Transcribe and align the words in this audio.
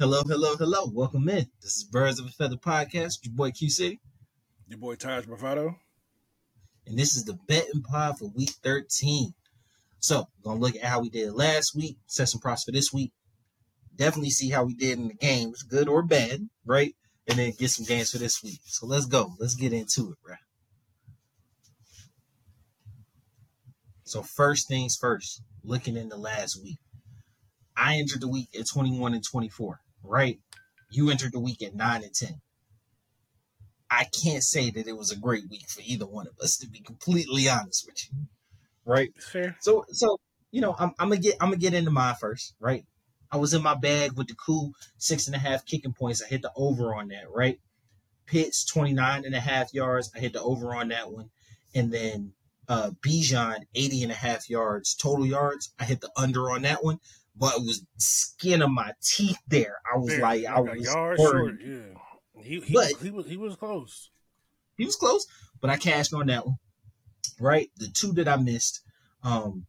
Hello, 0.00 0.22
hello, 0.22 0.54
hello. 0.54 0.88
Welcome 0.94 1.28
in. 1.28 1.48
This 1.60 1.78
is 1.78 1.82
Birds 1.82 2.20
of 2.20 2.26
a 2.26 2.28
Feather 2.28 2.54
Podcast. 2.54 3.14
Your 3.24 3.34
boy 3.34 3.50
Q 3.50 3.68
City. 3.68 3.98
Your 4.68 4.78
boy 4.78 4.94
Taj 4.94 5.26
Bravado. 5.26 5.74
And 6.86 6.96
this 6.96 7.16
is 7.16 7.24
the 7.24 7.36
betting 7.48 7.82
pod 7.82 8.16
for 8.16 8.28
week 8.28 8.52
13. 8.62 9.34
So, 9.98 10.28
we're 10.44 10.52
gonna 10.52 10.60
look 10.60 10.76
at 10.76 10.84
how 10.84 11.00
we 11.00 11.10
did 11.10 11.32
last 11.32 11.74
week, 11.74 11.96
set 12.06 12.28
some 12.28 12.40
props 12.40 12.62
for 12.62 12.70
this 12.70 12.92
week. 12.92 13.10
Definitely 13.96 14.30
see 14.30 14.50
how 14.50 14.62
we 14.62 14.74
did 14.74 15.00
in 15.00 15.08
the 15.08 15.14
games, 15.14 15.64
good 15.64 15.88
or 15.88 16.04
bad, 16.04 16.48
right? 16.64 16.94
And 17.26 17.36
then 17.36 17.54
get 17.58 17.70
some 17.70 17.84
games 17.84 18.12
for 18.12 18.18
this 18.18 18.40
week. 18.40 18.60
So 18.66 18.86
let's 18.86 19.06
go. 19.06 19.32
Let's 19.40 19.56
get 19.56 19.72
into 19.72 20.12
it, 20.12 20.18
bro. 20.24 20.36
So 24.04 24.22
first 24.22 24.68
things 24.68 24.94
first, 24.94 25.42
looking 25.64 25.96
in 25.96 26.08
the 26.08 26.16
last 26.16 26.62
week. 26.62 26.78
I 27.76 27.96
entered 27.96 28.20
the 28.20 28.28
week 28.28 28.48
at 28.56 28.68
21 28.68 29.14
and 29.14 29.24
24, 29.24 29.80
right? 30.02 30.38
You 30.90 31.10
entered 31.10 31.32
the 31.32 31.40
week 31.40 31.62
at 31.62 31.74
9 31.74 32.02
and 32.02 32.14
10. 32.14 32.40
I 33.90 34.04
can't 34.04 34.42
say 34.42 34.70
that 34.70 34.86
it 34.86 34.96
was 34.96 35.10
a 35.10 35.16
great 35.16 35.48
week 35.48 35.68
for 35.68 35.80
either 35.84 36.06
one 36.06 36.26
of 36.26 36.38
us, 36.42 36.56
to 36.58 36.68
be 36.68 36.80
completely 36.80 37.48
honest 37.48 37.86
with 37.86 38.04
you. 38.04 38.18
Right? 38.84 39.10
Fair. 39.18 39.56
So 39.60 39.84
so 39.90 40.18
you 40.50 40.60
know, 40.60 40.74
I'm, 40.78 40.92
I'm 40.98 41.08
gonna 41.08 41.20
get 41.20 41.36
I'm 41.40 41.48
gonna 41.48 41.58
get 41.58 41.74
into 41.74 41.90
mine 41.90 42.14
first, 42.20 42.54
right? 42.60 42.84
I 43.30 43.36
was 43.36 43.52
in 43.52 43.62
my 43.62 43.74
bag 43.74 44.12
with 44.12 44.28
the 44.28 44.34
Koo 44.34 44.72
six 44.96 45.26
and 45.26 45.36
a 45.36 45.38
half 45.38 45.66
kicking 45.66 45.92
points. 45.92 46.22
I 46.22 46.28
hit 46.28 46.42
the 46.42 46.52
over 46.56 46.94
on 46.94 47.08
that, 47.08 47.30
right? 47.30 47.58
Pitts 48.26 48.64
29 48.64 49.24
and 49.24 49.34
a 49.34 49.40
half 49.40 49.74
yards. 49.74 50.10
I 50.14 50.18
hit 50.18 50.32
the 50.32 50.42
over 50.42 50.74
on 50.74 50.88
that 50.88 51.12
one. 51.12 51.30
And 51.74 51.92
then 51.92 52.32
uh 52.68 52.90
Bijan 53.06 53.64
80 53.74 54.04
and 54.04 54.12
a 54.12 54.16
half 54.16 54.48
yards 54.48 54.94
total 54.94 55.26
yards. 55.26 55.72
I 55.78 55.84
hit 55.84 56.00
the 56.00 56.10
under 56.16 56.50
on 56.50 56.62
that 56.62 56.82
one. 56.84 57.00
But 57.38 57.54
it 57.56 57.60
was 57.62 57.84
skin 57.98 58.62
of 58.62 58.70
my 58.70 58.92
teeth 59.02 59.38
there. 59.46 59.76
I 59.94 59.98
was 59.98 60.10
Fair. 60.10 60.20
like, 60.22 60.44
I 60.46 60.60
was 60.60 60.82
yard 60.84 61.18
short. 61.18 61.54
Yeah. 61.64 61.78
He 62.42 62.60
he, 62.60 62.74
But- 62.74 62.92
he 63.02 63.10
was 63.10 63.26
he 63.26 63.36
was 63.36 63.56
close. 63.56 64.10
he 64.76 64.84
was 64.84 64.96
close, 64.96 65.26
but 65.60 65.70
I 65.70 65.76
cashed 65.76 66.12
on 66.14 66.26
that 66.26 66.46
one. 66.46 66.56
Right, 67.40 67.68
the 67.76 67.88
two 67.88 68.12
that 68.14 68.26
I 68.26 68.36
missed, 68.36 68.80
um, 69.22 69.66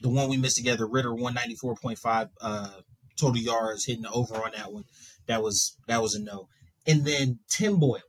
the 0.00 0.08
one 0.08 0.30
we 0.30 0.38
missed 0.38 0.56
together, 0.56 0.86
Ridder 0.86 1.14
one 1.14 1.34
ninety 1.34 1.54
four 1.54 1.74
point 1.74 1.98
five 1.98 2.28
uh 2.40 2.80
total 3.18 3.40
yards, 3.42 3.84
hitting 3.84 4.02
the 4.02 4.10
over 4.10 4.36
on 4.36 4.52
that 4.56 4.72
one. 4.72 4.84
That 5.26 5.42
was 5.42 5.76
that 5.86 6.00
was 6.00 6.14
a 6.14 6.22
no. 6.22 6.48
And 6.86 7.04
then 7.04 7.40
Tim 7.48 7.78
Boyle, 7.78 8.00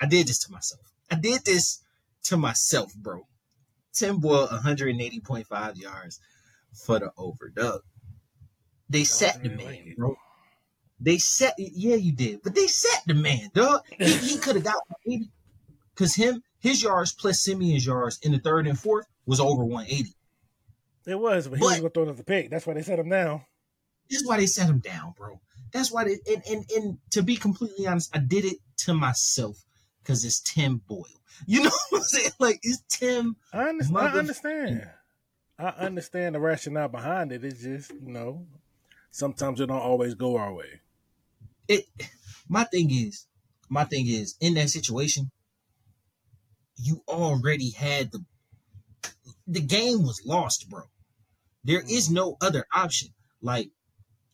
I 0.00 0.06
did 0.06 0.26
this 0.26 0.38
to 0.40 0.52
myself. 0.52 0.80
I 1.10 1.14
did 1.14 1.44
this 1.44 1.80
to 2.24 2.36
myself, 2.36 2.92
bro. 2.94 3.28
Tim 3.92 4.18
Boyle 4.18 4.46
one 4.48 4.62
hundred 4.62 4.88
and 4.90 5.00
eighty 5.00 5.20
point 5.20 5.46
five 5.46 5.76
yards 5.76 6.18
for 6.84 6.98
the 6.98 7.10
over. 7.16 7.52
They 8.88 9.04
set 9.04 9.42
the 9.42 9.50
man, 9.50 9.66
like 9.66 9.96
bro. 9.96 10.16
They 10.98 11.18
set, 11.18 11.54
yeah, 11.58 11.96
you 11.96 12.12
did, 12.12 12.40
but 12.42 12.54
they 12.54 12.66
set 12.66 13.02
the 13.06 13.14
man, 13.14 13.50
dog. 13.52 13.82
He, 13.98 14.12
he 14.14 14.38
could 14.42 14.56
have 14.56 14.64
got 14.64 14.82
80 15.06 15.28
because 15.94 16.14
him, 16.14 16.42
his 16.58 16.82
yards 16.82 17.12
plus 17.12 17.40
Siemian's 17.40 17.86
yards 17.86 18.18
in 18.22 18.32
the 18.32 18.38
third 18.38 18.66
and 18.66 18.78
fourth 18.78 19.06
was 19.26 19.40
over 19.40 19.64
180. 19.64 20.14
It 21.06 21.18
was, 21.18 21.48
but 21.48 21.58
he 21.58 21.64
was 21.64 21.76
gonna 21.76 21.90
throw 21.90 22.02
another 22.04 22.22
pick. 22.22 22.50
That's 22.50 22.66
why 22.66 22.74
they 22.74 22.82
set 22.82 22.98
him 22.98 23.10
down. 23.10 23.42
That's 24.10 24.26
why 24.26 24.38
they 24.38 24.46
set 24.46 24.68
him 24.68 24.78
down, 24.78 25.14
bro. 25.16 25.40
That's 25.72 25.92
why 25.92 26.04
they, 26.04 26.16
and, 26.32 26.42
and, 26.50 26.64
and 26.76 26.98
to 27.12 27.22
be 27.22 27.36
completely 27.36 27.86
honest, 27.86 28.14
I 28.14 28.18
did 28.18 28.44
it 28.44 28.56
to 28.78 28.94
myself 28.94 29.58
because 30.02 30.24
it's 30.24 30.40
Tim 30.40 30.80
Boyle. 30.88 31.04
You 31.46 31.62
know 31.64 31.70
what 31.90 31.98
I'm 31.98 32.04
saying? 32.04 32.30
Like, 32.38 32.60
it's 32.62 32.82
Tim. 32.88 33.36
I, 33.52 33.68
under- 33.68 33.98
I 33.98 34.18
understand. 34.18 34.88
I 35.58 35.68
understand 35.68 36.34
the 36.34 36.40
rationale 36.40 36.88
behind 36.88 37.32
it. 37.32 37.44
It's 37.44 37.62
just, 37.62 37.90
you 37.90 38.12
know, 38.12 38.46
sometimes 39.16 39.60
it 39.60 39.66
don't 39.66 39.78
always 39.78 40.14
go 40.14 40.36
our 40.36 40.52
way. 40.52 40.80
It, 41.68 41.86
my 42.48 42.64
thing 42.64 42.90
is, 42.90 43.26
my 43.68 43.84
thing 43.84 44.06
is, 44.06 44.36
in 44.40 44.54
that 44.54 44.68
situation, 44.68 45.30
you 46.76 47.02
already 47.08 47.70
had 47.70 48.12
the, 48.12 48.24
the 49.46 49.60
game 49.60 50.02
was 50.02 50.20
lost, 50.24 50.68
bro. 50.68 50.82
There 51.64 51.80
is 51.80 52.06
mm-hmm. 52.06 52.14
no 52.14 52.36
other 52.42 52.66
option. 52.74 53.08
Like, 53.40 53.70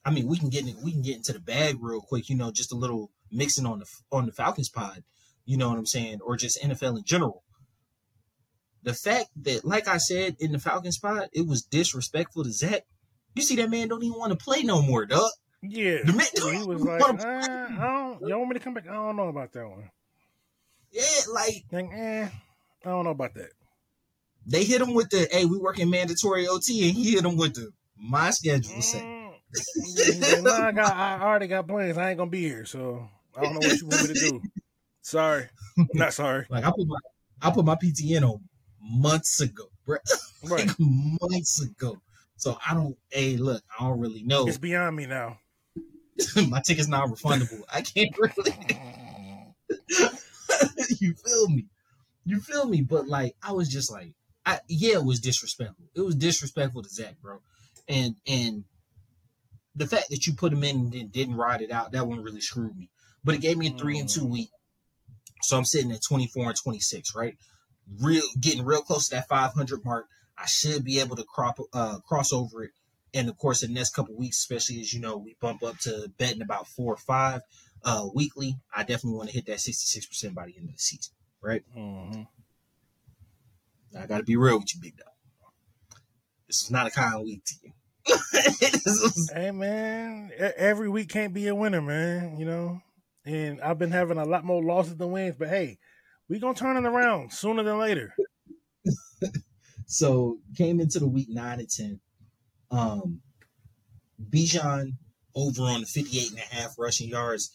I 0.04 0.10
mean, 0.10 0.26
we 0.26 0.38
can 0.38 0.50
get 0.50 0.66
in, 0.66 0.74
we 0.82 0.90
can 0.90 1.02
get 1.02 1.16
into 1.16 1.32
the 1.32 1.40
bag 1.40 1.76
real 1.80 2.00
quick. 2.00 2.28
You 2.28 2.36
know, 2.36 2.50
just 2.50 2.72
a 2.72 2.76
little 2.76 3.10
mixing 3.30 3.66
on 3.66 3.78
the 3.78 3.86
on 4.10 4.26
the 4.26 4.32
Falcons 4.32 4.68
pod. 4.68 5.04
You 5.44 5.56
know 5.56 5.68
what 5.68 5.78
I'm 5.78 5.86
saying, 5.86 6.18
or 6.24 6.36
just 6.36 6.60
NFL 6.60 6.98
in 6.98 7.04
general. 7.04 7.44
The 8.82 8.94
fact 8.94 9.28
that, 9.42 9.64
like 9.64 9.86
I 9.86 9.98
said 9.98 10.36
in 10.40 10.50
the 10.50 10.58
Falcons 10.58 10.98
pod, 10.98 11.28
it 11.32 11.46
was 11.46 11.62
disrespectful 11.62 12.42
to 12.42 12.50
Zach. 12.50 12.82
You 13.34 13.42
see, 13.42 13.56
that 13.56 13.70
man 13.70 13.88
don't 13.88 14.02
even 14.02 14.18
want 14.18 14.38
to 14.38 14.42
play 14.44 14.62
no 14.62 14.82
more, 14.82 15.06
dog. 15.06 15.30
Yeah. 15.62 15.98
The 16.04 16.12
man- 16.12 16.56
he 16.60 16.66
was 16.66 16.82
like, 16.82 17.00
uh, 17.00 17.14
I 17.24 17.76
don't, 17.78 18.28
Y'all 18.28 18.38
want 18.38 18.50
me 18.50 18.54
to 18.54 18.60
come 18.60 18.74
back? 18.74 18.84
I 18.88 18.94
don't 18.94 19.16
know 19.16 19.28
about 19.28 19.52
that 19.52 19.68
one. 19.68 19.90
Yeah, 20.90 21.02
like 21.32 21.64
Like, 21.72 21.88
eh, 21.92 22.28
I 22.84 22.88
don't 22.88 23.04
know 23.04 23.10
about 23.12 23.34
that. 23.34 23.50
they 24.46 24.64
hit 24.64 24.80
him 24.82 24.92
with 24.92 25.08
the, 25.10 25.26
hey, 25.30 25.44
we 25.46 25.56
working 25.58 25.88
mandatory 25.88 26.46
OT, 26.48 26.86
and 26.88 26.96
he 26.96 27.12
hit 27.12 27.24
him 27.24 27.36
with 27.36 27.54
the 27.54 27.70
my 27.96 28.30
schedule 28.30 28.82
say. 28.82 28.98
Mm. 29.00 29.32
Like, 30.32 30.42
nah, 30.42 30.66
I, 30.66 30.72
got, 30.72 30.96
I 30.96 31.20
already 31.22 31.46
got 31.46 31.68
plans. 31.68 31.96
I 31.96 32.10
ain't 32.10 32.18
gonna 32.18 32.30
be 32.30 32.42
here, 32.42 32.64
so 32.64 33.08
I 33.36 33.42
don't 33.42 33.54
know 33.54 33.60
what 33.60 33.80
you 33.80 33.86
want 33.86 34.08
me 34.08 34.14
to 34.14 34.20
do. 34.30 34.42
Sorry, 35.02 35.48
not 35.94 36.14
sorry. 36.14 36.46
Like 36.48 36.64
I 36.64 36.70
put 36.70 36.86
my 36.86 36.96
I 37.42 37.50
put 37.50 37.64
my 37.64 37.74
PTN 37.74 38.22
on 38.22 38.38
months 38.80 39.40
ago, 39.40 39.64
bro. 39.84 39.96
Right, 40.44 40.66
like 40.66 40.76
months 40.78 41.60
ago. 41.62 41.98
So 42.42 42.58
I 42.68 42.74
don't. 42.74 42.96
Hey, 43.08 43.36
look, 43.36 43.62
I 43.78 43.84
don't 43.84 44.00
really 44.00 44.24
know. 44.24 44.48
it's 44.48 44.58
beyond 44.58 44.96
me 44.96 45.06
now. 45.06 45.38
my 46.48 46.60
ticket's 46.60 46.88
not 46.88 47.08
refundable. 47.08 47.62
I 47.72 47.82
can't 47.82 48.10
really. 48.18 48.52
you 50.98 51.14
feel 51.14 51.48
me? 51.48 51.66
You 52.24 52.40
feel 52.40 52.66
me? 52.66 52.80
But 52.80 53.06
like, 53.06 53.36
I 53.44 53.52
was 53.52 53.68
just 53.68 53.92
like, 53.92 54.14
I 54.44 54.58
yeah, 54.66 54.94
it 54.94 55.04
was 55.04 55.20
disrespectful. 55.20 55.86
It 55.94 56.00
was 56.00 56.16
disrespectful 56.16 56.82
to 56.82 56.88
Zach, 56.88 57.14
bro. 57.22 57.38
And 57.86 58.16
and 58.26 58.64
the 59.76 59.86
fact 59.86 60.06
that 60.10 60.26
you 60.26 60.34
put 60.34 60.52
him 60.52 60.64
in 60.64 60.92
and 60.98 61.12
didn't 61.12 61.36
ride 61.36 61.62
it 61.62 61.70
out, 61.70 61.92
that 61.92 62.08
one 62.08 62.24
really 62.24 62.40
screwed 62.40 62.76
me. 62.76 62.90
But 63.22 63.36
it 63.36 63.40
gave 63.40 63.56
me 63.56 63.68
a 63.68 63.78
three 63.78 64.00
and 64.00 64.08
two 64.08 64.22
mm. 64.22 64.30
week. 64.30 64.50
So 65.42 65.56
I'm 65.56 65.64
sitting 65.64 65.92
at 65.92 66.00
24 66.08 66.46
and 66.46 66.56
26, 66.60 67.14
right? 67.14 67.36
Real 68.00 68.24
getting 68.40 68.64
real 68.64 68.82
close 68.82 69.10
to 69.10 69.14
that 69.14 69.28
500 69.28 69.84
mark. 69.84 70.06
I 70.42 70.46
should 70.46 70.84
be 70.84 70.98
able 71.00 71.16
to 71.16 71.24
crop 71.24 71.58
uh 71.72 72.00
cross 72.00 72.32
over 72.32 72.64
it. 72.64 72.70
And 73.14 73.28
of 73.28 73.36
course, 73.38 73.62
in 73.62 73.68
the 73.72 73.78
next 73.78 73.94
couple 73.94 74.16
weeks, 74.16 74.38
especially 74.38 74.80
as 74.80 74.92
you 74.92 75.00
know, 75.00 75.16
we 75.18 75.36
bump 75.40 75.62
up 75.62 75.78
to 75.80 76.10
betting 76.18 76.42
about 76.42 76.66
four 76.66 76.92
or 76.94 76.98
five 76.98 77.42
uh 77.84 78.08
weekly. 78.14 78.56
I 78.74 78.82
definitely 78.82 79.18
want 79.18 79.28
to 79.30 79.34
hit 79.34 79.46
that 79.46 79.58
66% 79.58 80.34
by 80.34 80.46
the 80.46 80.56
end 80.56 80.68
of 80.68 80.74
the 80.74 80.78
season, 80.80 81.14
right? 81.40 81.62
Mhm. 81.76 82.26
I 83.98 84.06
got 84.06 84.18
to 84.18 84.24
be 84.24 84.36
real 84.36 84.58
with 84.58 84.74
you, 84.74 84.80
big 84.80 84.96
dog. 84.96 85.08
This 86.46 86.62
was 86.64 86.70
not 86.70 86.86
a 86.86 86.90
kind 86.90 87.22
week 87.24 87.44
to 87.44 87.54
you. 87.62 87.72
Was- 88.84 89.30
Hey 89.32 89.50
man, 89.52 90.30
every 90.56 90.88
week 90.88 91.08
can't 91.10 91.32
be 91.34 91.46
a 91.48 91.54
winner, 91.54 91.80
man. 91.82 92.38
You 92.38 92.46
know, 92.46 92.80
and 93.24 93.60
I've 93.60 93.78
been 93.78 93.90
having 93.92 94.18
a 94.18 94.24
lot 94.24 94.44
more 94.44 94.62
losses 94.62 94.96
than 94.96 95.12
wins, 95.12 95.36
but 95.38 95.48
hey, 95.48 95.78
we 96.28 96.38
gonna 96.40 96.54
turn 96.54 96.76
it 96.82 96.88
around 96.88 97.32
sooner 97.32 97.62
than 97.62 97.78
later. 97.78 98.14
So 99.92 100.38
came 100.56 100.80
into 100.80 100.98
the 100.98 101.06
week 101.06 101.28
nine 101.30 101.60
and 101.60 101.68
ten. 101.70 102.00
Um 102.70 103.20
Bijan 104.30 104.92
over 105.34 105.62
on 105.62 105.80
the 105.80 105.86
58 105.86 106.30
and 106.30 106.38
a 106.38 106.54
half 106.54 106.78
rushing 106.78 107.08
yards. 107.08 107.50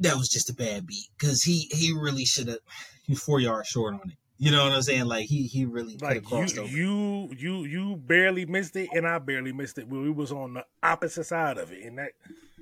That 0.00 0.16
was 0.16 0.28
just 0.28 0.50
a 0.50 0.54
bad 0.54 0.86
beat 0.86 1.06
because 1.18 1.42
he 1.42 1.68
he 1.72 1.92
really 1.92 2.24
should 2.24 2.48
have 2.48 2.58
he 3.06 3.14
four 3.14 3.40
yards 3.40 3.68
short 3.68 3.94
on 3.94 4.10
it. 4.10 4.16
You 4.38 4.50
know 4.50 4.64
what 4.64 4.72
I'm 4.72 4.82
saying? 4.82 5.04
Like 5.04 5.26
he 5.26 5.46
he 5.46 5.64
really 5.64 5.96
could 5.96 6.14
have 6.14 6.32
Like 6.32 6.56
you, 6.56 6.62
over. 6.62 6.68
you, 6.68 7.30
you, 7.38 7.64
you 7.64 7.96
barely 7.96 8.44
missed 8.44 8.74
it, 8.74 8.88
and 8.92 9.06
I 9.06 9.18
barely 9.18 9.52
missed 9.52 9.78
it. 9.78 9.88
We 9.88 10.10
was 10.10 10.32
on 10.32 10.54
the 10.54 10.64
opposite 10.82 11.24
side 11.24 11.58
of 11.58 11.70
it, 11.70 11.84
and 11.84 11.98
that 11.98 12.10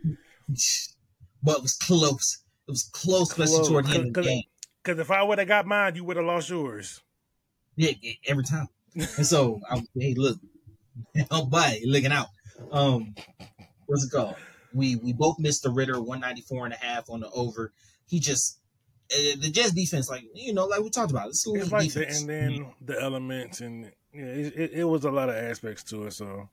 but 1.43 1.57
it 1.57 1.63
was 1.63 1.75
close. 1.75 2.43
It 2.69 2.73
was 2.73 2.83
close, 2.93 3.31
especially 3.31 3.55
Close, 3.57 3.69
toward 3.69 3.87
the 3.87 3.95
end 3.95 4.07
of 4.09 4.13
the 4.15 4.23
game. 4.23 4.43
because 4.83 4.99
if 4.99 5.11
I 5.11 5.23
would 5.23 5.39
have 5.39 5.49
got 5.49 5.67
mine, 5.67 5.97
you 5.97 6.05
would 6.05 6.17
have 6.19 6.27
lost 6.27 6.51
yours. 6.51 7.01
Yeah, 7.81 7.93
yeah, 8.03 8.13
every 8.27 8.45
time. 8.45 8.69
And 8.95 9.27
so 9.27 9.59
I 9.71 9.83
hey, 9.99 10.13
look, 10.15 10.39
oh, 11.31 11.47
bye, 11.47 11.81
looking 11.87 12.13
out. 12.13 12.27
Um, 12.71 13.15
what's 13.87 14.05
it 14.05 14.11
called? 14.11 14.37
We 14.75 14.97
we 14.97 15.15
both 15.15 15.39
missed 15.39 15.63
the 15.63 15.71
Ridder 15.71 15.99
194 15.99 16.67
and 16.67 16.75
a 16.75 16.77
half 16.77 17.09
on 17.09 17.21
the 17.21 17.31
over. 17.31 17.73
He 18.07 18.21
just 18.21 18.59
uh, 19.11 19.37
the 19.41 19.51
Jets 19.51 19.73
defense, 19.73 20.11
like 20.11 20.25
you 20.35 20.53
know, 20.53 20.67
like 20.67 20.81
we 20.83 20.91
talked 20.91 21.11
about, 21.11 21.29
it's 21.29 21.43
It's 21.47 21.73
like 21.73 21.91
the, 21.95 22.07
and 22.07 22.29
then 22.29 22.67
the 22.83 23.01
elements, 23.01 23.63
and 23.63 23.91
yeah, 24.13 24.25
it, 24.25 24.53
it, 24.55 24.71
it 24.73 24.85
was 24.85 25.05
a 25.07 25.11
lot 25.11 25.31
of 25.31 25.37
aspects 25.37 25.83
to 25.85 26.05
it. 26.05 26.13
So 26.13 26.51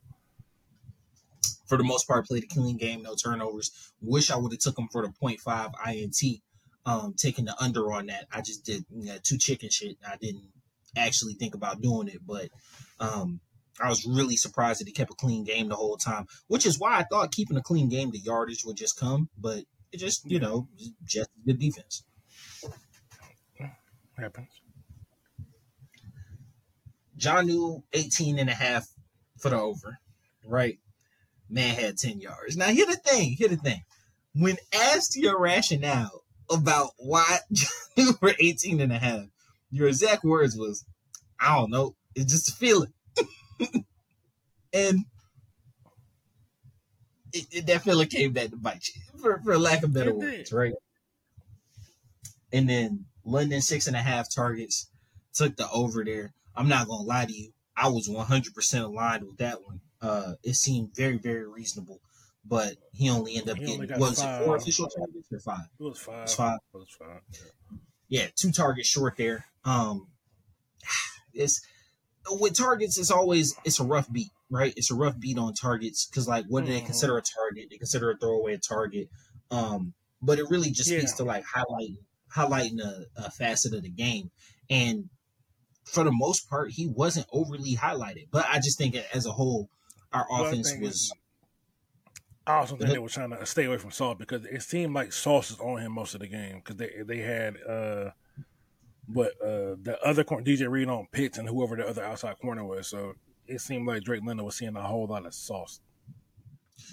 for 1.66 1.76
the 1.76 1.84
most 1.84 2.08
part, 2.08 2.26
played 2.26 2.44
a 2.44 2.46
clean 2.46 2.78
game, 2.78 3.02
no 3.02 3.14
turnovers. 3.14 3.92
Wish 4.00 4.30
I 4.30 4.36
would 4.36 4.52
have 4.52 4.60
took 4.60 4.78
him 4.78 4.88
for 4.90 5.02
the 5.02 5.12
0.5 5.22 5.72
INT, 5.92 6.40
um, 6.86 7.14
taking 7.18 7.44
the 7.44 7.54
under 7.62 7.92
on 7.92 8.06
that. 8.06 8.24
I 8.32 8.40
just 8.40 8.64
did 8.64 8.86
you 8.96 9.04
know, 9.04 9.16
two 9.22 9.36
chicken 9.36 9.68
shit. 9.68 9.98
I 10.10 10.16
didn't 10.16 10.44
actually 10.96 11.34
think 11.34 11.54
about 11.54 11.80
doing 11.80 12.08
it, 12.08 12.20
but 12.26 12.48
um, 13.00 13.40
I 13.80 13.88
was 13.88 14.06
really 14.06 14.36
surprised 14.36 14.80
that 14.80 14.88
he 14.88 14.92
kept 14.92 15.12
a 15.12 15.14
clean 15.14 15.44
game 15.44 15.68
the 15.68 15.76
whole 15.76 15.96
time, 15.96 16.26
which 16.48 16.66
is 16.66 16.78
why 16.78 16.98
I 16.98 17.04
thought 17.04 17.32
keeping 17.32 17.56
a 17.56 17.62
clean 17.62 17.88
game, 17.88 18.10
the 18.10 18.18
yardage 18.18 18.64
would 18.64 18.76
just 18.76 18.98
come, 18.98 19.28
but 19.38 19.64
it 19.92 19.98
just, 19.98 20.28
you 20.30 20.40
know, 20.40 20.68
just 21.04 21.30
good 21.46 21.58
defense. 21.58 22.02
Happens. 24.18 24.48
Jonnu 27.16 27.82
18 27.92 28.38
and 28.38 28.50
a 28.50 28.54
half 28.54 28.88
for 29.38 29.50
the 29.50 29.60
over, 29.60 29.98
right? 30.44 30.78
Man 31.48 31.74
had 31.74 31.98
10 31.98 32.20
yards. 32.20 32.56
Now, 32.56 32.66
here 32.66 32.86
the 32.86 32.96
thing, 32.96 33.32
here 33.32 33.48
the 33.48 33.56
thing. 33.56 33.82
When 34.34 34.56
asked 34.72 35.16
your 35.16 35.40
rationale 35.40 36.24
about 36.50 36.90
why 36.98 37.38
Jonnu 37.52 38.20
were 38.20 38.34
18 38.38 38.80
and 38.80 38.92
a 38.92 38.98
half, 38.98 39.26
your 39.70 39.88
exact 39.88 40.24
words 40.24 40.56
was, 40.56 40.84
I 41.40 41.56
don't 41.56 41.70
know, 41.70 41.94
it's 42.14 42.32
just 42.32 42.50
a 42.50 42.52
feeling. 42.52 42.92
and 44.72 45.04
it, 47.32 47.46
it, 47.50 47.66
that 47.66 47.82
feeling 47.82 48.08
came 48.08 48.32
back 48.32 48.50
to 48.50 48.56
bite 48.56 48.88
you, 48.94 49.02
for, 49.20 49.40
for 49.44 49.58
lack 49.58 49.82
of 49.82 49.92
better 49.92 50.14
words, 50.14 50.52
right? 50.52 50.74
And 52.52 52.68
then 52.68 53.04
London, 53.24 53.60
six 53.60 53.86
and 53.86 53.96
a 53.96 54.00
half 54.00 54.32
targets, 54.34 54.88
took 55.34 55.56
the 55.56 55.68
over 55.70 56.04
there. 56.04 56.32
I'm 56.56 56.68
not 56.68 56.88
gonna 56.88 57.04
lie 57.04 57.26
to 57.26 57.32
you. 57.32 57.52
I 57.76 57.88
was 57.88 58.08
100% 58.08 58.82
aligned 58.82 59.24
with 59.24 59.36
that 59.38 59.62
one. 59.62 59.80
Uh, 60.00 60.34
it 60.42 60.54
seemed 60.54 60.94
very, 60.96 61.18
very 61.18 61.46
reasonable, 61.46 62.00
but 62.44 62.74
he 62.92 63.08
only 63.10 63.36
ended 63.36 63.50
up 63.50 63.58
he 63.58 63.66
getting 63.66 64.00
was 64.00 64.20
five. 64.20 64.42
it 64.42 64.44
four 64.44 64.56
official 64.56 64.88
targets 64.88 65.32
or 65.32 65.40
five? 65.40 65.66
It 65.78 65.82
was 65.82 65.98
five. 65.98 66.14
It 66.14 66.22
was 66.22 66.34
five. 66.34 66.58
It 66.74 66.76
was 66.76 66.88
five. 66.98 67.20
Yeah. 67.32 67.78
yeah, 68.08 68.26
two 68.34 68.50
targets 68.50 68.88
short 68.88 69.16
there. 69.16 69.44
Um, 69.68 70.08
it's 71.32 71.60
with 72.30 72.56
targets. 72.56 72.98
It's 72.98 73.10
always 73.10 73.54
it's 73.64 73.80
a 73.80 73.84
rough 73.84 74.10
beat, 74.12 74.30
right? 74.50 74.72
It's 74.76 74.90
a 74.90 74.94
rough 74.94 75.18
beat 75.18 75.38
on 75.38 75.54
targets 75.54 76.06
because 76.06 76.28
like, 76.28 76.46
what 76.48 76.64
do 76.64 76.70
they 76.70 76.78
mm-hmm. 76.78 76.86
consider 76.86 77.18
a 77.18 77.22
target? 77.22 77.68
They 77.70 77.76
consider 77.76 78.10
a 78.10 78.16
throwaway 78.16 78.54
a 78.54 78.58
target. 78.58 79.08
Um, 79.50 79.94
but 80.20 80.38
it 80.38 80.46
really 80.50 80.70
just 80.70 80.90
yeah. 80.90 80.98
speaks 80.98 81.14
to 81.14 81.24
like 81.24 81.44
highlighting 81.44 81.96
highlighting 82.34 82.80
a, 82.80 83.04
a 83.16 83.30
facet 83.30 83.74
of 83.74 83.82
the 83.82 83.90
game 83.90 84.30
and 84.68 85.08
for 85.88 86.04
the 86.04 86.12
most 86.12 86.48
part, 86.48 86.70
he 86.72 86.86
wasn't 86.86 87.26
overly 87.32 87.74
highlighted. 87.74 88.28
But 88.30 88.46
I 88.48 88.56
just 88.56 88.78
think 88.78 88.96
as 89.14 89.26
a 89.26 89.32
whole, 89.32 89.70
our 90.12 90.26
offense 90.30 90.74
was. 90.80 91.12
I 92.46 92.56
also 92.56 92.76
think 92.76 92.90
they 92.90 92.98
were 92.98 93.08
trying 93.08 93.30
to 93.30 93.44
stay 93.44 93.66
away 93.66 93.76
from 93.76 93.90
Sauce 93.90 94.16
because 94.18 94.44
it 94.46 94.62
seemed 94.62 94.94
like 94.94 95.12
Sauce 95.12 95.50
was 95.50 95.60
on 95.60 95.80
him 95.80 95.92
most 95.92 96.14
of 96.14 96.20
the 96.20 96.28
game 96.28 96.62
because 96.64 96.76
they 96.76 96.90
they 97.06 97.18
had 97.18 97.56
uh, 97.68 98.10
but 99.08 99.32
uh, 99.42 99.76
the 99.82 99.98
other 100.04 100.24
corner 100.24 100.44
DJ 100.44 100.70
Reed 100.70 100.88
on 100.88 101.08
Pitts 101.12 101.38
and 101.38 101.48
whoever 101.48 101.76
the 101.76 101.88
other 101.88 102.04
outside 102.04 102.38
corner 102.38 102.64
was. 102.64 102.88
So 102.88 103.14
it 103.46 103.60
seemed 103.60 103.86
like 103.86 104.02
Drake 104.02 104.22
London 104.24 104.44
was 104.44 104.56
seeing 104.56 104.76
a 104.76 104.82
whole 104.82 105.06
lot 105.06 105.26
of 105.26 105.34
Sauce. 105.34 105.80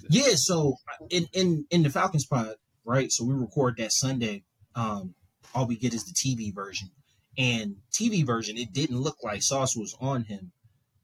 Yeah. 0.10 0.34
So 0.36 0.76
in 1.10 1.28
in 1.34 1.66
in 1.70 1.84
the 1.84 1.90
Falcons 1.90 2.26
pod, 2.26 2.56
right? 2.86 3.12
So 3.12 3.26
we 3.26 3.34
record 3.34 3.76
that 3.78 3.92
Sunday. 3.92 4.44
Um, 4.76 5.16
all 5.54 5.68
we 5.68 5.78
get 5.78 5.94
is 5.94 6.04
the 6.06 6.14
TV 6.14 6.54
version 6.54 6.90
and 7.38 7.78
TV 7.92 8.26
version, 8.26 8.58
it 8.58 8.74
didn't 8.74 9.00
look 9.00 9.18
like 9.24 9.42
Sauce 9.42 9.76
was 9.76 9.96
on 10.00 10.24
him 10.24 10.52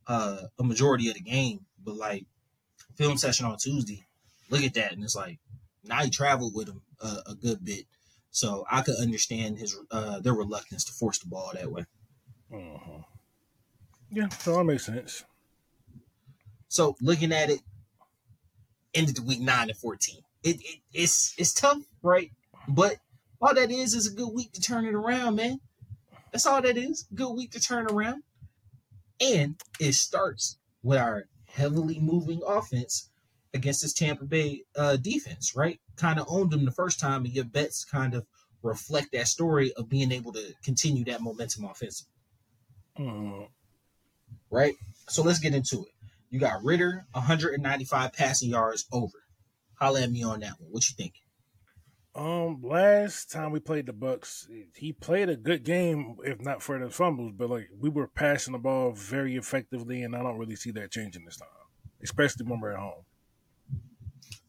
uh, 0.08 0.44
a 0.60 0.64
majority 0.64 1.10
of 1.10 1.16
the 1.16 1.22
game. 1.22 1.66
But 1.84 1.96
like 1.96 2.26
film 2.96 3.18
session 3.18 3.46
on 3.46 3.58
Tuesday, 3.58 4.04
look 4.50 4.64
at 4.64 4.74
that, 4.76 4.94
and 4.94 5.04
it's 5.04 5.16
like 5.16 5.40
now 5.84 6.04
he 6.04 6.10
traveled 6.10 6.54
with 6.56 6.70
him 6.70 6.82
a, 7.02 7.32
a 7.32 7.36
good 7.36 7.64
bit, 7.64 7.86
so 8.32 8.66
I 8.72 8.82
could 8.82 8.96
understand 8.96 9.60
his 9.60 9.78
uh, 9.92 10.20
their 10.20 10.34
reluctance 10.34 10.86
to 10.86 10.94
force 10.94 11.20
the 11.20 11.28
ball 11.28 11.52
that 11.54 11.72
way. 11.72 11.86
Uh-huh. 12.54 13.02
Yeah, 14.10 14.30
so 14.30 14.56
that 14.56 14.64
makes 14.64 14.86
sense. 14.86 15.24
So 16.68 16.96
looking 17.02 17.32
at 17.32 17.50
it, 17.50 17.60
ended 18.94 19.18
the 19.18 19.22
week 19.22 19.42
nine 19.42 19.70
and 19.70 19.78
fourteen. 19.78 20.22
It, 20.44 20.58
it 20.62 20.80
it's 20.94 21.36
it's 21.38 21.54
tough, 21.54 21.84
right? 22.02 22.32
But 22.68 22.98
all 23.42 23.54
that 23.54 23.72
is 23.72 23.94
is 23.94 24.12
a 24.12 24.16
good 24.16 24.34
week 24.34 24.54
to 24.54 24.62
turn 24.62 24.86
it 24.86 24.94
around, 24.94 25.36
man. 25.36 25.60
That's 26.32 26.46
all 26.46 26.62
that 26.62 26.78
is. 26.78 27.06
Good 27.14 27.34
week 27.34 27.52
to 27.52 27.60
turn 27.60 27.88
around. 27.88 28.24
And 29.20 29.62
it 29.80 29.94
starts 29.94 30.58
with 30.82 30.98
our 30.98 31.26
heavily 31.46 32.00
moving 32.00 32.42
offense 32.48 33.11
against 33.54 33.82
this 33.82 33.94
Tampa 33.94 34.26
Bay 34.26 34.64
uh, 34.76 34.98
defense, 34.98 35.56
right? 35.56 35.80
Kind 35.96 36.20
of 36.20 36.28
owned 36.30 36.52
them 36.52 36.66
the 36.66 36.72
first 36.72 37.00
time, 37.00 37.26
and 37.26 37.34
your 37.34 37.46
bets 37.46 37.84
kind 37.86 38.14
of 38.14 38.26
reflect 38.64 39.12
that 39.14 39.28
story 39.28 39.74
of 39.74 39.90
being 39.90 40.12
able 40.12 40.32
to 40.34 40.54
continue 40.64 41.04
that 41.06 41.22
momentum 41.22 41.66
offensively. 41.66 42.14
Mm. 43.00 43.48
Right? 44.50 44.76
So 45.10 45.24
let's 45.24 45.40
get 45.40 45.54
into 45.54 45.84
it. 45.84 45.94
You 46.30 46.40
got 46.40 46.64
Ridder, 46.64 47.06
195 47.12 48.14
passing 48.14 48.50
yards 48.50 48.86
over. 48.92 49.24
Holla 49.76 50.02
at 50.02 50.12
me 50.12 50.24
on 50.24 50.42
that 50.42 50.60
one. 50.60 50.70
What 50.72 50.88
you 50.90 50.96
think? 50.96 51.16
Um, 52.14 52.62
last 52.62 53.32
time 53.32 53.52
we 53.52 53.60
played 53.60 53.86
the 53.86 53.94
Bucs, 53.94 54.46
he 54.76 54.92
played 54.92 55.30
a 55.30 55.38
good 55.38 55.64
game, 55.64 56.18
if 56.26 56.42
not 56.42 56.62
for 56.62 56.78
the 56.78 56.90
fumbles. 56.90 57.34
But 57.36 57.50
like 57.50 57.70
we 57.78 57.90
were 57.90 58.08
passing 58.08 58.52
the 58.52 58.60
ball 58.60 58.92
very 58.92 59.36
effectively, 59.36 60.04
and 60.04 60.16
I 60.16 60.22
don't 60.22 60.38
really 60.38 60.58
see 60.58 60.72
that 60.72 60.92
changing 60.92 61.26
this 61.26 61.38
time, 61.38 61.48
especially 62.04 62.46
when 62.46 62.60
we're 62.60 62.74
at 62.74 62.80
home. 62.80 63.04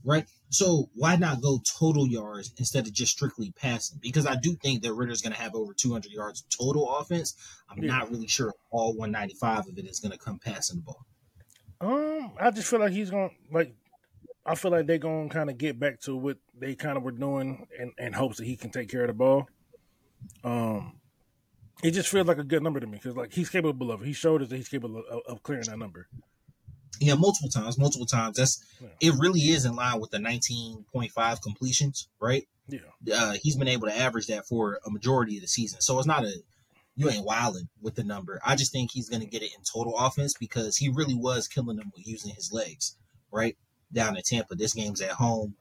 Right. 0.05 0.27
So 0.49 0.91
why 0.95 1.17
not 1.17 1.41
go 1.41 1.61
total 1.79 2.07
yards 2.07 2.53
instead 2.59 2.87
of 2.87 2.93
just 2.93 3.13
strictly 3.13 3.53
passing? 3.53 3.99
Because 4.03 4.27
I 4.27 4.37
do 4.37 4.55
think 4.57 4.83
that 4.83 4.93
Ridder's 4.93 5.23
going 5.23 5.35
to 5.35 5.41
have 5.41 5.55
over 5.55 5.73
200 5.73 6.11
yards 6.11 6.45
total 6.51 6.95
offense. 6.97 7.37
I'm 7.71 7.83
yeah. 7.83 7.99
not 7.99 8.11
really 8.11 8.27
sure 8.27 8.53
all 8.71 8.95
195 8.95 9.69
of 9.69 9.79
it 9.79 9.87
is 9.87 10.01
going 10.01 10.13
to 10.13 10.19
come 10.19 10.39
passing 10.39 10.77
the 10.77 10.83
ball. 10.83 11.07
Um, 11.81 12.33
I 12.41 12.51
just 12.51 12.69
feel 12.69 12.81
like 12.81 12.93
he's 12.93 13.11
going 13.11 13.31
to 13.31 13.35
like 13.51 13.75
I 14.45 14.55
feel 14.57 14.73
like 14.73 14.87
they're 14.87 14.99
gonna 14.99 15.29
kind 15.29 15.51
of 15.51 15.59
get 15.59 15.79
back 15.79 16.01
to 16.01 16.17
what 16.17 16.37
they 16.59 16.75
kind 16.75 16.97
of 16.97 17.05
were 17.05 17.13
doing 17.13 17.67
in, 17.79 17.93
in 17.99 18.13
hopes 18.13 18.39
that 18.39 18.45
he 18.45 18.57
can 18.57 18.71
take 18.71 18.91
care 18.91 19.03
of 19.03 19.09
the 19.09 19.15
ball. 19.15 19.49
Um, 20.43 20.95
it 21.83 21.93
just 21.93 22.09
feels 22.09 22.27
like 22.27 22.39
a 22.39 22.45
good 22.45 22.63
number 22.63 22.81
to 22.81 22.87
me 22.87 22.99
because 22.99 23.17
like 23.17 23.33
he's 23.33 23.51
capable 23.51 23.91
of 23.93 24.03
it. 24.03 24.07
He 24.07 24.13
showed 24.13 24.43
us 24.43 24.49
that 24.49 24.57
he's 24.57 24.69
capable 24.69 25.03
of, 25.09 25.21
of 25.29 25.43
clearing 25.43 25.67
that 25.67 25.79
number. 25.79 26.09
Yeah, 27.03 27.15
multiple 27.15 27.49
times, 27.49 27.79
multiple 27.79 28.07
times. 28.07 28.37
That's 28.37 28.65
yeah. 28.81 28.89
it. 29.01 29.15
Really 29.19 29.41
is 29.41 29.65
in 29.65 29.75
line 29.75 30.01
with 30.01 30.11
the 30.11 30.19
nineteen 30.19 30.85
point 30.93 31.13
five 31.13 31.41
completions, 31.41 32.09
right? 32.21 32.47
Yeah, 32.69 33.15
uh, 33.15 33.35
he's 33.43 33.57
been 33.57 33.69
able 33.69 33.89
to 33.89 33.99
average 33.99 34.29
that 34.29 34.47
for 34.47 34.79
a 34.87 34.91
majority 34.91 35.37
of 35.37 35.43
the 35.43 35.49
season. 35.49 35.81
So 35.81 35.99
it's 35.99 36.07
not 36.07 36.25
a 36.25 36.33
you 36.95 37.11
ain't 37.11 37.25
wilding 37.25 37.69
with 37.81 37.95
the 37.95 38.05
number. 38.05 38.41
I 38.45 38.55
just 38.55 38.71
think 38.73 38.91
he's 38.93 39.09
going 39.09 39.23
to 39.23 39.29
get 39.29 39.43
it 39.43 39.53
in 39.57 39.63
total 39.65 39.97
offense 39.97 40.35
because 40.39 40.77
he 40.77 40.91
really 40.91 41.15
was 41.15 41.49
killing 41.49 41.77
them 41.77 41.91
with 41.97 42.07
using 42.07 42.35
his 42.35 42.53
legs, 42.53 42.97
right? 43.31 43.57
down 43.93 44.17
in 44.17 44.23
Tampa. 44.23 44.55
This 44.55 44.75
game's 44.75 45.01
at 45.01 45.11
home. 45.11 45.55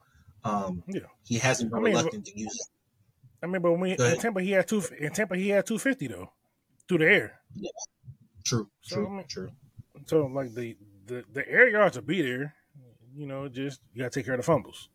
Um, 0.44 0.82
yeah. 0.86 1.02
He 1.24 1.38
hasn't 1.38 1.70
been 1.70 1.80
I 1.80 1.82
mean, 1.82 1.94
reluctant 1.94 2.26
to 2.26 2.38
use 2.38 2.54
it. 2.54 2.66
I 3.42 3.46
mean, 3.46 3.62
but 3.62 3.72
when 3.72 3.80
we, 3.80 3.90
in 3.92 4.18
Tampa 4.18 4.40
he 4.40 4.52
had 4.52 4.68
two 4.68 4.82
in 4.98 5.12
Tampa 5.12 5.36
he 5.36 5.48
had 5.48 5.66
two 5.66 5.78
fifty 5.78 6.06
though 6.06 6.30
through 6.88 6.98
the 6.98 7.04
air. 7.06 7.40
Yeah. 7.54 7.70
True. 8.44 8.68
So, 8.82 8.96
true. 8.96 9.06
I 9.06 9.10
mean, 9.10 9.24
true. 9.28 9.50
So 10.06 10.26
like 10.26 10.54
the, 10.54 10.76
the 11.06 11.24
the 11.32 11.48
air 11.48 11.68
yards 11.68 11.96
will 11.96 12.04
be 12.04 12.22
there. 12.22 12.54
You 13.14 13.26
know, 13.26 13.48
just 13.48 13.80
you 13.92 14.02
gotta 14.02 14.10
take 14.10 14.24
care 14.24 14.34
of 14.34 14.40
the 14.40 14.46
fumbles. 14.46 14.88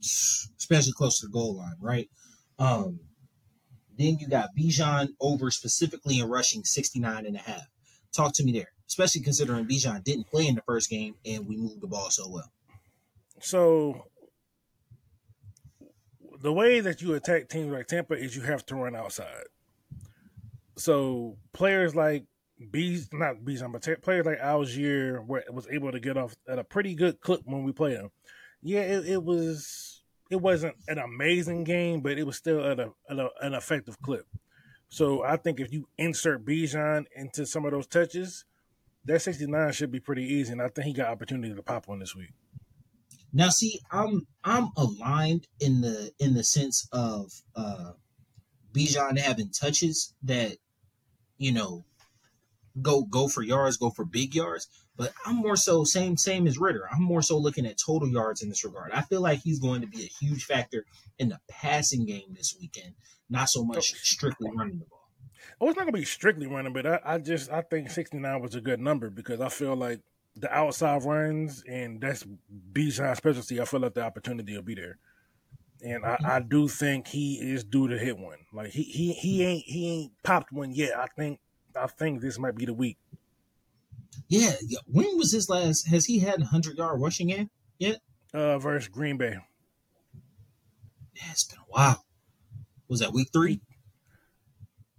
Especially 0.00 0.92
close 0.92 1.20
to 1.20 1.26
the 1.26 1.32
goal 1.32 1.56
line, 1.56 1.76
right? 1.80 2.08
Um 2.58 3.00
then 3.98 4.16
you 4.18 4.28
got 4.28 4.50
Bijan 4.58 5.08
over 5.20 5.50
specifically 5.50 6.18
in 6.18 6.28
rushing 6.28 6.64
69 6.64 7.26
and 7.26 7.36
a 7.36 7.40
half. 7.40 7.66
Talk 8.12 8.32
to 8.34 8.44
me 8.44 8.52
there 8.52 8.72
especially 8.92 9.22
considering 9.22 9.64
Bijan 9.64 10.04
didn't 10.04 10.28
play 10.28 10.46
in 10.46 10.54
the 10.54 10.62
first 10.62 10.90
game 10.90 11.14
and 11.24 11.46
we 11.46 11.56
moved 11.56 11.80
the 11.80 11.86
ball 11.86 12.10
so 12.10 12.28
well. 12.28 12.52
So 13.40 14.04
the 16.40 16.52
way 16.52 16.80
that 16.80 17.00
you 17.00 17.14
attack 17.14 17.48
teams 17.48 17.72
like 17.72 17.86
Tampa 17.86 18.14
is 18.14 18.36
you 18.36 18.42
have 18.42 18.66
to 18.66 18.74
run 18.74 18.94
outside. 18.94 19.44
So 20.76 21.38
players 21.54 21.94
like 21.94 22.24
Bees, 22.70 23.08
not 23.12 23.36
Bijan, 23.44 23.72
but 23.72 24.02
players 24.02 24.26
like 24.26 24.40
Allgeier 24.40 25.26
were, 25.26 25.44
was 25.50 25.66
able 25.70 25.92
to 25.92 26.00
get 26.00 26.16
off 26.16 26.34
at 26.48 26.58
a 26.58 26.64
pretty 26.64 26.94
good 26.94 27.20
clip 27.20 27.40
when 27.44 27.64
we 27.64 27.72
played 27.72 27.96
them. 27.96 28.10
Yeah, 28.62 28.80
it, 28.80 29.06
it 29.06 29.22
was 29.22 30.02
it 30.30 30.40
wasn't 30.40 30.76
an 30.88 30.98
amazing 30.98 31.64
game, 31.64 32.00
but 32.00 32.18
it 32.18 32.24
was 32.24 32.36
still 32.36 32.64
at, 32.64 32.80
a, 32.80 32.90
at 33.10 33.18
a, 33.18 33.28
an 33.42 33.54
effective 33.54 34.00
clip. 34.00 34.26
So 34.88 35.22
I 35.22 35.36
think 35.36 35.60
if 35.60 35.72
you 35.72 35.88
insert 35.98 36.44
Bijan 36.44 37.04
into 37.14 37.44
some 37.44 37.64
of 37.64 37.72
those 37.72 37.86
touches, 37.86 38.44
that 39.04 39.20
69 39.20 39.72
should 39.72 39.90
be 39.90 40.00
pretty 40.00 40.24
easy, 40.24 40.52
and 40.52 40.62
I 40.62 40.68
think 40.68 40.86
he 40.86 40.92
got 40.92 41.08
opportunity 41.08 41.54
to 41.54 41.62
pop 41.62 41.88
one 41.88 41.98
this 41.98 42.14
week. 42.14 42.32
Now, 43.32 43.48
see, 43.48 43.80
I'm 43.90 44.26
I'm 44.44 44.68
aligned 44.76 45.48
in 45.60 45.80
the 45.80 46.12
in 46.18 46.34
the 46.34 46.44
sense 46.44 46.86
of 46.92 47.32
uh 47.56 47.92
Bijan 48.72 49.18
having 49.18 49.50
touches 49.50 50.14
that 50.22 50.56
you 51.38 51.52
know 51.52 51.84
go 52.80 53.02
go 53.02 53.28
for 53.28 53.42
yards, 53.42 53.76
go 53.76 53.90
for 53.90 54.04
big 54.04 54.34
yards. 54.34 54.68
But 54.96 55.12
I'm 55.24 55.36
more 55.36 55.56
so 55.56 55.84
same 55.84 56.16
same 56.16 56.46
as 56.46 56.58
Ridder. 56.58 56.88
I'm 56.92 57.02
more 57.02 57.22
so 57.22 57.38
looking 57.38 57.66
at 57.66 57.78
total 57.78 58.08
yards 58.08 58.42
in 58.42 58.48
this 58.48 58.64
regard. 58.64 58.92
I 58.92 59.02
feel 59.02 59.20
like 59.20 59.40
he's 59.40 59.58
going 59.58 59.80
to 59.80 59.86
be 59.86 60.02
a 60.02 60.24
huge 60.24 60.44
factor 60.44 60.84
in 61.18 61.28
the 61.28 61.40
passing 61.48 62.04
game 62.04 62.34
this 62.36 62.54
weekend, 62.60 62.94
not 63.30 63.48
so 63.48 63.64
much 63.64 63.92
oh, 63.94 63.98
strictly 64.02 64.50
running 64.54 64.78
the 64.78 64.84
ball. 64.86 64.98
Oh, 65.60 65.68
it's 65.68 65.76
not 65.76 65.84
gonna 65.84 65.92
be 65.92 66.04
strictly 66.04 66.46
running, 66.46 66.72
but 66.72 66.86
I, 66.86 67.00
I 67.04 67.18
just 67.18 67.50
I 67.50 67.62
think 67.62 67.90
sixty 67.90 68.18
nine 68.18 68.40
was 68.40 68.54
a 68.54 68.60
good 68.60 68.80
number 68.80 69.10
because 69.10 69.40
I 69.40 69.48
feel 69.48 69.76
like 69.76 70.00
the 70.36 70.52
outside 70.52 71.04
runs 71.04 71.62
and 71.68 72.00
that's 72.00 72.24
Bijan's 72.72 73.18
specialty. 73.18 73.60
I 73.60 73.64
feel 73.64 73.80
like 73.80 73.94
the 73.94 74.02
opportunity 74.02 74.54
will 74.54 74.62
be 74.62 74.74
there, 74.74 74.98
and 75.82 76.04
I, 76.04 76.14
I 76.14 76.16
mm-hmm. 76.40 76.48
do 76.48 76.68
think 76.68 77.08
he 77.08 77.34
is 77.36 77.64
due 77.64 77.88
to 77.88 77.98
hit 77.98 78.18
one. 78.18 78.38
Like 78.52 78.70
he 78.70 78.82
he 78.82 79.12
he 79.12 79.44
ain't 79.44 79.64
he 79.66 79.88
ain't 79.88 80.12
popped 80.22 80.52
one 80.52 80.72
yet. 80.72 80.98
I 80.98 81.06
think 81.16 81.40
I 81.76 81.86
think 81.86 82.20
this 82.20 82.38
might 82.38 82.54
be 82.54 82.66
the 82.66 82.74
week. 82.74 82.98
Yeah, 84.28 84.52
yeah. 84.66 84.78
When 84.86 85.16
was 85.16 85.32
his 85.32 85.48
last? 85.48 85.88
Has 85.88 86.06
he 86.06 86.18
had 86.18 86.40
a 86.40 86.44
hundred 86.46 86.78
yard 86.78 87.00
rushing 87.00 87.28
game 87.28 87.50
yet? 87.78 87.98
Uh, 88.32 88.58
versus 88.58 88.88
Green 88.88 89.16
Bay. 89.16 89.36
Yeah, 91.14 91.22
it's 91.30 91.44
been 91.44 91.58
a 91.58 91.70
while. 91.70 92.04
Was 92.88 93.00
that 93.00 93.12
week 93.12 93.28
three? 93.32 93.60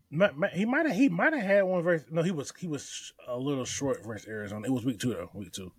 He 0.09 0.65
might 0.65 0.85
have 0.85 0.95
he 0.95 1.09
might 1.09 1.33
have 1.33 1.43
had 1.43 1.63
one 1.63 1.81
versus 1.81 2.05
no 2.11 2.21
he 2.21 2.29
was 2.29 2.53
he 2.59 2.67
was 2.67 3.13
a 3.27 3.37
little 3.37 3.65
short 3.65 4.05
versus 4.05 4.27
Arizona. 4.27 4.67
It 4.67 4.71
was 4.71 4.85
week 4.85 4.99
two 4.99 5.13
though, 5.13 5.31
week 5.33 5.51
two. 5.51 5.71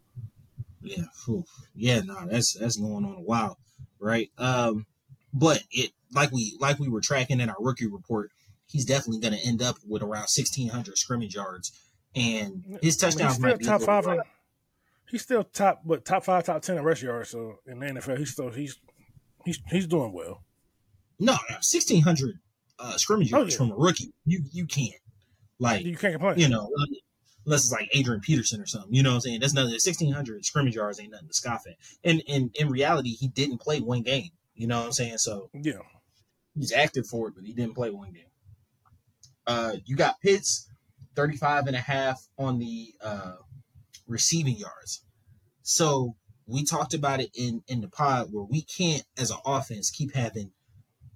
Yeah, 0.83 1.05
whew. 1.25 1.45
yeah, 1.75 2.01
no, 2.01 2.27
that's 2.27 2.55
that's 2.59 2.77
going 2.77 3.05
on 3.05 3.15
a 3.15 3.23
while, 3.23 3.59
right? 4.01 4.31
Um, 4.37 4.87
but 5.33 5.63
it 5.71 5.93
like 6.13 6.33
we 6.33 6.57
like 6.61 6.81
we 6.81 6.89
were 6.89 7.01
tracking 7.01 7.41
in 7.41 7.49
our 7.49 7.57
rookie 7.61 7.87
report, 7.87 8.33
he's 8.75 8.85
definitely 8.85 9.21
going 9.21 9.41
to 9.41 9.47
end 9.47 9.63
up 9.63 9.77
with 9.87 10.03
around 10.03 10.27
sixteen 10.27 10.69
hundred 10.69 10.99
scrimmage 10.99 11.35
yards, 11.37 11.73
and 12.15 12.79
his 12.83 12.97
touchdowns 12.97 13.37
I 13.37 13.39
mean, 13.39 13.51
might 13.53 13.59
be 13.61 13.65
top 13.65 13.83
five. 13.83 14.05
In, 14.07 14.21
he's 15.09 15.23
still 15.23 15.45
top, 15.45 15.83
but 15.87 16.05
top 16.05 16.25
five, 16.25 16.45
top 16.45 16.61
ten 16.61 16.77
in 16.77 16.83
rush 16.83 17.03
yards. 17.03 17.31
So 17.31 17.61
in 17.67 17.79
the 17.79 17.87
NFL, 17.87 18.19
he's 18.19 18.33
still 18.33 18.51
he's 18.51 18.77
he's 19.45 19.61
he's 19.71 19.87
doing 19.87 20.13
well. 20.13 20.43
No, 21.21 21.37
no 21.49 21.57
sixteen 21.61 22.03
hundred 22.03 22.41
uh, 22.81 22.97
scrimmage 22.97 23.33
oh, 23.33 23.39
yards 23.39 23.55
oh, 23.55 23.65
yeah. 23.65 23.71
from 23.71 23.79
a 23.79 23.81
rookie, 23.81 24.13
you 24.27 24.43
you 24.53 24.67
can't 24.67 24.93
like 25.61 25.85
you 25.85 25.97
can't 25.97 26.15
complain. 26.15 26.39
You 26.39 26.49
know, 26.49 26.69
unless 27.47 27.65
it's 27.65 27.73
like 27.73 27.89
Adrian 27.93 28.21
Peterson 28.21 28.61
or 28.61 28.67
something. 28.67 28.93
You 28.93 29.05
know 29.05 29.11
what 29.11 29.15
I'm 29.17 29.21
saying? 29.21 29.41
That's 29.41 29.55
nothing. 29.55 29.79
Sixteen 29.79 30.13
hundred 30.13 30.45
scrimmage 30.45 30.75
yards 30.75 30.99
ain't 30.99 31.13
nothing 31.13 31.29
to 31.29 31.35
scoff 31.35 31.63
at. 31.69 31.77
And 32.03 32.25
and 32.29 32.51
in 32.57 32.69
reality, 32.71 33.11
he 33.11 33.29
didn't 33.29 33.61
play 33.61 33.81
one 33.81 34.03
game. 34.03 34.31
You 34.57 34.67
know 34.67 34.81
what 34.81 34.87
I'm 34.87 34.93
saying? 34.93 35.19
So 35.19 35.49
yeah, 35.53 35.75
he's 36.57 36.73
active 36.73 37.07
for 37.07 37.29
it, 37.29 37.35
but 37.37 37.45
he 37.45 37.53
didn't 37.53 37.77
play 37.77 37.91
one 37.91 38.13
game. 38.13 38.25
Uh, 39.47 39.77
you 39.85 39.97
got 39.97 40.21
Pitts, 40.21 40.69
35 41.17 41.67
and 41.67 41.77
a 41.77 41.81
half 41.81 42.27
on 42.39 42.59
the 42.59 42.95
uh, 43.03 43.35
receiving 44.07 44.57
yards. 44.57 45.05
So 45.63 46.17
we 46.47 46.65
talked 46.65 46.95
about 46.95 47.21
it 47.21 47.31
in 47.35 47.63
in 47.69 47.81
the 47.81 47.89
pod 47.89 48.29
where 48.31 48.45
we 48.45 48.63
can't, 48.63 49.05
as 49.19 49.31
an 49.31 49.39
offense, 49.45 49.91
keep 49.91 50.15
having 50.15 50.53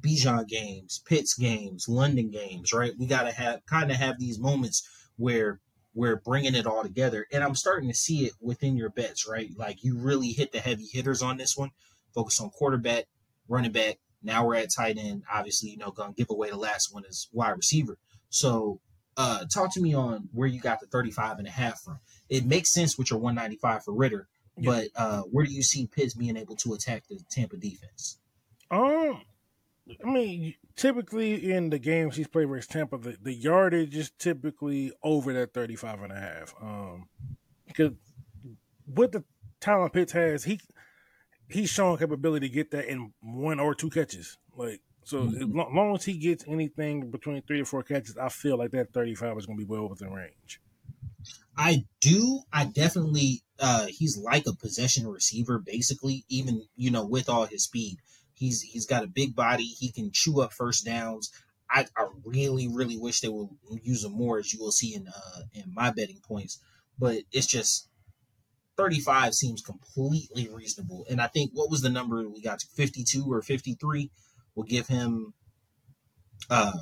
Bijan 0.01 0.47
games, 0.47 1.03
Pitts 1.07 1.35
games, 1.35 1.87
London 1.89 2.31
games, 2.31 2.73
right? 2.73 2.93
We 2.99 3.07
got 3.07 3.25
to 3.25 3.33
have 3.33 3.65
kind 3.67 3.91
of 3.91 3.97
have 3.97 4.19
these 4.19 4.39
moments 4.39 4.89
where 5.17 5.61
we're 5.95 6.17
bringing 6.17 6.55
it 6.55 6.67
all 6.67 6.83
together. 6.83 7.27
And 7.33 7.43
I'm 7.43 7.57
starting 7.57 7.89
to 7.89 7.95
see 7.95 8.25
it 8.25 8.33
within 8.41 8.77
your 8.77 8.91
bets, 8.91 9.29
right? 9.29 9.51
Like 9.57 9.83
you 9.83 9.99
really 9.99 10.29
hit 10.29 10.53
the 10.53 10.61
heavy 10.61 10.87
hitters 10.93 11.23
on 11.23 11.37
this 11.37 11.57
one. 11.57 11.71
Focus 12.15 12.41
on 12.41 12.51
quarterback, 12.51 13.07
running 13.49 13.73
back. 13.73 13.99
Now 14.23 14.47
we're 14.47 14.57
at 14.57 14.71
tight 14.75 14.97
end. 14.99 15.25
Obviously, 15.33 15.71
you 15.71 15.77
know, 15.77 15.91
gonna 15.91 16.13
give 16.13 16.31
away 16.31 16.51
the 16.51 16.57
last 16.57 16.93
one 16.93 17.05
is 17.05 17.29
wide 17.33 17.57
receiver. 17.57 17.99
So 18.31 18.81
uh 19.17 19.45
talk 19.53 19.73
to 19.75 19.81
me 19.81 19.95
on 19.95 20.29
where 20.33 20.49
you 20.49 20.61
got 20.61 20.81
the 20.81 20.87
35 20.87 21.39
and 21.39 21.49
a 21.49 21.51
half 21.51 21.83
from. 21.83 21.99
It 22.29 22.45
makes 22.45 22.73
sense 22.73 22.99
with 22.99 23.11
your 23.11 23.19
195 23.21 23.85
for 23.85 23.95
Ridder, 23.95 24.29
yeah. 24.57 24.71
but 24.71 24.89
uh 24.97 25.23
where 25.23 25.45
do 25.45 25.53
you 25.53 25.63
see 25.63 25.87
Pitts 25.87 26.15
being 26.15 26.37
able 26.37 26.57
to 26.57 26.75
attack 26.75 27.05
the 27.09 27.21
Tampa 27.31 27.57
defense? 27.57 28.19
Um 28.71 29.23
I 30.05 30.11
mean, 30.11 30.55
typically 30.77 31.53
in 31.53 31.71
the 31.71 31.79
games 31.79 32.17
he's 32.17 32.29
played 32.29 32.49
versus 32.49 32.67
Tampa, 32.67 32.99
the, 32.99 33.17
the 33.21 33.33
yardage 33.33 33.97
is 33.97 34.11
typically 34.19 34.93
over 35.03 35.33
that 35.33 35.55
35 35.55 36.03
and 36.03 36.13
a 36.13 36.21
half. 36.21 36.55
Um, 36.61 37.09
because 37.67 37.93
with 38.87 39.13
the 39.13 39.25
talent 39.61 39.93
Pitts 39.93 40.13
has, 40.13 40.45
he 40.45 40.61
he's 41.49 41.71
shown 41.71 41.97
capability 41.97 42.49
to 42.49 42.55
get 42.55 42.71
that 42.73 42.91
in 42.91 43.13
one 43.23 43.61
or 43.61 43.75
two 43.75 43.91
catches. 43.91 44.39
Like 44.55 44.81
so, 45.09 45.25
as 45.25 45.43
long 45.43 45.95
as 45.95 46.05
he 46.05 46.19
gets 46.19 46.45
anything 46.47 47.11
between 47.11 47.41
three 47.43 47.59
to 47.59 47.65
four 47.65 47.83
catches, 47.83 48.17
I 48.19 48.29
feel 48.29 48.59
like 48.59 48.73
that 48.73 48.93
35 48.93 49.39
is 49.39 49.47
going 49.47 49.59
to 49.59 49.65
be 49.65 49.71
well 49.71 49.89
within 49.89 50.13
range. 50.13 50.61
I 51.57 51.85
do. 52.01 52.41
I 52.53 52.67
definitely. 52.67 53.43
Uh, 53.59 53.87
he's 53.89 54.17
like 54.17 54.47
a 54.47 54.55
possession 54.55 55.09
receiver, 55.09 55.59
basically. 55.59 56.25
Even 56.29 56.63
you 56.77 56.91
know, 56.91 57.07
with 57.07 57.29
all 57.29 57.47
his 57.47 57.65
speed, 57.65 57.99
He's 58.39 58.63
he's 58.63 58.87
got 58.87 59.03
a 59.03 59.09
big 59.09 59.35
body. 59.35 59.65
He 59.65 59.91
can 59.91 60.11
chew 60.13 60.41
up 60.41 60.53
first 60.53 60.85
downs. 60.85 61.33
I, 61.71 61.87
I 61.97 62.07
really 62.25 62.69
really 62.69 62.97
wish 62.97 63.21
they 63.21 63.29
would 63.29 63.49
use 63.83 64.05
him 64.05 64.13
more, 64.13 64.39
as 64.39 64.53
you 64.53 64.61
will 64.61 64.71
see 64.71 64.95
in 64.95 65.09
uh, 65.09 65.41
in 65.53 65.75
my 65.75 65.91
betting 65.91 66.21
points. 66.23 66.61
But 66.99 67.23
it's 67.33 67.47
just 67.47 67.89
35 68.77 69.35
seems 69.35 69.61
completely 69.61 70.49
reasonable. 70.49 71.05
And 71.11 71.21
I 71.21 71.27
think 71.27 71.51
what 71.53 71.71
was 71.71 71.83
the 71.83 71.89
number 71.89 72.29
we 72.29 72.41
got 72.41 72.61
to 72.61 72.67
52 72.69 73.25
or 73.31 73.43
53 73.43 74.11
will 74.59 74.65
give 74.65 74.89
him 74.89 75.33
uh 76.51 76.73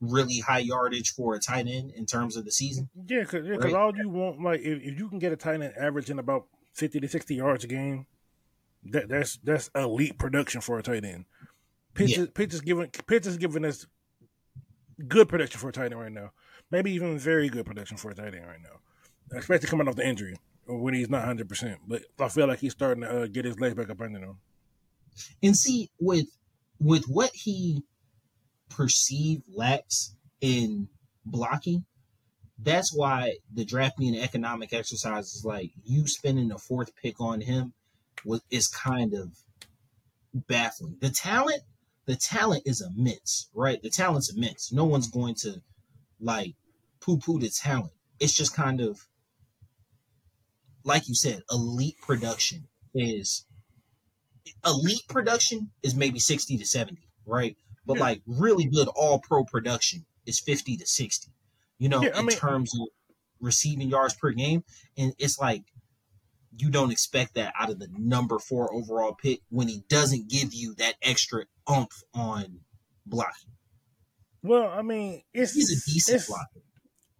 really 0.00 0.38
high 0.38 0.60
yardage 0.60 1.10
for 1.10 1.34
a 1.34 1.40
tight 1.40 1.66
end 1.66 1.90
in 1.90 2.06
terms 2.06 2.36
of 2.36 2.44
the 2.44 2.52
season. 2.52 2.88
Yeah, 3.06 3.20
because 3.20 3.46
yeah, 3.46 3.56
right? 3.56 3.74
all 3.74 3.94
you 3.94 4.08
want, 4.08 4.40
like, 4.40 4.60
if, 4.60 4.80
if 4.82 4.98
you 4.98 5.08
can 5.10 5.18
get 5.18 5.30
a 5.30 5.36
tight 5.36 5.60
end 5.60 5.74
averaging 5.78 6.18
about 6.18 6.46
50 6.72 7.00
to 7.00 7.08
60 7.08 7.34
yards 7.34 7.64
a 7.64 7.66
game, 7.66 8.06
that 8.84 9.08
that's 9.08 9.38
that's 9.42 9.68
elite 9.74 10.18
production 10.18 10.62
for 10.62 10.78
a 10.78 10.82
tight 10.82 11.04
end. 11.04 11.26
Pitch 11.92 12.16
yeah. 12.16 12.26
Pitch 12.32 12.54
is 12.54 12.60
giving 12.62 12.88
Pitch 12.88 13.26
is 13.26 13.36
giving 13.36 13.64
us 13.64 13.86
good 15.06 15.28
production 15.28 15.60
for 15.60 15.68
a 15.68 15.72
tight 15.72 15.86
end 15.86 16.00
right 16.00 16.12
now. 16.12 16.30
Maybe 16.70 16.92
even 16.92 17.18
very 17.18 17.48
good 17.48 17.66
production 17.66 17.96
for 17.96 18.12
a 18.12 18.14
tight 18.14 18.34
end 18.34 18.46
right 18.46 18.62
now, 18.62 19.38
especially 19.38 19.68
coming 19.68 19.88
off 19.88 19.96
the 19.96 20.06
injury 20.06 20.36
when 20.66 20.94
he's 20.94 21.10
not 21.10 21.24
hundred 21.24 21.48
percent. 21.48 21.80
But 21.86 22.04
I 22.18 22.28
feel 22.28 22.46
like 22.46 22.60
he's 22.60 22.72
starting 22.72 23.02
to 23.02 23.24
uh, 23.24 23.26
get 23.26 23.44
his 23.44 23.58
legs 23.58 23.74
back 23.74 23.90
up 23.90 24.00
under 24.00 24.20
him. 24.20 24.38
And 25.42 25.56
see 25.56 25.90
with 25.98 26.26
with 26.80 27.04
what 27.04 27.30
he 27.34 27.84
perceived 28.68 29.44
lacks 29.54 30.16
in 30.40 30.88
blocking, 31.24 31.84
that's 32.58 32.94
why 32.94 33.36
the 33.52 33.64
draft 33.64 33.98
being 33.98 34.16
an 34.16 34.22
economic 34.22 34.72
exercise 34.72 35.34
is 35.34 35.44
like 35.44 35.70
you 35.84 36.06
spending 36.06 36.48
the 36.48 36.58
fourth 36.58 36.94
pick 36.96 37.20
on 37.20 37.40
him 37.40 37.72
was 38.24 38.42
is 38.50 38.68
kind 38.68 39.14
of 39.14 39.30
baffling. 40.34 40.96
The 41.00 41.10
talent, 41.10 41.62
the 42.06 42.16
talent 42.16 42.64
is 42.66 42.82
immense, 42.82 43.48
right? 43.54 43.82
The 43.82 43.90
talent's 43.90 44.34
immense. 44.34 44.72
No 44.72 44.84
one's 44.84 45.08
going 45.08 45.34
to 45.36 45.62
like 46.20 46.54
poo-poo 47.00 47.38
the 47.38 47.48
talent. 47.48 47.92
It's 48.18 48.34
just 48.34 48.54
kind 48.54 48.80
of 48.80 49.06
like 50.84 51.08
you 51.08 51.14
said, 51.14 51.42
elite 51.50 51.96
production 52.00 52.68
is 52.94 53.46
elite 54.64 55.06
production 55.08 55.70
is 55.82 55.94
maybe 55.94 56.18
60 56.18 56.58
to 56.58 56.66
70, 56.66 56.98
right? 57.26 57.56
But 57.86 57.96
yeah. 57.96 58.02
like 58.02 58.22
really 58.26 58.64
good 58.64 58.88
all 58.94 59.18
pro 59.18 59.44
production 59.44 60.04
is 60.26 60.40
50 60.40 60.76
to 60.78 60.86
60, 60.86 61.30
you 61.78 61.88
know, 61.88 62.02
yeah, 62.02 62.18
in 62.18 62.26
mean, 62.26 62.36
terms 62.36 62.72
of 62.78 62.88
receiving 63.40 63.88
yards 63.88 64.14
per 64.14 64.30
game. 64.32 64.64
And 64.96 65.14
it's 65.18 65.38
like 65.38 65.64
you 66.56 66.70
don't 66.70 66.90
expect 66.90 67.34
that 67.34 67.52
out 67.58 67.70
of 67.70 67.78
the 67.78 67.88
number 67.96 68.38
four 68.38 68.72
overall 68.72 69.14
pick 69.14 69.40
when 69.50 69.68
he 69.68 69.82
doesn't 69.88 70.28
give 70.28 70.52
you 70.52 70.74
that 70.76 70.94
extra 71.02 71.44
oomph 71.70 72.02
on 72.14 72.60
blocking. 73.06 73.52
Well, 74.42 74.68
I 74.68 74.82
mean, 74.82 75.22
it's 75.32 75.52
he's 75.52 75.70
a 75.70 75.90
decent 75.90 76.26
blocker. 76.26 76.60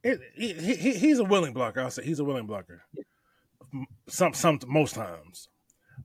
It, 0.02 0.20
he, 0.34 0.74
he, 0.76 0.94
he's 0.94 1.18
a 1.18 1.24
willing 1.24 1.52
blocker. 1.52 1.80
I'll 1.80 1.90
say 1.90 2.04
he's 2.04 2.18
a 2.18 2.24
willing 2.24 2.46
blocker. 2.46 2.82
Yeah. 2.94 3.84
Some 4.08 4.34
some 4.34 4.58
most 4.66 4.94
times, 4.94 5.48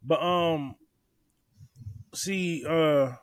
but 0.03 0.21
um, 0.21 0.75
see, 2.15 2.63
uh, 2.67 3.13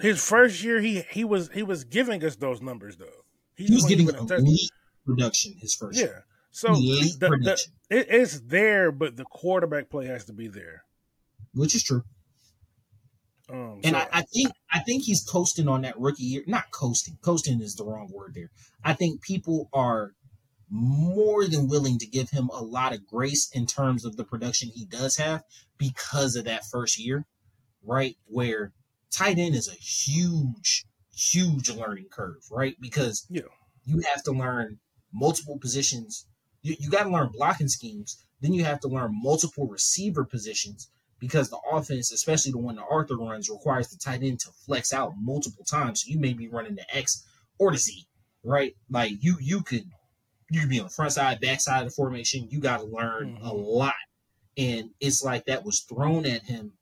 his 0.00 0.22
first 0.22 0.62
year 0.62 0.80
he 0.80 1.04
he 1.10 1.24
was 1.24 1.50
he 1.52 1.62
was 1.62 1.84
giving 1.84 2.24
us 2.24 2.36
those 2.36 2.60
numbers 2.60 2.96
though. 2.96 3.06
He, 3.54 3.66
he 3.66 3.74
was 3.74 3.86
getting 3.86 4.08
elite 4.08 4.70
production 5.06 5.54
his 5.60 5.74
first 5.74 5.98
yeah. 5.98 6.06
year. 6.06 6.24
So 6.50 6.74
the, 6.74 7.16
the, 7.18 7.66
it, 7.88 8.06
it's 8.10 8.40
there, 8.40 8.92
but 8.92 9.16
the 9.16 9.24
quarterback 9.24 9.88
play 9.88 10.06
has 10.06 10.26
to 10.26 10.34
be 10.34 10.48
there, 10.48 10.84
which 11.54 11.74
is 11.74 11.82
true. 11.82 12.02
Um, 13.50 13.80
and 13.84 13.96
so, 13.96 13.98
I, 13.98 14.08
I, 14.12 14.22
think 14.22 14.52
I 14.72 14.80
think 14.80 15.04
he's 15.04 15.24
coasting 15.24 15.68
on 15.68 15.82
that 15.82 15.98
rookie 15.98 16.24
year. 16.24 16.42
Not 16.46 16.70
coasting. 16.70 17.18
Coasting 17.22 17.60
is 17.60 17.74
the 17.76 17.84
wrong 17.84 18.10
word 18.12 18.34
there. 18.34 18.50
I 18.84 18.92
think 18.92 19.22
people 19.22 19.68
are 19.72 20.12
more 20.72 21.46
than 21.46 21.68
willing 21.68 21.98
to 21.98 22.06
give 22.06 22.30
him 22.30 22.48
a 22.52 22.62
lot 22.62 22.94
of 22.94 23.06
grace 23.06 23.50
in 23.52 23.66
terms 23.66 24.04
of 24.04 24.16
the 24.16 24.24
production 24.24 24.70
he 24.74 24.86
does 24.86 25.16
have 25.16 25.44
because 25.78 26.34
of 26.34 26.46
that 26.46 26.64
first 26.64 26.98
year, 26.98 27.26
right? 27.84 28.16
Where 28.26 28.72
tight 29.10 29.38
end 29.38 29.54
is 29.54 29.68
a 29.68 29.74
huge, 29.74 30.86
huge 31.14 31.70
learning 31.70 32.06
curve, 32.10 32.42
right? 32.50 32.76
Because 32.80 33.26
yeah. 33.28 33.42
you 33.84 34.02
have 34.12 34.22
to 34.24 34.32
learn 34.32 34.78
multiple 35.12 35.58
positions 35.58 36.26
you, 36.62 36.76
you 36.78 36.90
got 36.90 37.04
to 37.04 37.10
learn 37.10 37.30
blocking 37.32 37.68
schemes. 37.68 38.24
Then 38.40 38.52
you 38.52 38.64
have 38.64 38.80
to 38.80 38.88
learn 38.88 39.20
multiple 39.22 39.66
receiver 39.66 40.24
positions 40.24 40.90
because 41.18 41.50
the 41.50 41.58
offense, 41.70 42.10
especially 42.10 42.52
the 42.52 42.58
one 42.58 42.76
that 42.76 42.86
Arthur 42.90 43.16
runs, 43.16 43.50
requires 43.50 43.88
the 43.88 43.98
tight 43.98 44.22
end 44.22 44.40
to 44.40 44.50
flex 44.66 44.92
out 44.92 45.14
multiple 45.20 45.64
times. 45.64 46.02
So 46.02 46.10
you 46.10 46.18
may 46.18 46.32
be 46.32 46.48
running 46.48 46.74
the 46.74 46.96
X 46.96 47.24
or 47.58 47.70
the 47.72 47.78
Z, 47.78 48.06
right? 48.42 48.74
Like 48.90 49.12
you 49.20 49.36
you 49.40 49.62
could 49.62 49.84
you 50.52 50.66
be 50.66 50.78
on 50.80 50.86
the 50.86 50.92
front 50.92 51.12
side, 51.12 51.40
back 51.40 51.60
side 51.60 51.80
of 51.80 51.88
the 51.88 51.94
formation. 51.94 52.46
You 52.50 52.60
got 52.60 52.78
to 52.78 52.84
learn 52.84 53.36
mm-hmm. 53.36 53.44
a 53.44 53.52
lot, 53.52 53.94
and 54.56 54.90
it's 55.00 55.24
like 55.24 55.46
that 55.46 55.64
was 55.64 55.80
thrown 55.80 56.26
at 56.26 56.42
him, 56.42 56.72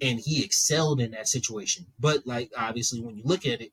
and 0.00 0.20
he 0.20 0.44
excelled 0.44 1.00
in 1.00 1.10
that 1.10 1.28
situation. 1.28 1.86
But 1.98 2.26
like 2.26 2.50
obviously, 2.56 3.00
when 3.00 3.16
you 3.16 3.22
look 3.24 3.44
at 3.44 3.60
it, 3.60 3.72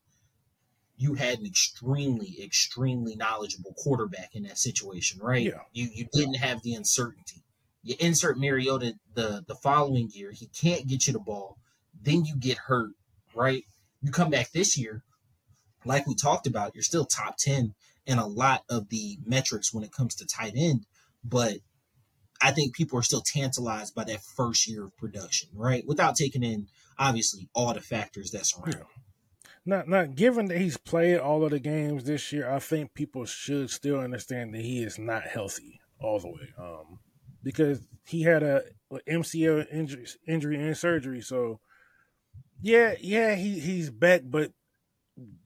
you 0.98 1.14
had 1.14 1.40
an 1.40 1.46
extremely, 1.46 2.38
extremely 2.42 3.16
knowledgeable 3.16 3.74
quarterback 3.78 4.32
in 4.34 4.44
that 4.44 4.58
situation, 4.58 5.20
right? 5.22 5.46
Yeah. 5.46 5.62
You 5.74 5.90
you 5.94 6.08
didn't 6.12 6.38
have 6.38 6.64
the 6.64 6.74
uncertainty. 6.74 7.44
You 7.84 7.96
insert 8.00 8.40
Mariota 8.40 8.96
the 9.14 9.44
the 9.48 9.56
following 9.56 10.10
year, 10.12 10.32
he 10.32 10.48
can't 10.48 10.88
get 10.88 11.06
you 11.06 11.14
the 11.14 11.20
ball. 11.20 11.58
Then 12.02 12.26
you 12.26 12.36
get 12.36 12.58
hurt, 12.58 12.92
right? 13.36 13.64
You 14.02 14.12
come 14.12 14.32
back 14.32 14.52
this 14.52 14.76
year, 14.76 15.04
like 15.86 16.08
we 16.08 16.16
talked 16.16 16.48
about, 16.48 16.74
you're 16.74 16.84
still 16.84 17.06
top 17.06 17.38
ten 17.38 17.76
in 18.06 18.18
a 18.18 18.28
lot 18.28 18.64
of 18.70 18.90
the 18.90 19.18
metrics 19.26 19.74
when 19.74 19.84
it 19.84 19.92
comes 19.92 20.16
to 20.16 20.26
tight 20.26 20.54
end, 20.56 20.86
but 21.24 21.58
I 22.42 22.52
think 22.52 22.76
people 22.76 23.00
are 23.00 23.04
still 23.04 23.22
tantalized 23.22 23.96
by 23.96 24.04
that 24.04 24.22
first 24.22 24.68
year 24.68 24.84
of 24.84 24.96
production, 24.98 25.50
right? 25.54 25.86
Without 25.88 26.16
taking 26.16 26.44
in 26.44 26.68
obviously 27.00 27.50
all 27.54 27.74
the 27.74 27.82
factors 27.82 28.32
that 28.32 28.46
surround. 28.46 28.76
Yeah 28.78 29.02
not 29.66 29.88
not 29.88 30.16
given 30.16 30.46
that 30.48 30.60
he's 30.60 30.78
played 30.78 31.18
all 31.18 31.44
of 31.44 31.52
the 31.52 31.60
games 31.60 32.04
this 32.04 32.32
year, 32.32 32.50
I 32.50 32.60
think 32.60 32.94
people 32.94 33.26
should 33.26 33.70
still 33.70 34.00
understand 34.00 34.54
that 34.54 34.62
he 34.62 34.84
is 34.84 35.00
not 35.00 35.24
healthy 35.24 35.80
all 36.00 36.20
the 36.20 36.28
way. 36.28 36.54
Um, 36.58 37.00
because 37.44 37.80
he 38.06 38.24
had 38.24 38.44
a, 38.44 38.64
a 38.92 39.00
MCL 39.10 39.66
injury, 39.72 40.06
injury 40.28 40.56
and 40.56 40.78
surgery. 40.78 41.22
So, 41.22 41.60
yeah, 42.62 42.96
yeah, 43.02 43.36
he 43.36 43.60
he's 43.60 43.90
back, 43.90 44.22
but 44.24 44.52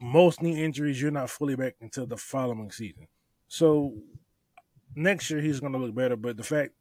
most 0.01 0.41
knee 0.41 0.63
injuries 0.63 1.01
you're 1.01 1.11
not 1.11 1.29
fully 1.29 1.55
back 1.55 1.75
until 1.81 2.05
the 2.05 2.17
following 2.17 2.71
season. 2.71 3.07
So 3.47 3.93
next 4.95 5.29
year 5.29 5.41
he's 5.41 5.59
going 5.59 5.73
to 5.73 5.79
look 5.79 5.95
better, 5.95 6.15
but 6.15 6.37
the 6.37 6.43
fact 6.43 6.71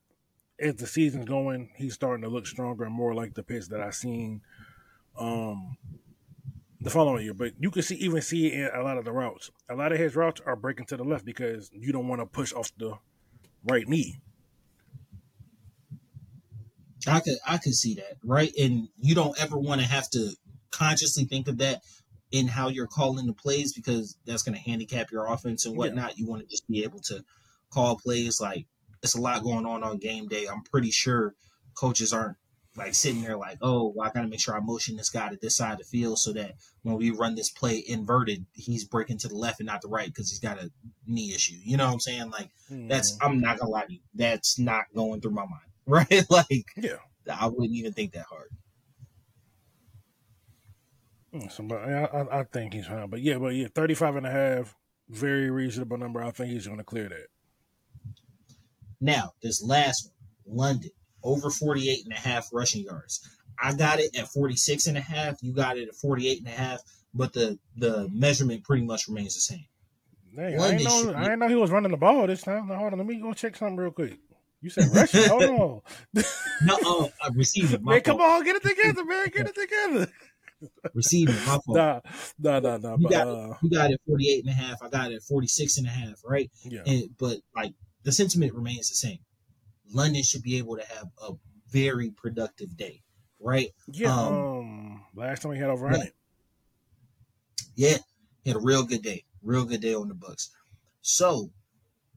as 0.61 0.77
the 0.77 0.87
season's 0.87 1.27
going, 1.27 1.71
he's 1.77 1.95
starting 1.95 2.23
to 2.23 2.29
look 2.29 2.47
stronger 2.47 2.85
and 2.85 2.95
more 2.95 3.15
like 3.15 3.35
the 3.35 3.43
pitch 3.43 3.69
that 3.69 3.81
I 3.81 3.91
seen 3.91 4.41
um, 5.19 5.77
the 6.81 6.91
following 6.91 7.25
year. 7.25 7.35
But 7.35 7.53
you 7.59 7.71
can 7.71 7.83
see 7.83 7.97
even 7.97 8.21
see 8.23 8.49
it 8.49 8.75
in 8.75 8.81
a 8.81 8.83
lot 8.83 8.99
of 8.99 9.05
the 9.05 9.13
routes. 9.13 9.51
A 9.69 9.75
lot 9.75 9.93
of 9.93 9.99
his 9.99 10.17
routes 10.17 10.41
are 10.45 10.57
breaking 10.57 10.87
to 10.87 10.97
the 10.97 11.05
left 11.05 11.25
because 11.25 11.71
you 11.73 11.93
don't 11.93 12.09
want 12.09 12.21
to 12.21 12.27
push 12.27 12.53
off 12.53 12.73
the 12.77 12.95
right 13.65 13.87
knee. 13.87 14.21
I 17.07 17.21
could 17.21 17.37
I 17.47 17.59
could 17.59 17.75
see 17.75 17.95
that, 17.95 18.17
right? 18.25 18.53
And 18.59 18.89
you 18.99 19.15
don't 19.15 19.41
ever 19.41 19.57
want 19.57 19.81
to 19.81 19.87
have 19.87 20.11
to 20.11 20.33
consciously 20.71 21.25
think 21.25 21.49
of 21.49 21.59
that 21.59 21.83
in 22.31 22.49
how 22.49 22.69
you're 22.69 22.87
calling 22.87 23.27
the 23.27 23.33
plays 23.33 23.73
because 23.73 24.17
that's 24.27 24.43
going 24.43 24.57
to 24.57 24.61
handicap 24.61 25.11
your 25.11 25.33
offense 25.33 25.65
and 25.67 25.77
whatnot. 25.77 26.11
Yeah. 26.11 26.25
You 26.25 26.27
want 26.27 26.43
to 26.43 26.49
just 26.49 26.69
be 26.69 26.85
able 26.85 27.01
to 27.01 27.25
call 27.71 27.97
plays 27.97 28.41
like 28.41 28.67
it's 29.03 29.15
a 29.15 29.21
lot 29.21 29.43
going 29.43 29.67
on 29.67 29.83
on 29.83 29.99
game 29.99 30.27
day. 30.27 30.47
I'm 30.47 30.63
pretty 30.63 30.91
sure 30.91 31.35
coaches 31.75 32.13
aren't 32.13 32.37
like 32.77 32.95
sitting 32.95 33.23
there 33.23 33.37
like, 33.37 33.59
oh, 33.61 33.93
well, 33.95 34.09
I 34.09 34.13
got 34.13 34.23
to 34.23 34.29
make 34.29 34.41
sure 34.41 34.57
I 34.57 34.61
motion 34.61 34.97
this 34.97 35.11
guy 35.11 35.29
to 35.29 35.39
this 35.41 35.57
side 35.57 35.73
of 35.73 35.79
the 35.79 35.85
field 35.85 36.19
so 36.19 36.33
that 36.33 36.55
when 36.83 36.97
we 36.97 37.11
run 37.11 37.35
this 37.35 37.51
play 37.51 37.83
inverted, 37.87 38.47
he's 38.55 38.85
breaking 38.85 39.19
to 39.19 39.29
the 39.29 39.37
left 39.37 39.61
and 39.61 39.67
not 39.67 39.83
the 39.83 39.89
right 39.89 40.07
because 40.07 40.31
he's 40.31 40.39
got 40.39 40.63
a 40.63 40.71
knee 41.07 41.35
issue. 41.35 41.57
You 41.63 41.77
know 41.77 41.87
what 41.87 41.95
I'm 41.95 42.01
saying? 42.01 42.31
Like 42.31 42.51
mm. 42.71 42.89
that's 42.89 43.17
hmm. 43.19 43.25
I'm 43.25 43.41
not 43.41 43.59
gonna 43.59 43.71
lie 43.71 43.87
to 43.87 43.93
you, 43.93 44.01
that's 44.15 44.59
not 44.59 44.85
going 44.95 45.21
through 45.21 45.33
my 45.33 45.47
mind, 45.47 45.63
right? 45.87 46.25
like, 46.31 46.67
yeah, 46.77 46.97
I 47.33 47.47
wouldn't 47.47 47.75
even 47.75 47.93
think 47.93 48.13
that 48.13 48.27
hard. 48.27 48.51
Hmm, 51.33 51.49
so, 51.49 51.63
but 51.65 51.79
I, 51.79 52.41
I 52.41 52.45
think 52.45 52.75
he's 52.75 52.87
fine. 52.87 53.09
But 53.09 53.21
yeah, 53.21 53.39
but 53.39 53.55
yeah, 53.55 53.69
35 53.75 54.17
and 54.17 54.27
a 54.27 54.31
half, 54.31 54.75
very 55.09 55.51
reasonable 55.51 55.99
number. 55.99 56.23
I 56.23 56.31
think 56.31 56.51
he's 56.51 56.67
going 56.67 56.79
to 56.79 56.85
clear 56.85 57.09
that. 57.09 57.27
Now, 59.01 59.33
this 59.43 59.63
last 59.63 60.11
one, 60.45 60.69
London 60.75 60.91
over 61.23 61.51
48 61.51 62.05
and 62.05 62.13
a 62.13 62.17
half 62.17 62.49
rushing 62.53 62.85
yards. 62.85 63.21
I 63.61 63.75
got 63.75 63.99
it 63.99 64.17
at 64.17 64.29
46 64.29 64.87
and 64.87 64.97
a 64.97 65.01
half. 65.01 65.37
You 65.43 65.53
got 65.53 65.77
it 65.77 65.89
at 65.89 65.95
48 65.95 66.39
and 66.39 66.47
a 66.47 66.51
half, 66.51 66.81
but 67.13 67.33
the 67.33 67.59
the 67.77 68.09
measurement 68.13 68.65
pretty 68.65 68.85
much 68.85 69.09
remains 69.09 69.35
the 69.35 69.41
same. 69.41 69.67
Dang, 70.37 70.61
I 70.61 70.71
didn't 70.73 70.85
know, 70.85 71.15
I 71.15 71.23
didn't 71.25 71.39
know 71.41 71.49
he 71.49 71.55
was 71.57 71.71
running 71.71 71.91
the 71.91 71.97
ball 71.97 72.27
this 72.27 72.43
time. 72.43 72.69
Now, 72.69 72.77
hold 72.77 72.93
on, 72.93 72.99
let 72.99 73.09
me 73.09 73.17
go 73.17 73.33
check 73.33 73.57
something 73.57 73.77
real 73.77 73.91
quick. 73.91 74.19
You 74.61 74.71
said 74.71 74.89
rushing. 74.95 75.29
hold 75.29 75.43
on. 76.15 76.25
no, 76.65 77.11
uh, 77.25 77.31
received 77.35 77.75
it. 77.75 77.83
Man, 77.85 78.01
come 78.01 78.21
on, 78.21 78.45
get 78.45 78.57
it 78.57 78.63
together, 78.63 79.05
man. 79.05 79.29
Get 79.29 79.49
it 79.49 79.55
together. 79.55 80.11
receiving. 80.95 81.35
My 81.35 81.59
fault. 81.65 81.77
Nah, 81.77 82.01
nah, 82.39 82.61
nah, 82.61 82.77
nah. 82.77 82.97
You, 82.97 83.03
but, 83.03 83.11
got, 83.11 83.29
uh, 83.29 83.55
you 83.63 83.71
got 83.71 83.91
it 83.91 84.01
48 84.07 84.45
and 84.45 84.51
a 84.51 84.55
half. 84.55 84.83
I 84.83 84.89
got 84.89 85.13
it 85.13 85.23
46 85.23 85.79
and 85.79 85.87
a 85.87 85.91
half, 85.91 86.23
right? 86.25 86.51
Yeah. 86.65 86.83
And, 86.87 87.11
but 87.19 87.39
like 87.55 87.75
the 88.05 88.13
sentiment 88.13 88.55
remains 88.55 88.89
the 88.89 88.95
same. 88.95 89.19
London 89.93 90.23
should 90.23 90.43
be 90.43 90.59
able 90.59 90.77
to 90.77 90.85
have 90.87 91.09
a 91.23 91.33
very 91.71 92.11
productive 92.11 92.77
day, 92.77 93.03
right? 93.41 93.71
Yeah. 93.87 94.15
Um, 94.15 94.35
um 94.35 95.05
last 95.15 95.43
time 95.43 95.53
he 95.53 95.59
had 95.59 95.71
over 95.71 95.87
right. 95.87 96.13
Yeah, 97.75 97.99
he 98.43 98.51
had 98.51 98.57
a 98.57 98.61
real 98.61 98.85
good 98.85 99.03
day, 99.03 99.25
real 99.43 99.65
good 99.65 99.81
day 99.81 99.95
on 99.95 100.09
the 100.09 100.15
Bucs. 100.15 100.49
So, 101.01 101.51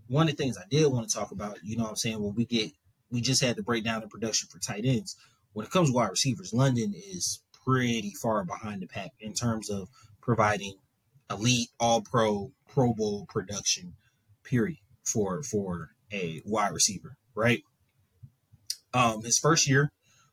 one 0.08 0.28
of 0.28 0.36
the 0.36 0.44
things 0.44 0.58
I 0.58 0.64
did 0.70 0.92
want 0.92 1.08
to 1.08 1.16
talk 1.16 1.32
about, 1.32 1.60
you 1.64 1.78
know, 1.78 1.84
what 1.84 1.92
I'm 1.92 1.96
saying 1.96 2.22
when 2.22 2.34
we 2.34 2.46
get, 2.46 2.72
we 3.12 3.22
just 3.22 3.44
had 3.44 3.58
to 3.58 3.64
break 3.64 3.84
down 3.84 4.02
the 4.02 4.08
production 4.08 4.50
for 4.52 4.60
tight 4.60 4.86
ends. 4.86 5.16
When 5.54 5.66
it 5.66 5.72
comes 5.72 5.90
to 5.90 5.96
wide 5.96 6.10
receivers, 6.10 6.54
London 6.54 6.94
is 6.96 7.42
pretty 7.66 8.14
far 8.22 8.44
behind 8.44 8.82
the 8.82 8.88
pack 8.88 9.12
in 9.20 9.34
terms 9.34 9.70
of 9.70 9.90
providing 10.22 10.76
elite, 11.30 11.70
all 11.80 12.02
pro, 12.02 12.52
Pro 12.68 12.94
Bowl 12.94 13.26
production. 13.28 13.94
Period 14.44 14.80
for 15.04 15.44
for 15.44 15.92
a 16.12 16.42
wide 16.46 16.74
receiver 16.74 17.18
right? 17.36 17.64
Um, 18.94 19.24
his 19.24 19.40
first 19.40 19.70
year 19.70 19.92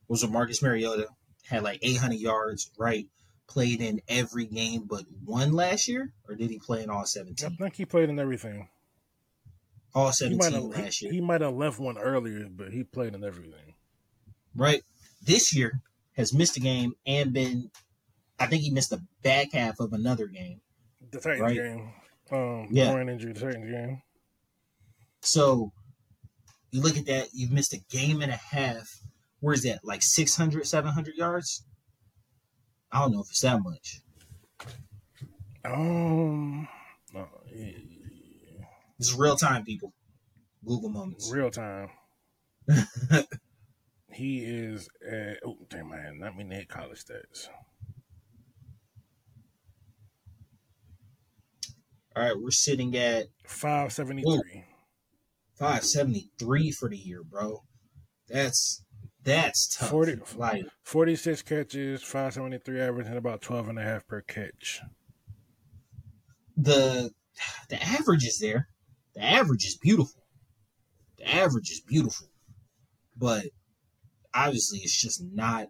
was 0.09 0.23
with 0.23 0.33
Marcus 0.33 0.63
Mariota, 0.63 1.09
had 1.49 1.63
like 1.63 1.79
800 1.83 2.19
yards, 2.19 2.71
right? 2.79 3.07
Played 3.47 3.81
in 3.81 4.01
every 4.09 4.47
game 4.47 4.85
but 4.89 5.05
one 5.25 5.53
last 5.53 5.89
year, 5.89 6.13
or 6.29 6.35
did 6.35 6.51
he 6.51 6.59
play 6.59 6.83
in 6.83 6.91
all 6.91 7.07
17? 7.07 7.47
I 7.47 7.55
think 7.55 7.77
he 7.77 7.85
played 7.85 8.11
in 8.11 8.19
everything. 8.19 8.69
All 9.95 10.13
17 10.13 10.69
last 10.71 11.03
year. 11.03 11.13
He 11.13 11.21
might 11.21 11.41
have 11.41 11.55
left 11.55 11.79
one 11.79 11.97
earlier, 11.97 12.47
but 12.51 12.73
he 12.73 12.85
played 12.85 13.15
in 13.15 13.25
everything. 13.25 13.75
Right. 14.55 14.83
This 15.23 15.55
year 15.55 15.81
has 16.19 16.35
missed 16.35 16.57
a 16.57 16.61
game 16.61 16.95
and 17.07 17.33
been, 17.33 17.71
I 18.39 18.47
think 18.47 18.63
he 18.63 18.71
missed 18.71 18.91
the 18.91 19.03
back 19.23 19.53
half 19.53 19.79
of 19.79 19.93
another 19.93 20.27
game. 20.27 20.61
The 21.13 21.21
Titans 21.21 21.41
right? 21.41 21.57
game. 21.57 21.93
Um, 22.31 22.69
yeah. 22.71 22.93
Groin 22.93 23.09
injury, 23.09 23.33
the 23.33 23.41
Titans 23.41 23.71
game. 23.71 24.03
So 25.23 25.73
you 26.73 26.83
look 26.83 26.99
at 26.99 27.07
that, 27.07 27.29
you've 27.33 27.53
missed 27.53 27.73
a 27.73 27.79
game 27.89 28.21
and 28.21 28.33
a 28.33 28.37
half. 28.37 29.01
Where 29.41 29.55
is 29.55 29.63
that? 29.63 29.81
Like 29.85 30.03
600, 30.03 30.67
700 30.67 31.15
yards? 31.15 31.65
I 32.91 33.01
don't 33.01 33.13
know 33.13 33.21
if 33.21 33.31
it's 33.31 33.41
that 33.43 33.63
much. 33.63 34.01
Um, 35.65 36.67
yeah. 37.15 37.23
this 38.99 39.09
is 39.09 39.15
real 39.15 39.37
time, 39.37 39.65
people. 39.65 39.93
Google 40.67 40.91
moments. 40.91 41.31
Real 41.33 41.51
time. 41.51 41.91
he 44.19 44.39
is 44.41 44.89
at, 45.09 45.39
oh 45.47 45.57
damn 45.71 45.91
man, 45.91 46.19
not 46.19 46.37
me 46.37 46.45
hit 46.51 46.69
college 46.69 47.05
stats. 47.05 47.49
All 52.17 52.25
right, 52.25 52.35
we're 52.37 52.51
sitting 52.51 52.97
at 52.97 53.27
five 53.47 53.93
seventy 53.93 54.23
three. 54.23 54.65
573 55.55 56.71
for 56.73 56.89
the 56.89 56.97
year, 56.97 57.23
bro. 57.23 57.63
That's 58.29 58.85
that's 59.25 59.77
tough. 59.77 59.91
40, 59.91 60.19
like 60.37 60.65
46 60.83 61.43
catches, 61.43 62.03
573 62.03 62.81
average, 62.81 63.07
and 63.07 63.17
about 63.17 63.41
12 63.41 63.69
and 63.69 63.79
a 63.79 63.83
half 63.83 64.07
per 64.07 64.21
catch. 64.21 64.81
The 66.57 67.11
the 67.69 67.81
average 67.83 68.25
is 68.25 68.39
there. 68.41 68.69
The 69.15 69.23
average 69.23 69.65
is 69.65 69.77
beautiful. 69.77 70.23
The 71.19 71.33
average 71.33 71.71
is 71.71 71.81
beautiful. 71.81 72.29
But 73.17 73.47
obviously 74.47 74.79
it's 74.81 75.01
just 75.01 75.23
not 75.33 75.69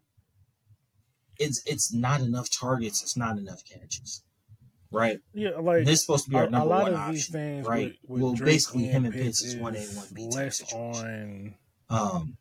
it's 1.38 1.62
it's 1.66 1.92
not 1.92 2.20
enough 2.20 2.48
targets, 2.50 3.02
it's 3.02 3.16
not 3.16 3.38
enough 3.38 3.62
catches 3.64 4.22
right? 4.90 5.18
Yeah, 5.34 5.50
like 5.60 5.84
this 5.84 6.00
is 6.00 6.00
supposed 6.02 6.24
to 6.24 6.30
be 6.30 6.36
our 6.36 6.48
number 6.48 6.68
one 6.68 6.94
option, 6.94 7.62
right? 7.64 7.92
With, 8.02 8.10
with 8.10 8.22
well, 8.22 8.32
Drake 8.34 8.54
basically, 8.54 8.84
him 8.84 9.04
and 9.04 9.14
Pitts 9.14 9.42
is 9.42 9.56
one 9.56 9.76
A, 9.76 9.80
one 9.80 10.06
B 10.14 10.28
less 10.30 10.72
on 10.72 11.54
um 11.90 12.36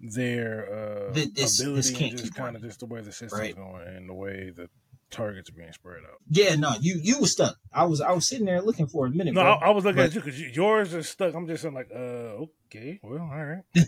their 0.00 0.66
uh, 1.08 1.12
this, 1.12 1.60
ability 1.60 1.76
this 1.76 2.00
and 2.00 2.18
just 2.18 2.34
kind 2.34 2.56
of 2.56 2.62
just 2.62 2.80
the 2.80 2.86
way 2.86 3.00
the 3.00 3.12
system's 3.12 3.32
right? 3.40 3.56
going 3.56 3.86
and 3.86 4.08
the 4.08 4.14
way 4.14 4.50
the 4.54 4.68
targets 5.10 5.48
are 5.50 5.52
being 5.52 5.72
spread 5.72 6.02
out. 6.04 6.18
Yeah, 6.28 6.56
no, 6.56 6.74
you 6.80 6.98
you 7.00 7.20
were 7.20 7.26
stuck. 7.26 7.56
I 7.72 7.84
was 7.84 8.00
I 8.00 8.12
was 8.12 8.28
sitting 8.28 8.46
there 8.46 8.62
looking 8.62 8.86
for 8.86 9.06
a 9.06 9.10
minute. 9.10 9.34
No, 9.34 9.42
I, 9.42 9.66
I, 9.66 9.70
was 9.70 9.84
looking 9.84 9.98
but, 9.98 10.06
at 10.06 10.14
you 10.14 10.20
because 10.20 10.40
yours 10.40 10.92
is 10.94 11.08
stuck. 11.08 11.34
I'm 11.34 11.46
just 11.46 11.62
saying 11.62 11.74
like, 11.74 11.90
uh, 11.94 12.46
okay, 12.66 12.98
well, 13.02 13.20
all 13.20 13.44
right. 13.44 13.62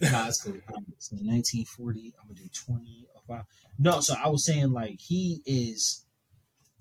nah, 0.00 0.28
it's 0.28 0.42
cool. 0.42 0.54
So 0.98 1.16
1940, 1.16 2.14
I'm 2.20 2.28
gonna 2.28 2.40
do 2.40 2.48
20 2.52 3.06
or 3.14 3.22
five. 3.26 3.44
No, 3.78 4.00
so 4.00 4.14
I 4.22 4.28
was 4.28 4.44
saying 4.44 4.72
like 4.72 4.98
he 5.00 5.40
is 5.46 6.04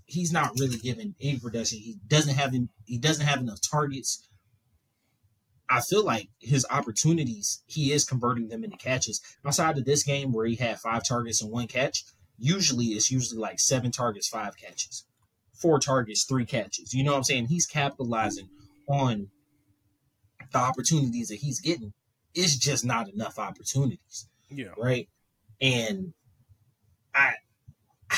he's 0.05 0.31
not 0.31 0.51
really 0.59 0.77
giving 0.77 1.15
any 1.21 1.39
production. 1.39 1.79
He 1.79 1.97
doesn't 2.07 2.35
have 2.35 2.53
he 2.85 2.97
doesn't 2.97 3.25
have 3.25 3.39
enough 3.39 3.59
targets. 3.69 4.27
I 5.67 5.81
feel 5.81 6.03
like 6.03 6.29
his 6.39 6.65
opportunities, 6.69 7.63
he 7.65 7.91
is 7.91 8.05
converting 8.05 8.49
them 8.49 8.63
into 8.63 8.77
catches. 8.77 9.19
Outside 9.43 9.77
of 9.77 9.85
this 9.85 10.03
game 10.03 10.31
where 10.31 10.45
he 10.45 10.55
had 10.55 10.79
five 10.79 11.03
targets 11.07 11.41
and 11.41 11.51
one 11.51 11.67
catch, 11.67 12.03
usually 12.37 12.87
it's 12.87 13.09
usually 13.09 13.39
like 13.41 13.59
seven 13.59 13.91
targets, 13.91 14.27
five 14.27 14.55
catches. 14.57 15.05
Four 15.59 15.79
targets, 15.79 16.25
three 16.25 16.45
catches. 16.45 16.93
You 16.93 17.03
know 17.03 17.11
what 17.11 17.17
I'm 17.17 17.23
saying? 17.23 17.47
He's 17.47 17.65
capitalizing 17.65 18.49
on 18.87 19.29
the 20.51 20.59
opportunities 20.59 21.29
that 21.29 21.37
he's 21.37 21.59
getting. 21.59 21.93
It's 22.35 22.57
just 22.57 22.85
not 22.85 23.09
enough 23.09 23.39
opportunities. 23.39 24.27
Yeah. 24.49 24.73
Right. 24.77 25.09
And 25.61 26.13
I 27.13 27.33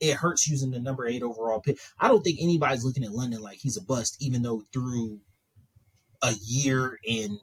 it 0.00 0.16
hurts 0.16 0.48
using 0.48 0.70
the 0.70 0.80
number 0.80 1.06
eight 1.06 1.22
overall 1.22 1.60
pick. 1.60 1.78
I 1.98 2.08
don't 2.08 2.22
think 2.22 2.38
anybody's 2.40 2.84
looking 2.84 3.04
at 3.04 3.12
London 3.12 3.40
like 3.40 3.58
he's 3.58 3.76
a 3.76 3.82
bust, 3.82 4.16
even 4.20 4.42
though 4.42 4.64
through 4.72 5.20
a 6.22 6.32
year 6.42 6.98
and 7.08 7.38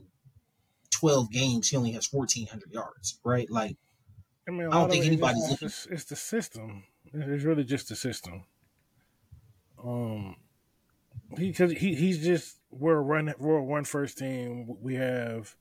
12 0.92 1.32
games, 1.32 1.70
he 1.70 1.78
only 1.78 1.92
has 1.92 2.12
1,400 2.12 2.72
yards, 2.72 3.20
right? 3.24 3.50
Like, 3.50 3.78
I, 4.48 4.52
mean, 4.52 4.68
I 4.68 4.72
don't 4.72 4.92
think 4.92 5.06
it- 5.06 5.08
anybody's 5.08 5.42
it's, 5.44 5.52
looking. 5.52 5.66
it's, 5.68 5.86
it's 5.88 6.04
the 6.06 6.16
system. 6.16 6.84
It's 7.14 7.44
really 7.44 7.64
just 7.64 7.90
the 7.90 7.96
system. 7.96 8.44
Um, 9.84 10.36
he 11.38 11.48
because 11.48 11.72
he 11.72 11.96
he's 11.96 12.24
just 12.24 12.58
we're 12.70 12.98
a 12.98 13.02
run 13.02 13.34
we're 13.40 13.58
a 13.58 13.64
one 13.64 13.84
first 13.84 14.18
team. 14.20 14.68
We 14.82 14.96
have 14.96 15.56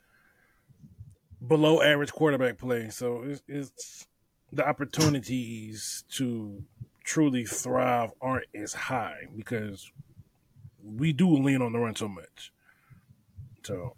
below 1.46 1.82
average 1.82 2.12
quarterback 2.12 2.58
play, 2.58 2.90
so 2.90 3.22
it's, 3.22 3.42
it's 3.48 4.06
the 4.52 4.66
opportunities 4.66 6.04
to 6.10 6.62
truly 7.04 7.44
thrive 7.44 8.10
aren't 8.20 8.46
as 8.54 8.72
high 8.74 9.26
because 9.36 9.90
we 10.82 11.12
do 11.12 11.28
lean 11.28 11.62
on 11.62 11.72
the 11.72 11.78
run 11.78 11.94
so 11.96 12.08
much. 12.08 12.52
So, 13.62 13.96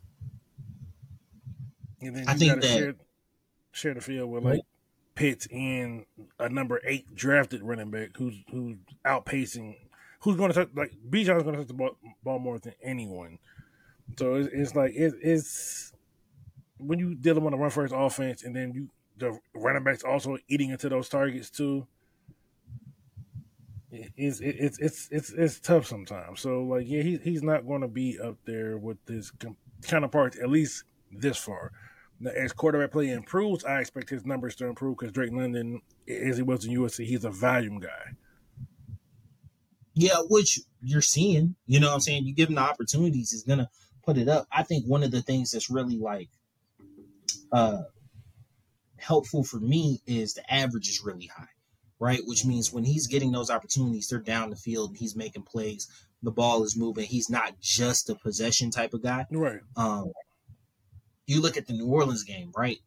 and 2.00 2.16
then 2.16 2.24
I 2.28 2.34
think 2.34 2.54
gotta 2.54 2.60
that- 2.66 2.76
share 2.78 2.94
share 3.72 3.94
the 3.94 4.00
field 4.00 4.30
with 4.30 4.44
like 4.44 4.60
Pitts 5.14 5.46
and 5.52 6.06
a 6.38 6.48
number 6.48 6.80
eight 6.84 7.14
drafted 7.14 7.62
running 7.62 7.90
back 7.90 8.16
who's 8.16 8.34
who's 8.50 8.76
outpacing 9.04 9.76
who's 10.20 10.36
going 10.36 10.50
to 10.52 10.54
touch 10.54 10.68
like 10.74 10.92
Bijan's 11.08 11.42
going 11.42 11.54
to 11.54 11.60
touch 11.60 11.68
the 11.68 11.74
ball, 11.74 11.96
ball 12.22 12.38
more 12.38 12.58
than 12.58 12.72
anyone. 12.82 13.38
So 14.18 14.34
it's, 14.36 14.48
it's 14.52 14.74
like 14.74 14.92
it, 14.94 15.14
it's 15.22 15.92
when 16.86 16.98
you 16.98 17.14
dealing 17.14 17.44
with 17.44 17.54
a 17.54 17.56
run 17.56 17.70
first 17.70 17.94
offense 17.96 18.42
and 18.44 18.54
then 18.54 18.72
you 18.72 18.88
the 19.18 19.38
running 19.54 19.84
backs 19.84 20.02
also 20.02 20.36
eating 20.48 20.70
into 20.70 20.88
those 20.88 21.08
targets 21.08 21.50
too. 21.50 21.86
It's 23.90 24.40
it's 24.40 24.78
it's 24.78 25.08
it's 25.10 25.30
it's 25.32 25.60
tough 25.60 25.86
sometimes. 25.86 26.40
So 26.40 26.62
like 26.62 26.86
yeah, 26.88 27.02
he, 27.02 27.18
he's 27.18 27.42
not 27.42 27.66
going 27.66 27.82
to 27.82 27.88
be 27.88 28.18
up 28.18 28.36
there 28.46 28.78
with 28.78 28.96
his 29.06 29.32
counterparts 29.86 30.38
at 30.38 30.48
least 30.48 30.84
this 31.10 31.36
far. 31.36 31.72
Now, 32.18 32.30
as 32.30 32.52
quarterback 32.52 32.92
play 32.92 33.10
improves, 33.10 33.64
I 33.64 33.80
expect 33.80 34.08
his 34.08 34.24
numbers 34.24 34.54
to 34.56 34.66
improve 34.66 34.96
because 34.96 35.12
Drake 35.12 35.32
London, 35.32 35.82
as 36.08 36.36
he 36.36 36.42
was 36.42 36.64
in 36.64 36.74
USC, 36.74 37.04
he's 37.04 37.24
a 37.24 37.30
volume 37.30 37.80
guy. 37.80 38.12
Yeah, 39.94 40.18
which 40.30 40.60
you're 40.80 41.02
seeing. 41.02 41.56
You 41.66 41.80
know 41.80 41.88
what 41.88 41.94
I'm 41.94 42.00
saying? 42.00 42.24
You 42.24 42.34
give 42.34 42.48
him 42.48 42.54
the 42.54 42.62
opportunities, 42.62 43.32
he's 43.32 43.42
gonna 43.42 43.68
put 44.04 44.16
it 44.16 44.28
up. 44.28 44.46
I 44.50 44.62
think 44.62 44.86
one 44.86 45.02
of 45.02 45.10
the 45.10 45.20
things 45.20 45.50
that's 45.50 45.68
really 45.68 45.98
like 45.98 46.30
uh 47.52 47.82
helpful 48.98 49.42
for 49.44 49.58
me 49.58 50.00
is 50.06 50.34
the 50.34 50.52
average 50.54 50.88
is 50.88 51.02
really 51.04 51.26
high, 51.26 51.48
right? 51.98 52.20
Which 52.24 52.44
means 52.44 52.72
when 52.72 52.84
he's 52.84 53.06
getting 53.08 53.32
those 53.32 53.50
opportunities, 53.50 54.06
they're 54.08 54.20
down 54.20 54.50
the 54.50 54.56
field 54.56 54.90
and 54.90 54.98
he's 54.98 55.16
making 55.16 55.42
plays, 55.42 55.88
the 56.22 56.30
ball 56.30 56.62
is 56.62 56.76
moving. 56.76 57.06
He's 57.06 57.28
not 57.28 57.60
just 57.60 58.08
a 58.10 58.14
possession 58.14 58.70
type 58.70 58.94
of 58.94 59.02
guy. 59.02 59.26
Right. 59.30 59.58
Um, 59.76 60.12
you 61.26 61.40
look 61.40 61.56
at 61.56 61.66
the 61.66 61.72
New 61.72 61.86
Orleans 61.86 62.22
game, 62.22 62.52
right? 62.56 62.78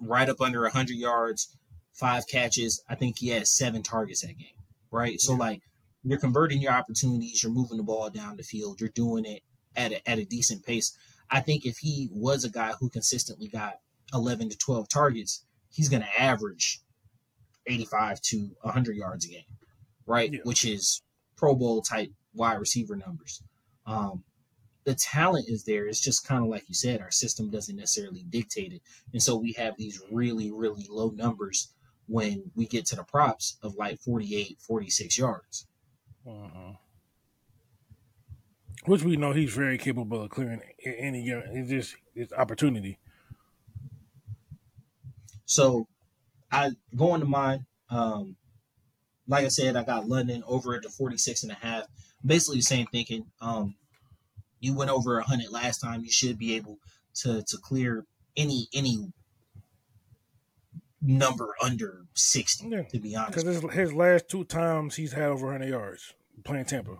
Right 0.00 0.28
up 0.30 0.40
under 0.40 0.62
100 0.62 0.94
yards, 0.94 1.54
five 1.92 2.26
catches. 2.26 2.82
I 2.88 2.94
think 2.94 3.18
he 3.18 3.28
had 3.28 3.46
seven 3.46 3.82
targets 3.82 4.22
that 4.22 4.38
game, 4.38 4.56
right? 4.90 5.20
So, 5.20 5.32
Yeah. 5.32 5.38
like, 5.38 5.62
you're 6.02 6.18
converting 6.18 6.62
your 6.62 6.72
opportunities, 6.72 7.42
you're 7.42 7.52
moving 7.52 7.76
the 7.76 7.82
ball 7.82 8.08
down 8.08 8.38
the 8.38 8.42
field, 8.42 8.80
you're 8.80 8.88
doing 8.88 9.26
it 9.26 9.42
at 9.76 9.92
a, 9.92 10.08
at 10.10 10.18
a 10.18 10.24
decent 10.24 10.64
pace. 10.64 10.96
I 11.30 11.40
think 11.40 11.64
if 11.64 11.78
he 11.78 12.08
was 12.12 12.44
a 12.44 12.50
guy 12.50 12.72
who 12.78 12.88
consistently 12.88 13.48
got 13.48 13.74
11 14.12 14.50
to 14.50 14.58
12 14.58 14.88
targets, 14.88 15.44
he's 15.70 15.88
going 15.88 16.02
to 16.02 16.20
average 16.20 16.80
85 17.66 18.20
to 18.22 18.50
100 18.62 18.96
yards 18.96 19.26
a 19.26 19.28
game, 19.28 19.44
right? 20.06 20.32
Yeah. 20.32 20.40
Which 20.44 20.64
is 20.64 21.02
Pro 21.36 21.54
Bowl 21.54 21.82
type 21.82 22.10
wide 22.34 22.58
receiver 22.58 22.96
numbers. 22.96 23.42
Um, 23.86 24.24
the 24.84 24.94
talent 24.94 25.48
is 25.48 25.64
there. 25.64 25.86
It's 25.86 26.00
just 26.00 26.26
kind 26.26 26.42
of 26.42 26.50
like 26.50 26.68
you 26.68 26.74
said, 26.74 27.00
our 27.00 27.10
system 27.10 27.50
doesn't 27.50 27.76
necessarily 27.76 28.24
dictate 28.28 28.72
it. 28.72 28.82
And 29.12 29.22
so 29.22 29.36
we 29.36 29.52
have 29.52 29.76
these 29.76 30.00
really, 30.10 30.50
really 30.50 30.86
low 30.88 31.10
numbers 31.10 31.72
when 32.06 32.50
we 32.56 32.66
get 32.66 32.86
to 32.86 32.96
the 32.96 33.04
props 33.04 33.56
of 33.62 33.76
like 33.76 34.00
48, 34.00 34.58
46 34.60 35.18
yards. 35.18 35.66
Uh-huh. 36.26 36.72
Which 38.86 39.02
we 39.02 39.16
know 39.16 39.32
he's 39.32 39.52
very 39.52 39.76
capable 39.76 40.22
of 40.22 40.30
clearing 40.30 40.60
any 40.84 41.24
given. 41.24 41.44
It's 41.56 41.68
just 41.70 41.96
it's 42.14 42.32
opportunity. 42.32 42.98
So 45.44 45.86
I 46.50 46.70
going 46.96 47.20
to 47.20 47.26
mine. 47.26 47.66
Um, 47.90 48.36
like 49.26 49.44
I 49.44 49.48
said, 49.48 49.76
I 49.76 49.84
got 49.84 50.08
London 50.08 50.42
over 50.46 50.74
at 50.74 50.82
the 50.82 50.88
46 50.88 51.42
and 51.42 51.52
a 51.52 51.56
half. 51.56 51.84
Basically 52.24 52.58
the 52.58 52.62
same 52.62 52.86
thinking. 52.86 53.26
Um, 53.40 53.74
you 54.60 54.74
went 54.74 54.90
over 54.90 55.14
100 55.16 55.50
last 55.50 55.78
time. 55.78 56.02
You 56.02 56.10
should 56.10 56.38
be 56.38 56.56
able 56.56 56.78
to 57.16 57.42
to 57.42 57.58
clear 57.58 58.06
any 58.36 58.68
any 58.74 59.12
number 61.02 61.54
under 61.62 62.04
60 62.14 62.68
Yeah. 62.68 62.82
to 62.82 62.98
be 62.98 63.16
honest. 63.16 63.44
Because 63.44 63.62
his, 63.62 63.72
his 63.72 63.92
last 63.92 64.28
two 64.28 64.44
times 64.44 64.96
he's 64.96 65.12
had 65.12 65.24
over 65.30 65.46
100 65.46 65.68
yards 65.68 66.14
playing 66.44 66.66
Tampa. 66.66 66.98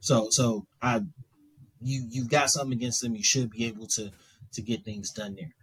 So 0.00 0.28
so 0.30 0.66
I 0.82 1.02
you 1.80 2.06
you've 2.08 2.30
got 2.30 2.50
something 2.50 2.76
against 2.76 3.02
them. 3.02 3.14
You 3.14 3.22
should 3.22 3.50
be 3.50 3.66
able 3.66 3.86
to 3.88 4.10
to 4.52 4.62
get 4.62 4.84
things 4.84 5.10
done 5.12 5.36
there. 5.36 5.54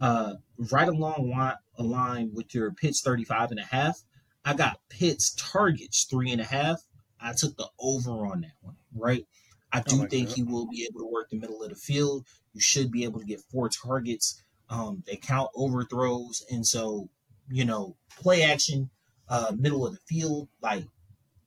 Uh, 0.00 0.34
right 0.70 0.88
along 0.88 1.30
line, 1.30 1.54
line 1.78 2.30
with 2.34 2.54
your 2.54 2.72
Pitts 2.72 3.02
35 3.02 3.52
and 3.52 3.60
a 3.60 3.64
half. 3.64 4.02
I 4.44 4.54
got 4.54 4.80
Pitts 4.88 5.34
targets 5.34 6.04
three 6.04 6.30
and 6.30 6.40
a 6.40 6.44
half. 6.44 6.82
I 7.20 7.32
took 7.32 7.56
the 7.56 7.68
over 7.78 8.26
on 8.26 8.42
that 8.42 8.52
one, 8.60 8.76
right? 8.94 9.26
I 9.72 9.80
do 9.80 9.96
like 9.96 10.10
think 10.10 10.28
that. 10.28 10.36
he 10.36 10.42
will 10.42 10.66
be 10.66 10.86
able 10.88 11.00
to 11.00 11.10
work 11.10 11.30
the 11.30 11.38
middle 11.38 11.62
of 11.62 11.70
the 11.70 11.76
field. 11.76 12.26
You 12.52 12.60
should 12.60 12.90
be 12.90 13.04
able 13.04 13.20
to 13.20 13.26
get 13.26 13.40
four 13.40 13.68
targets. 13.68 14.42
Um, 14.70 15.02
they 15.06 15.16
count 15.16 15.50
overthrows, 15.54 16.44
and 16.50 16.66
so 16.66 17.08
you 17.50 17.64
know, 17.64 17.96
play 18.20 18.42
action, 18.42 18.90
uh, 19.28 19.52
middle 19.56 19.86
of 19.86 19.94
the 19.94 20.00
field, 20.06 20.48
like 20.62 20.84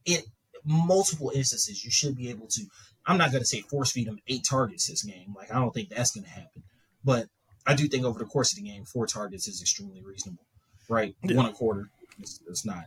it 0.06 0.26
multiple 0.68 1.32
instances, 1.34 1.84
you 1.84 1.92
should 1.92 2.16
be 2.16 2.30
able 2.30 2.48
to. 2.48 2.66
I'm 3.06 3.18
not 3.18 3.32
going 3.32 3.42
to 3.42 3.48
say 3.48 3.62
force 3.62 3.92
feed 3.92 4.08
him 4.08 4.20
eight 4.28 4.46
targets 4.48 4.88
this 4.88 5.04
game. 5.04 5.34
Like, 5.36 5.52
I 5.52 5.60
don't 5.60 5.74
think 5.74 5.90
that's 5.90 6.12
going 6.12 6.26
to 6.26 6.30
happen. 6.30 6.64
But 7.06 7.28
I 7.66 7.74
do 7.74 7.88
think 7.88 8.04
over 8.04 8.20
the 8.20 8.26
course 8.26 8.52
of 8.52 8.58
the 8.58 8.70
game, 8.70 8.84
four 8.84 9.08
targets 9.08 9.48
is 9.48 9.62
extremely 9.62 10.02
reasonable, 10.04 10.44
right? 10.90 11.16
Yeah. 11.24 11.38
One 11.38 11.46
a 11.46 11.54
quarter. 11.54 11.90
It's, 12.20 12.42
it's 12.48 12.66
not 12.66 12.86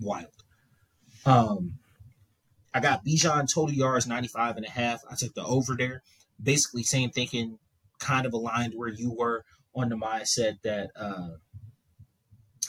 wild. 0.00 0.28
Um, 1.24 1.78
I 2.72 2.80
got 2.80 3.04
Bijan 3.04 3.52
total 3.52 3.74
yards 3.74 4.06
95 4.06 4.58
and 4.58 4.66
a 4.66 4.70
half. 4.70 5.00
I 5.10 5.14
took 5.16 5.34
the 5.34 5.44
over 5.44 5.74
there. 5.76 6.02
Basically, 6.40 6.82
same 6.82 7.10
thinking, 7.10 7.58
kind 7.98 8.26
of 8.26 8.32
aligned 8.32 8.74
where 8.76 8.88
you 8.88 9.12
were 9.12 9.44
on 9.74 9.88
the 9.88 9.96
mindset 9.96 10.60
that 10.62 10.90
uh, 10.94 11.30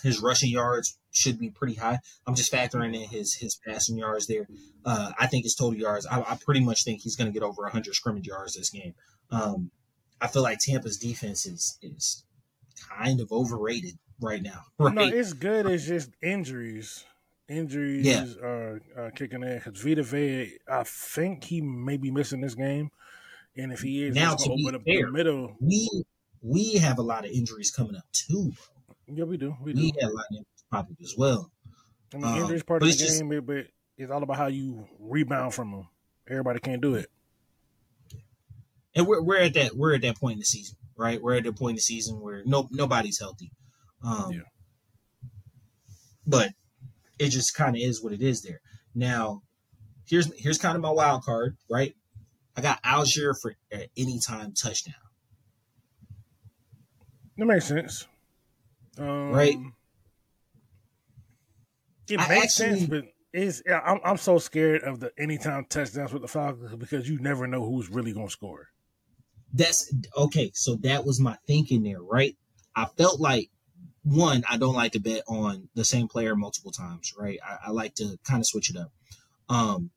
his 0.08 0.22
rushing 0.22 0.50
yards 0.50 0.98
should 1.12 1.38
be 1.39 1.50
pretty 1.50 1.76
high. 1.76 2.00
I'm 2.26 2.36
just 2.36 2.52
factoring 2.52 2.96
in 2.96 3.08
his 3.10 3.36
his 3.36 3.56
passing 3.67 3.98
yards 3.98 4.28
there. 4.28 4.48
Uh, 4.86 5.12
I 5.20 5.28
think 5.28 5.43
his 5.43 5.56
total 5.56 5.78
yards. 5.80 6.06
I, 6.06 6.22
I 6.22 6.38
pretty 6.43 6.62
much 6.62 6.84
think 6.84 7.02
he's 7.02 7.15
going 7.15 7.32
to 7.32 7.34
get 7.34 7.43
over 7.43 7.62
100 7.63 7.93
scrimmage 7.96 8.28
yards 8.28 8.56
this 8.56 8.70
game. 8.70 8.93
Um, 9.32 9.72
I 10.22 10.28
feel 10.28 10.41
like 10.43 10.60
Tampa's 10.60 10.98
defense 10.98 11.46
is 11.46 11.78
is 11.82 12.24
kind 12.89 13.20
of 13.22 13.32
overrated 13.32 13.98
right 14.22 14.41
now. 14.41 14.62
Right? 14.80 14.93
No, 14.93 15.04
it's 15.06 15.34
good. 15.34 15.65
It's 15.65 15.86
just 15.86 16.10
injuries. 16.22 17.04
Injuries 17.50 18.06
Yeah. 18.06 18.26
are, 18.43 18.82
are 18.98 19.12
kicking 19.12 19.41
in. 19.41 19.58
Because 19.63 19.82
Vita 19.82 20.04
Vea, 20.04 20.58
I 20.70 20.84
think 20.84 21.46
he 21.46 21.62
may 21.62 21.98
be 21.98 22.12
missing 22.12 22.41
this 22.41 22.56
game. 22.56 22.89
And 23.56 23.72
if 23.72 23.82
he 23.82 24.04
is, 24.04 24.15
Now, 24.15 24.36
to 24.36 24.48
going 24.50 24.58
be 24.60 24.76
up 24.76 24.82
fair, 24.84 25.06
the 25.08 25.12
middle. 25.12 25.56
we 25.60 25.89
we 26.41 26.74
have 26.76 27.00
a 27.00 27.02
lot 27.02 27.26
of 27.26 27.32
injuries 27.32 27.72
coming 27.72 27.96
up 27.96 28.06
too. 28.12 28.52
Yeah, 29.08 29.24
we 29.24 29.38
do. 29.38 29.56
We 29.62 29.74
do. 29.74 29.82
We 29.82 29.93
have 30.02 30.12
a 30.12 30.13
lot 30.13 30.26
of 30.30 30.32
injuries 30.32 30.63
pop 30.72 30.88
as 31.02 31.13
well. 31.17 31.52
I 32.13 32.17
mean, 32.17 32.26
Um, 32.26 32.38
injuries 32.41 32.63
part 32.63 32.84
of 32.84 32.89
the 32.89 32.96
just- 32.96 33.20
game, 33.22 33.41
but 33.46 33.67
it's 33.98 34.12
all 34.12 34.22
about 34.24 34.38
how 34.38 34.48
you 34.48 34.88
rebound 35.00 35.54
from 35.54 35.72
them. 35.72 35.88
Everybody 36.30 36.60
can't 36.60 36.82
do 36.82 36.96
it. 36.96 37.10
and 38.96 39.06
we're 39.06 39.22
we're 39.22 39.38
at 39.38 39.54
that 39.54 39.78
we're 39.78 39.93
at 39.93 40.02
that 40.02 40.17
point 40.17 40.34
in 40.34 40.39
the 40.39 40.46
season, 40.46 40.76
right? 40.96 41.22
We're 41.22 41.36
at 41.36 41.43
the 41.43 41.54
point 41.54 41.72
in 41.72 41.76
the 41.76 41.82
season 41.82 42.20
where 42.20 42.43
no 42.46 42.67
nobody's 42.72 43.20
healthy. 43.20 43.52
Um, 44.02 44.32
Yeah. 44.32 44.41
But 46.26 46.54
it 47.20 47.30
just 47.30 47.54
kind 47.54 47.76
of 47.76 47.82
is 47.82 48.02
what 48.04 48.12
it 48.13 48.22
is 48.24 48.41
there. 48.41 48.60
Now, 48.96 49.43
here's 50.06 50.34
here's 50.39 50.58
kind 50.58 50.76
of 50.76 50.82
my 50.82 50.89
wild 50.89 51.24
card, 51.24 51.58
right? 51.70 51.96
I 52.56 52.62
got 52.62 52.82
Allgeier 52.84 53.36
for 53.39 53.56
any 53.96 54.20
time 54.20 54.54
touchdown. 54.54 54.96
That 57.38 57.46
makes 57.46 57.65
sense. 57.65 58.08
Um, 58.99 59.31
Right. 59.31 59.57
It 62.10 62.19
I 62.19 62.27
makes 62.29 62.53
sense, 62.53 62.86
but 62.86 63.05
yeah, 63.33 63.81
I'm 63.86 63.99
I'm 64.03 64.17
so 64.17 64.38
scared 64.38 64.83
of 64.83 64.99
the 64.99 65.12
anytime 65.17 65.65
touchdowns 65.65 66.13
with 66.13 66.21
the 66.21 66.27
Falcons 66.27 66.73
because 66.75 67.10
you 67.10 67.19
never 67.19 67.47
know 67.47 67.65
who's 67.65 67.89
really 67.89 68.13
gonna 68.13 68.29
score. 68.29 68.69
That's 69.53 69.93
okay. 70.15 70.51
So 70.53 70.75
that 70.81 71.05
was 71.05 71.19
my 71.19 71.38
thinking 71.45 71.83
there, 71.83 72.01
right? 72.01 72.36
I 72.75 72.86
felt 72.97 73.19
like 73.19 73.49
one, 74.03 74.43
I 74.49 74.57
don't 74.57 74.75
like 74.75 74.93
to 74.93 74.99
bet 74.99 75.23
on 75.27 75.69
the 75.75 75.83
same 75.83 76.07
player 76.07 76.36
multiple 76.36 76.71
times, 76.71 77.13
right? 77.17 77.39
I, 77.45 77.67
I 77.67 77.71
like 77.71 77.95
to 77.95 78.17
kind 78.23 78.39
of 78.39 78.47
switch 78.47 78.69
it 78.69 78.77
up. 78.77 78.91
Um, 79.49 79.91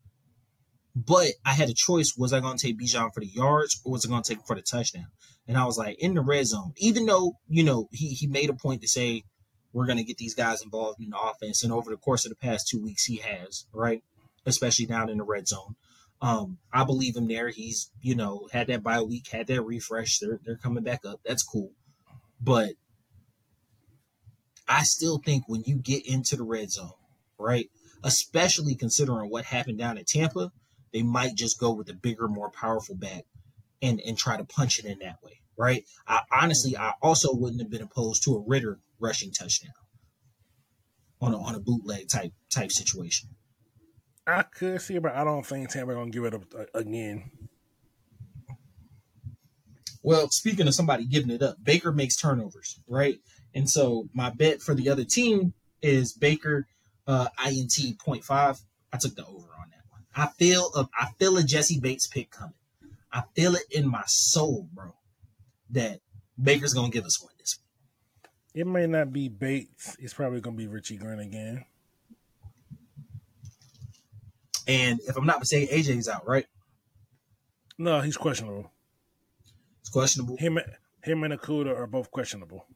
but 0.97 1.29
I 1.45 1.53
had 1.53 1.69
a 1.69 1.75
choice: 1.75 2.15
was 2.17 2.33
I 2.33 2.41
going 2.41 2.59
to 2.59 2.67
take 2.67 2.79
Bijan 2.79 3.15
for 3.15 3.21
the 3.21 3.27
yards 3.27 3.81
or 3.85 3.93
was 3.93 4.05
I 4.05 4.09
going 4.09 4.23
to 4.23 4.29
take 4.29 4.39
him 4.39 4.45
for 4.47 4.57
the 4.57 4.63
touchdown? 4.63 5.07
And 5.51 5.59
I 5.59 5.65
was 5.65 5.77
like, 5.77 5.99
in 5.99 6.15
the 6.15 6.21
red 6.21 6.47
zone, 6.47 6.75
even 6.77 7.07
though 7.07 7.33
you 7.49 7.65
know 7.65 7.89
he 7.91 8.11
he 8.11 8.29
made 8.29 8.51
a 8.51 8.55
point 8.55 8.83
to 8.83 8.89
say 8.89 9.25
we're 9.73 9.87
going 9.87 9.99
to 9.99 10.05
get 10.05 10.17
these 10.17 10.37
guys 10.37 10.63
involved 10.63 11.01
in 11.01 11.11
the 11.11 11.19
offense, 11.19 11.65
and 11.65 11.73
over 11.73 11.91
the 11.91 11.97
course 11.97 12.25
of 12.25 12.29
the 12.29 12.37
past 12.37 12.69
two 12.69 12.81
weeks, 12.81 13.07
he 13.07 13.17
has, 13.17 13.67
right? 13.73 14.01
Especially 14.47 14.87
down 14.87 15.11
in 15.11 15.19
the 15.19 15.25
red 15.25 15.49
zone. 15.49 15.75
Um, 16.23 16.59
I 16.73 16.85
believe 16.85 17.17
him 17.17 17.27
there. 17.27 17.49
He's, 17.49 17.91
you 18.01 18.15
know, 18.15 18.49
had 18.53 18.69
that 18.69 18.85
bye 18.85 19.03
week, 19.03 19.27
had 19.27 19.49
that 19.49 19.63
refresh. 19.63 20.21
They're 20.21 20.39
they're 20.45 20.57
coming 20.57 20.85
back 20.85 21.05
up. 21.05 21.19
That's 21.27 21.43
cool. 21.43 21.73
But 22.41 22.75
I 24.69 24.85
still 24.85 25.19
think 25.19 25.49
when 25.49 25.65
you 25.67 25.79
get 25.79 26.07
into 26.07 26.37
the 26.37 26.45
red 26.45 26.71
zone, 26.71 26.93
right? 27.41 27.69
Especially 28.05 28.77
considering 28.77 29.29
what 29.29 29.47
happened 29.47 29.79
down 29.79 29.99
in 29.99 30.05
Tampa, 30.05 30.53
they 30.93 31.03
might 31.03 31.35
just 31.35 31.59
go 31.59 31.73
with 31.73 31.91
a 31.91 31.95
bigger, 31.95 32.29
more 32.29 32.53
powerful 32.53 32.95
back 32.95 33.25
and 33.83 34.01
and 34.07 34.17
try 34.17 34.37
to 34.37 34.45
punch 34.45 34.79
it 34.79 34.85
in 34.85 34.99
that 35.01 35.23
way, 35.23 35.40
right? 35.61 35.85
I 36.09 36.23
honestly 36.33 36.77
I 36.77 36.95
also 37.03 37.35
wouldn't 37.35 37.61
have 37.61 37.71
been 37.71 37.83
opposed 37.83 38.25
to 38.25 38.35
a 38.35 38.41
Ridder 38.41 38.81
rushing 38.99 39.31
touchdown 39.31 39.75
on 41.21 41.35
a 41.35 41.39
on 41.39 41.55
a 41.55 41.61
bootleg 41.61 42.09
type 42.09 42.33
type 42.49 42.73
situation. 42.73 43.29
I 44.27 44.43
could 44.43 44.81
see, 44.81 44.97
it, 44.97 45.03
but 45.03 45.15
I 45.15 45.23
don't 45.23 45.45
think 45.45 45.69
Tampa 45.69 45.93
gonna 45.93 46.11
give 46.11 46.25
it 46.25 46.35
up 46.35 46.45
uh, 46.59 46.65
again. 46.75 47.31
Well, 50.03 50.31
speaking 50.31 50.67
of 50.67 50.75
somebody 50.75 51.05
giving 51.05 51.31
it 51.31 51.43
up, 51.43 51.57
Baker 51.63 51.93
makes 51.93 52.17
turnovers, 52.17 52.81
right? 52.89 53.19
And 53.55 53.69
so 53.69 54.09
my 54.15 54.31
bet 54.31 54.63
for 54.63 54.75
the 54.75 54.89
other 54.89 55.05
team 55.05 55.53
is 55.83 56.15
Baker 56.15 56.67
uh 57.07 57.29
INT 57.47 57.71
0.5. 57.71 58.63
I 58.93 58.97
took 58.97 59.15
the 59.15 59.27
over 59.27 59.51
on 59.61 59.69
that 59.71 59.85
one. 59.91 60.05
I 60.17 60.29
feel 60.39 60.71
a, 60.75 60.89
I 60.99 61.09
feel 61.19 61.37
a 61.37 61.43
Jessie 61.43 61.81
Bates 61.81 62.07
pick 62.07 62.31
coming. 62.31 62.55
I 63.13 63.25
feel 63.35 63.57
it 63.57 63.65
in 63.71 63.89
my 63.89 64.05
soul, 64.07 64.69
bro, 64.73 64.95
that 65.73 66.01
Baker's 66.43 66.75
gonna 66.75 66.91
give 66.91 67.05
us 67.05 67.23
one 67.23 67.33
this 67.39 67.59
week. 67.59 68.31
It 68.55 68.67
may 68.67 68.87
not 68.87 69.13
be 69.13 69.29
Bates. 69.29 69.97
It's 69.99 70.15
probably 70.15 70.41
gonna 70.41 70.57
be 70.57 70.67
Richie 70.67 70.97
Grant 70.97 71.21
again. 71.21 71.65
And 74.67 75.01
if 75.07 75.17
I'm 75.17 75.27
not 75.27 75.41
mistaken, 75.41 75.77
AJ's 75.77 76.09
out, 76.09 76.27
right? 76.29 76.47
No, 77.79 78.01
he's 78.01 78.17
questionable. 78.17 78.71
It's 79.81 79.91
questionable. 79.91 80.37
Him, 80.37 80.59
him 81.03 81.25
and 81.25 81.35
Okudah 81.35 81.77
are 81.77 81.87
both 81.87 82.11
questionable. 82.11 82.67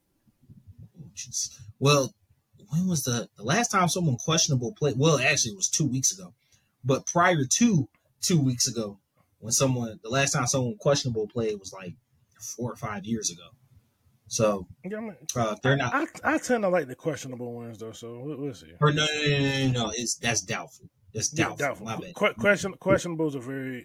Well, 1.78 2.12
when 2.70 2.88
was 2.88 3.04
the 3.04 3.28
the 3.36 3.44
last 3.44 3.70
time 3.70 3.88
someone 3.88 4.16
questionable 4.16 4.72
played? 4.72 4.98
Well, 4.98 5.18
actually, 5.18 5.52
it 5.52 5.56
was 5.56 5.68
two 5.68 5.86
weeks 5.86 6.12
ago. 6.12 6.34
But 6.82 7.06
prior 7.06 7.44
to 7.44 7.88
two 8.20 8.40
weeks 8.40 8.66
ago, 8.66 8.98
when 9.38 9.52
someone 9.52 10.00
the 10.02 10.08
last 10.08 10.32
time 10.32 10.46
someone 10.46 10.76
questionable 10.76 11.28
played 11.28 11.58
was 11.60 11.72
like 11.72 11.94
four 12.44 12.72
or 12.72 12.76
five 12.76 13.04
years 13.04 13.30
ago. 13.30 13.48
So 14.26 14.66
Yeah, 14.84 14.98
I 14.98 15.00
mean, 15.00 15.16
uh, 15.36 15.54
they're 15.62 15.76
not. 15.76 15.94
I, 15.94 16.34
I 16.34 16.38
tend 16.38 16.62
to 16.64 16.68
like 16.68 16.88
the 16.88 16.94
questionable 16.94 17.52
ones 17.54 17.78
though, 17.78 17.92
so 17.92 18.18
we'll, 18.20 18.38
we'll 18.38 18.54
see. 18.54 18.72
Or 18.80 18.90
no, 18.92 19.04
no, 19.06 19.28
no, 19.28 19.38
no, 19.38 19.66
no, 19.66 19.72
no. 19.86 19.92
It's 19.94 20.16
that's 20.16 20.40
doubtful. 20.42 20.88
That's 21.12 21.36
Yeah, 21.38 21.54
doubtful. 21.56 21.86
doubtful. 21.86 22.06
Bad. 22.06 22.14
Que- 22.14 22.34
question, 22.34 22.74
questionables 22.80 23.34
are 23.34 23.40
very. 23.40 23.84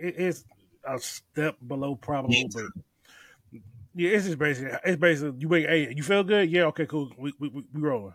It, 0.00 0.14
it's 0.18 0.44
a 0.88 0.98
step 0.98 1.56
below 1.66 1.96
probable, 1.96 2.34
Yeah. 2.34 2.44
but 2.52 3.60
yeah, 3.94 4.10
it's 4.10 4.26
just 4.26 4.38
basically. 4.38 4.78
It's 4.84 5.00
basically 5.00 5.38
you 5.40 5.48
wait. 5.48 5.68
Hey, 5.68 5.92
you 5.94 6.02
feel 6.02 6.22
good? 6.24 6.50
Yeah, 6.50 6.64
okay, 6.66 6.86
cool. 6.86 7.12
We 7.18 7.32
we 7.38 7.48
we, 7.48 7.64
we 7.72 7.80
rolling. 7.80 8.14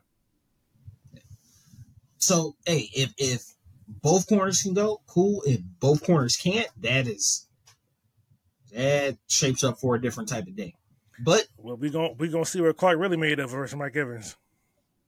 So 2.17 2.56
hey, 2.65 2.89
if 2.93 3.13
if 3.17 3.43
both 3.88 4.28
corners 4.28 4.62
can 4.63 4.73
go, 4.73 5.02
cool. 5.08 5.43
If 5.45 5.62
both 5.80 6.04
corners 6.04 6.36
can't, 6.36 6.67
that 6.82 7.08
is 7.08 7.47
that 8.78 9.18
shapes 9.28 9.63
up 9.63 9.80
for 9.80 9.96
a 9.96 10.02
different 10.02 10.30
type 10.30 10.48
of 10.48 10.56
day. 10.56 10.76
But 11.20 11.48
Well, 11.58 11.78
we 11.78 11.90
gon' 11.90 12.16
we 12.18 12.28
gonna 12.30 12.46
see 12.46 12.62
what 12.62 12.78
Clark 12.78 13.00
really 13.00 13.18
made 13.18 13.40
of 13.40 13.50
versus 13.50 13.76
Mike 13.76 13.96
Evans. 13.96 14.36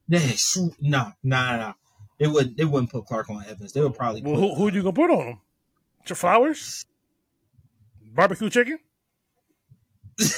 Nah, 0.08 0.20
nah, 0.82 1.12
nah. 1.24 1.74
They 2.20 2.28
wouldn't. 2.28 2.58
They 2.58 2.66
wouldn't 2.66 2.92
put 2.92 3.06
Clark 3.06 3.30
on 3.30 3.46
Evans. 3.48 3.74
They 3.74 3.82
would 3.82 3.94
probably. 3.94 4.22
Well, 4.24 4.36
who 4.36 4.56
who 4.56 4.72
you 4.72 4.82
gonna 4.82 4.94
put 4.94 5.12
on 5.12 5.28
him? 5.28 5.42
Your 6.08 6.16
flowers, 6.16 6.86
barbecue 8.02 8.50
chicken. 8.50 8.80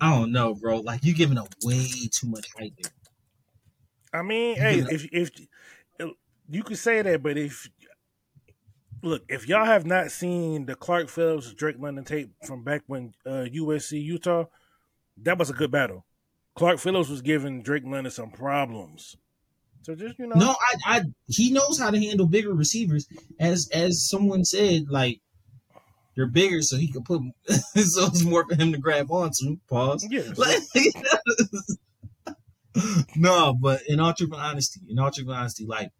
I 0.00 0.14
don't 0.14 0.32
know, 0.32 0.54
bro. 0.54 0.78
Like 0.80 1.00
you're 1.04 1.14
giving 1.14 1.38
up 1.38 1.54
way 1.62 1.86
too 2.10 2.28
much 2.28 2.48
right 2.58 2.72
there. 2.80 2.92
I 4.12 4.22
mean, 4.22 4.56
You 4.56 4.62
hey, 4.62 4.80
can- 4.82 4.90
if 4.90 5.08
if 5.12 5.30
you 6.48 6.62
could 6.62 6.78
say 6.78 7.02
that, 7.02 7.22
but 7.22 7.36
if 7.36 7.68
look, 9.02 9.22
if 9.28 9.48
y'all 9.48 9.64
have 9.64 9.86
not 9.86 10.10
seen 10.10 10.66
the 10.66 10.74
Clark 10.74 11.08
Phillips 11.08 11.52
Drake 11.54 11.76
London 11.78 12.04
tape 12.04 12.30
from 12.46 12.64
back 12.64 12.82
when 12.86 13.14
uh, 13.26 13.46
USC 13.52 14.02
Utah, 14.02 14.44
that 15.22 15.38
was 15.38 15.50
a 15.50 15.54
good 15.54 15.70
battle. 15.70 16.04
Clark 16.54 16.78
Phillips 16.78 17.08
was 17.08 17.22
giving 17.22 17.62
Drake 17.62 17.84
London 17.84 18.10
some 18.10 18.30
problems. 18.30 19.16
So 19.82 19.94
just 19.94 20.18
you 20.18 20.26
know, 20.26 20.34
No, 20.34 20.50
I, 20.50 20.96
I. 20.96 21.02
He 21.26 21.50
knows 21.50 21.78
how 21.78 21.90
to 21.90 21.98
handle 21.98 22.26
bigger 22.26 22.52
receivers. 22.52 23.06
As 23.38 23.70
as 23.72 24.08
someone 24.08 24.44
said, 24.44 24.88
like 24.90 25.20
they're 26.16 26.26
bigger, 26.26 26.62
so 26.62 26.76
he 26.76 26.90
could 26.90 27.04
put. 27.04 27.22
so 27.48 28.06
it's 28.06 28.24
more 28.24 28.44
for 28.46 28.56
him 28.56 28.72
to 28.72 28.78
grab 28.78 29.10
onto. 29.10 29.56
Pause. 29.68 30.08
yeah, 30.10 30.22
Like, 30.36 30.62
no, 33.16 33.54
but 33.54 33.82
in 33.86 34.00
all 34.00 34.12
truth 34.12 34.32
and 34.32 34.40
honesty, 34.40 34.80
in 34.88 34.98
all 34.98 35.10
truth 35.10 35.28
and 35.28 35.36
honesty, 35.36 35.64
like 35.64 35.90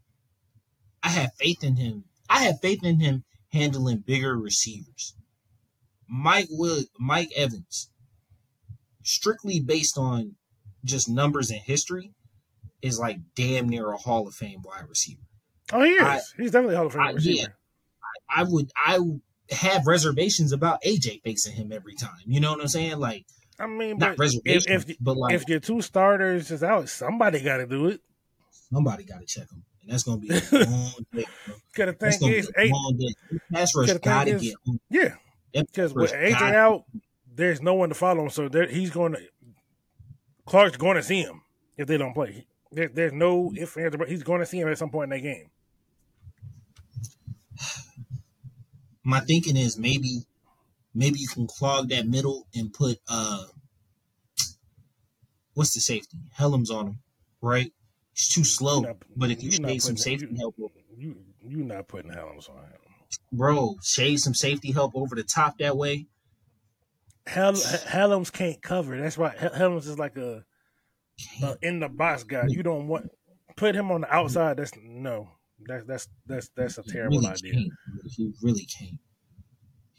I 1.03 1.11
have 1.11 1.31
faith 1.39 1.63
in 1.63 1.77
him. 1.77 2.05
I 2.29 2.45
have 2.45 2.61
faith 2.61 2.85
in 2.85 3.01
him 3.01 3.25
handling 3.53 3.99
bigger 4.07 4.37
receivers. 4.37 5.15
Mike 6.09 6.49
Will 6.51 6.85
Mike 6.99 7.31
Evans, 7.37 7.91
strictly 9.03 9.61
based 9.61 9.99
on 9.99 10.35
just 10.85 11.09
numbers 11.09 11.51
and 11.51 11.61
history, 11.61 12.13
is 12.83 12.99
like 12.99 13.19
damn 13.35 13.69
near 13.69 13.91
a 13.93 13.97
Hall 13.97 14.27
of 14.27 14.35
Fame 14.35 14.63
wide 14.63 14.89
receiver. 14.89 15.23
oh, 15.73 15.83
he 15.83 15.93
is. 15.93 16.03
I- 16.03 16.21
He's 16.37 16.51
definitely 16.51 16.75
a 16.75 16.79
Hall 16.79 16.87
of 16.87 16.93
Fame 16.93 17.03
I- 17.03 17.11
receiver. 17.13 17.55
I 18.31 18.43
would 18.45 18.71
I 18.87 18.99
would 18.99 19.21
have 19.51 19.87
reservations 19.87 20.53
about 20.53 20.83
AJ 20.83 21.23
facing 21.25 21.55
him 21.55 21.73
every 21.73 21.95
time. 21.95 22.19
You 22.27 22.41
know 22.41 22.53
what 22.53 22.61
I'm 22.61 22.69
saying? 22.69 22.99
Like 22.99 23.25
I 23.59 23.67
mean, 23.67 23.97
not 23.99 24.11
but 24.17 24.19
reservations, 24.19 24.67
if, 24.67 24.91
if 24.91 24.97
but 25.01 25.17
like 25.17 25.35
if 25.35 25.49
your 25.49 25.61
two 25.61 25.81
starters 25.83 26.51
is 26.51 26.63
out, 26.63 26.89
somebody 26.89 27.41
got 27.41 27.57
to 27.59 27.67
do 27.67 27.87
it. 27.87 28.01
somebody 28.71 29.05
got 29.05 29.21
to 29.21 29.27
check 29.27 29.51
him, 29.51 29.65
that's 29.89 30.03
gonna 30.05 30.19
be 30.19 30.29
a 30.31 30.41
long 30.71 30.93
day. 31.13 31.25
Cause 31.75 31.87
the 31.87 31.93
thing 32.19 32.33
is, 32.33 32.51
eight. 32.57 32.73
Pass 33.53 33.75
rush 33.75 33.93
gotta 34.03 34.31
is- 34.37 34.43
get 34.43 34.55
on. 34.69 34.81
yeah, 34.91 35.15
because 35.53 35.95
with 35.95 36.13
AJ 36.13 36.55
out, 36.55 36.85
there's 37.35 37.61
no 37.63 37.75
one 37.75 37.89
to 37.89 37.95
follow 37.95 38.25
him. 38.25 38.31
So 38.31 38.49
there, 38.49 38.67
he's 38.67 38.91
going 38.91 39.13
to 39.13 39.21
Clark's 40.47 40.77
going 40.77 40.97
to 40.97 41.03
see 41.03 41.23
him 41.23 41.43
if 41.77 41.87
they 41.87 41.97
don't 41.99 42.15
play. 42.15 42.47
There, 42.73 42.89
there's 42.89 43.13
no 43.13 43.53
if 43.55 43.77
ands, 43.77 43.95
or 43.95 43.99
buts. 43.99 44.11
he's 44.11 44.23
going 44.23 44.41
to 44.41 44.47
see 44.47 44.61
him 44.61 44.69
at 44.69 44.79
some 44.79 44.91
point 44.91 45.13
in 45.13 45.19
that 45.19 45.23
game. 45.23 45.51
My 49.05 49.21
thinking 49.21 49.57
is 49.57 49.79
maybe, 49.79 50.21
maybe 50.95 51.19
you 51.19 51.29
can 51.29 51.47
clog 51.47 51.89
that 51.91 52.07
middle 52.07 52.47
and 52.55 52.73
put 52.73 52.99
uh, 53.09 53.45
what's 55.55 55.75
the 55.75 55.81
safety? 55.81 56.19
Hellams 56.39 56.71
on 56.71 56.87
him, 56.89 56.99
right? 57.41 57.73
He's 58.19 58.29
too 58.35 58.43
slow. 58.45 58.81
Not- 58.81 58.97
but 59.17 59.31
if 59.31 59.43
you 59.45 59.51
you're 59.51 59.69
shade 59.69 59.83
some 59.83 59.97
safety 59.97 60.27
you- 60.31 60.37
help, 60.39 60.57
You 60.97 61.17
you 61.47 61.59
not 61.63 61.87
putting 61.87 62.11
Hellams 62.11 62.51
on 62.51 62.57
him. 62.65 62.73
bro, 63.33 63.77
shade 63.83 64.17
some 64.19 64.35
safety 64.35 64.73
help 64.73 64.97
over 64.97 65.15
the 65.15 65.23
top 65.23 65.59
that 65.59 65.77
way. 65.77 66.07
Hel, 67.29 67.53
Hellams 67.53 68.33
can't 68.33 68.61
cover. 68.61 69.01
That's 69.01 69.17
why 69.17 69.35
Hel- 69.39 69.51
Hellams 69.51 69.87
is 69.87 69.99
like 69.99 70.17
a, 70.17 70.45
a 71.43 71.57
in 71.63 71.79
the 71.79 71.89
box 71.89 72.25
guy. 72.25 72.47
You 72.49 72.63
don't 72.65 72.89
want 72.89 73.11
put 73.57 73.77
him 73.77 73.91
on 73.93 74.01
the 74.01 74.13
outside. 74.13 74.57
That's 74.57 74.73
no. 74.83 75.29
That's 75.67 75.85
that's 75.85 76.09
that's 76.27 76.49
that's 76.57 76.79
a 76.79 76.83
terrible 76.83 77.19
really 77.19 77.29
idea. 77.31 77.53
Can't. 77.53 77.69
He 78.17 78.33
really 78.43 78.65
can't. 78.65 78.99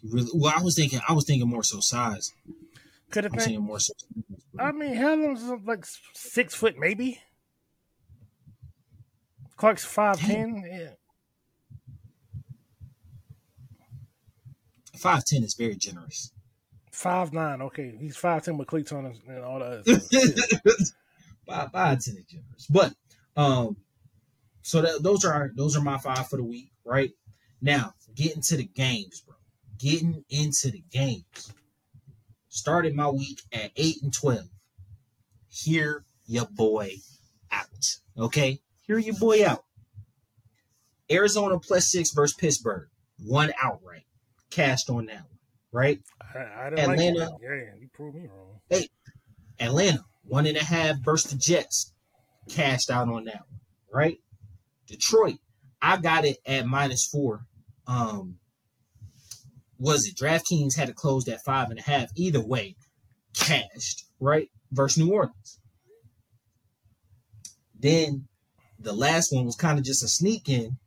He 0.02 0.10
really 0.12 0.32
well. 0.34 0.54
I 0.58 0.62
was 0.62 0.76
thinking. 0.76 1.00
I 1.08 1.14
was 1.14 1.26
thinking 1.26 1.48
more 1.48 1.64
so 1.64 1.80
size. 1.80 2.34
Could 3.12 3.24
have 3.26 3.34
been. 3.34 3.62
more 3.62 3.80
so. 3.80 3.94
I 4.60 4.72
mean, 4.72 4.94
Hamlin's 4.96 5.44
like 5.66 5.86
six 6.14 6.54
foot, 6.56 6.76
maybe. 6.78 7.22
Clark's 9.60 9.84
five 9.84 10.18
ten. 10.18 10.64
Yeah. 10.66 10.92
Five 14.96 15.26
ten 15.26 15.44
is 15.44 15.54
very 15.54 15.76
generous. 15.76 16.32
Five 16.94 17.34
nine. 17.34 17.62
Okay, 17.64 17.94
he's 18.00 18.16
five 18.16 18.46
ten 18.46 18.58
with 18.58 18.70
cleats 18.70 18.94
on 18.94 19.14
and 19.28 19.44
all 19.44 19.60
the 19.60 19.66
other 19.66 19.84
five 21.46 21.72
five 21.74 22.02
ten 22.02 22.16
is 22.16 22.24
generous, 22.26 22.68
but 22.70 22.94
um, 23.36 23.76
so 24.62 24.82
that, 24.82 25.04
those 25.04 25.26
are 25.26 25.34
our, 25.34 25.52
those 25.54 25.76
are 25.76 25.84
my 25.84 25.98
five 25.98 26.30
for 26.30 26.38
the 26.38 26.44
week. 26.44 26.72
Right 26.86 27.12
now, 27.62 27.94
getting 28.16 28.42
to 28.44 28.56
the 28.56 28.64
games, 28.64 29.20
bro. 29.20 29.36
Getting 29.78 30.24
into 30.30 30.72
the 30.72 30.84
games. 30.90 31.54
Started 32.48 32.96
my 32.96 33.10
week 33.10 33.42
at 33.52 33.72
eight 33.76 34.02
and 34.04 34.14
twelve. 34.14 34.48
Hear 35.50 36.06
your 36.28 36.46
boy 36.46 36.94
out. 37.52 37.98
Okay, 38.18 38.62
hear 38.90 38.98
your 38.98 39.16
boy 39.16 39.46
out. 39.46 39.64
Arizona 41.12 41.60
plus 41.60 41.92
six 41.92 42.12
versus 42.12 42.36
Pittsburgh. 42.36 42.88
One 43.24 43.54
outright. 43.62 44.06
Cashed 44.50 44.90
on 44.90 45.06
that 45.06 45.22
one. 45.22 45.40
Right? 45.72 46.00
I, 46.20 46.66
I 46.66 46.70
didn't 46.72 46.90
Atlanta. 46.90 47.20
like. 47.20 47.42
Yeah, 47.42 47.76
you 47.80 47.88
proved 47.94 48.16
me 48.16 48.28
wrong. 48.28 48.60
Hey, 48.68 48.88
Atlanta, 49.60 50.04
one 50.24 50.48
and 50.48 50.58
a 50.58 50.64
half 50.64 50.98
versus 51.04 51.32
the 51.32 51.38
Jets. 51.38 51.94
Cashed 52.50 52.90
out 52.90 53.08
on 53.10 53.26
that 53.26 53.44
one. 53.48 53.60
Right? 53.94 54.18
Detroit, 54.88 55.38
I 55.80 55.98
got 55.98 56.26
it 56.26 56.38
at 56.48 56.66
minus 56.66 57.08
four. 57.08 57.42
Um 57.86 58.38
was 59.78 60.06
it 60.08 60.16
DraftKings 60.18 60.76
had 60.76 60.88
to 60.88 60.94
close 60.94 61.28
at 61.28 61.44
five 61.46 61.70
and 61.70 61.80
a 61.80 61.84
half. 61.84 62.10
Either 62.16 62.44
way, 62.44 62.76
cashed, 63.36 64.06
right? 64.20 64.50
Versus 64.72 64.98
New 64.98 65.14
Orleans. 65.14 65.60
Then 67.80 68.28
the 68.80 68.94
last 68.94 69.34
one 69.34 69.46
was 69.46 69.56
kind 69.56 69.78
of 69.78 69.86
just 69.86 70.04
a 70.04 70.08
sneak 70.08 70.50
in. 70.50 70.78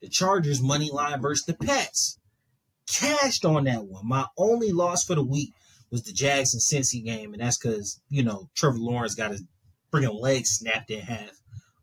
The 0.00 0.08
Chargers 0.08 0.60
money 0.60 0.90
line 0.90 1.20
versus 1.20 1.44
the 1.46 1.54
Pats. 1.54 2.18
Cashed 2.90 3.44
on 3.44 3.64
that 3.64 3.84
one. 3.84 4.06
My 4.06 4.26
only 4.36 4.72
loss 4.72 5.04
for 5.04 5.14
the 5.14 5.22
week 5.22 5.52
was 5.90 6.02
the 6.02 6.12
Jags 6.12 6.54
and 6.54 6.60
Cincy 6.62 7.04
game, 7.04 7.32
and 7.32 7.40
that's 7.42 7.58
because 7.58 8.00
you 8.08 8.22
know 8.24 8.48
Trevor 8.56 8.78
Lawrence 8.78 9.14
got 9.14 9.30
his 9.30 9.44
freaking 9.92 10.20
legs 10.20 10.50
snapped 10.50 10.90
in 10.90 11.00
half. 11.00 11.30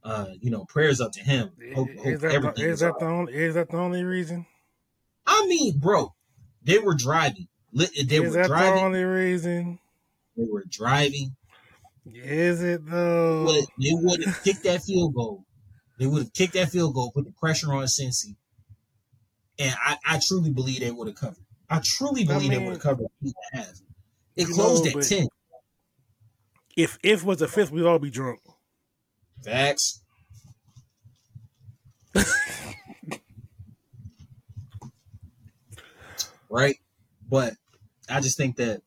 Uh, 0.04 0.28
you 0.42 0.50
know, 0.50 0.66
prayers 0.66 1.00
up 1.02 1.12
to 1.12 1.20
him. 1.22 1.52
Hope, 1.76 1.90
hope 1.98 2.06
Is 2.06 2.22
that, 2.22 2.32
everything 2.32 2.64
the, 2.64 2.70
is 2.70 2.74
is 2.76 2.80
that 2.80 3.00
the 3.00 3.06
only? 3.06 3.34
Is 3.34 3.56
that 3.56 3.70
the 3.70 3.78
only 3.78 4.04
reason? 4.04 4.46
I 5.26 5.46
mean, 5.46 5.78
bro, 5.78 6.14
they 6.64 6.80
were 6.80 6.96
driving. 6.96 7.48
They 7.74 7.86
is 7.86 8.22
were 8.36 8.42
that 8.42 8.50
the 8.50 8.74
only 8.82 9.04
reason? 9.04 9.80
They 10.36 10.46
were 10.50 10.64
driving. 10.70 11.36
Is 12.06 12.64
it 12.64 12.86
though? 12.86 13.44
Would- 13.46 13.66
They 13.80 13.92
would 13.94 14.24
have 14.26 14.44
kicked 14.44 14.64
that 14.64 14.82
field 14.84 15.14
goal. 15.14 15.46
They 16.00 16.08
would 16.08 16.24
have 16.24 16.34
kicked 16.34 16.54
that 16.54 16.70
field 16.70 16.96
goal, 16.96 17.12
put 17.12 17.26
the 17.26 17.32
pressure 17.32 17.74
on 17.74 17.84
Cincy, 17.84 18.38
and 19.60 19.76
I, 19.86 19.98
I 20.06 20.20
truly 20.26 20.50
believe 20.50 20.80
they 20.80 20.92
would 20.92 21.08
have 21.08 21.18
covered. 21.18 21.44
I 21.70 21.82
truly 21.84 22.24
believe 22.24 22.50
they 22.50 22.58
mean, 22.58 22.68
would 22.68 22.76
have 22.76 22.82
covered 22.82 23.08
eight 23.24 23.36
and 23.54 23.62
a 23.62 23.66
half. 23.66 23.82
It 24.38 24.46
closed 24.48 24.86
know, 24.86 25.00
at 25.00 25.06
ten. 25.06 25.28
If 26.78 26.98
if 27.04 27.24
was 27.24 27.40
the 27.40 27.48
fifth, 27.50 27.72
we'd 27.72 27.86
all 27.86 28.00
be 28.00 28.10
drunk. 28.10 28.40
Facts. 29.44 30.02
right? 36.50 36.78
But 37.30 37.54
I 38.10 38.22
just 38.22 38.38
think 38.38 38.56
that, 38.56 38.82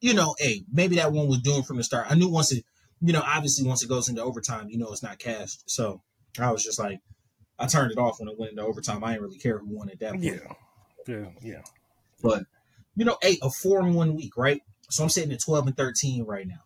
you 0.00 0.14
know, 0.14 0.34
hey, 0.38 0.64
maybe 0.72 0.96
that 0.96 1.12
one 1.12 1.28
was 1.28 1.40
doomed 1.40 1.66
from 1.66 1.76
the 1.76 1.84
start. 1.84 2.06
I 2.08 2.14
knew 2.14 2.28
once 2.28 2.52
it, 2.52 2.64
you 3.00 3.12
know, 3.12 3.22
obviously 3.24 3.68
once 3.68 3.82
it 3.82 3.88
goes 3.88 4.08
into 4.08 4.22
overtime, 4.22 4.68
you 4.70 4.78
know, 4.78 4.90
it's 4.90 5.02
not 5.02 5.18
cashed. 5.18 5.68
So 5.70 6.00
I 6.44 6.50
was 6.50 6.64
just 6.64 6.78
like, 6.78 7.00
I 7.58 7.66
turned 7.66 7.92
it 7.92 7.98
off 7.98 8.20
when 8.20 8.28
it 8.28 8.38
went 8.38 8.52
into 8.52 8.62
overtime. 8.62 9.02
I 9.02 9.12
didn't 9.12 9.22
really 9.22 9.38
care 9.38 9.58
who 9.58 9.68
won 9.68 9.88
at 9.88 10.00
that 10.00 10.12
point. 10.12 10.24
Yeah, 10.24 10.52
yeah, 11.06 11.26
yeah. 11.40 11.62
But 12.22 12.44
you 12.94 13.04
know, 13.04 13.16
eight 13.22 13.38
a 13.42 13.50
four 13.50 13.80
in 13.80 13.94
one 13.94 14.14
week, 14.14 14.36
right? 14.36 14.60
So 14.90 15.02
I'm 15.02 15.08
sitting 15.08 15.32
at 15.32 15.40
twelve 15.40 15.66
and 15.66 15.76
thirteen 15.76 16.24
right 16.24 16.46
now. 16.46 16.60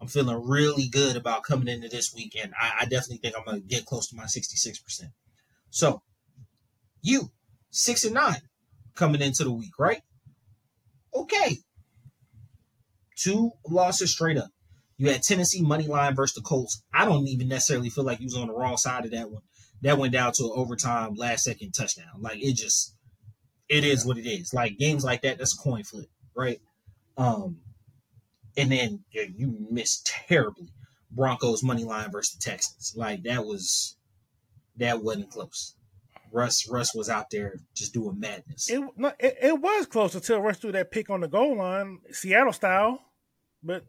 I'm 0.00 0.08
feeling 0.08 0.48
really 0.48 0.88
good 0.88 1.16
about 1.16 1.42
coming 1.42 1.68
into 1.68 1.88
this 1.88 2.14
week, 2.14 2.36
and 2.40 2.52
I, 2.60 2.72
I 2.80 2.84
definitely 2.84 3.18
think 3.18 3.34
I'm 3.36 3.44
gonna 3.44 3.60
get 3.60 3.84
close 3.84 4.08
to 4.08 4.16
my 4.16 4.26
66 4.26 4.78
percent. 4.78 5.10
So 5.70 6.02
you 7.02 7.30
six 7.70 8.04
and 8.04 8.14
nine 8.14 8.42
coming 8.94 9.20
into 9.20 9.44
the 9.44 9.52
week, 9.52 9.78
right? 9.78 10.02
Okay. 11.14 11.58
Two 13.16 13.52
losses 13.68 14.12
straight 14.12 14.38
up. 14.38 14.50
You 15.00 15.10
had 15.10 15.22
Tennessee 15.22 15.62
money 15.62 15.86
line 15.86 16.14
versus 16.14 16.34
the 16.34 16.42
Colts. 16.42 16.82
I 16.92 17.06
don't 17.06 17.26
even 17.26 17.48
necessarily 17.48 17.88
feel 17.88 18.04
like 18.04 18.18
he 18.18 18.26
was 18.26 18.36
on 18.36 18.48
the 18.48 18.52
wrong 18.52 18.76
side 18.76 19.06
of 19.06 19.12
that 19.12 19.30
one. 19.30 19.40
That 19.80 19.96
went 19.96 20.12
down 20.12 20.32
to 20.32 20.44
an 20.44 20.52
overtime 20.54 21.14
last 21.14 21.44
second 21.44 21.72
touchdown. 21.72 22.20
Like 22.20 22.42
it 22.42 22.52
just 22.52 22.94
it 23.70 23.82
is 23.82 24.04
what 24.04 24.18
it 24.18 24.28
is. 24.28 24.52
Like 24.52 24.76
games 24.76 25.02
like 25.02 25.22
that, 25.22 25.38
that's 25.38 25.58
a 25.58 25.62
coin 25.62 25.84
flip, 25.84 26.10
right? 26.36 26.60
Um, 27.16 27.60
and 28.58 28.70
then 28.70 29.04
yeah, 29.10 29.22
you 29.34 29.56
missed 29.70 30.04
terribly. 30.28 30.68
Broncos 31.10 31.62
money 31.62 31.84
line 31.84 32.12
versus 32.12 32.36
the 32.36 32.50
Texans, 32.50 32.92
like 32.94 33.22
that 33.22 33.46
was 33.46 33.96
that 34.76 35.02
wasn't 35.02 35.30
close. 35.30 35.76
Russ 36.30 36.68
Russ 36.68 36.94
was 36.94 37.08
out 37.08 37.30
there 37.30 37.54
just 37.74 37.94
doing 37.94 38.20
madness. 38.20 38.68
It, 38.68 38.82
no, 38.98 39.12
it 39.18 39.38
it 39.40 39.60
was 39.62 39.86
close 39.86 40.14
until 40.14 40.42
Russ 40.42 40.58
threw 40.58 40.72
that 40.72 40.90
pick 40.90 41.08
on 41.08 41.22
the 41.22 41.28
goal 41.28 41.56
line, 41.56 42.00
Seattle 42.10 42.52
style. 42.52 43.00
But 43.62 43.84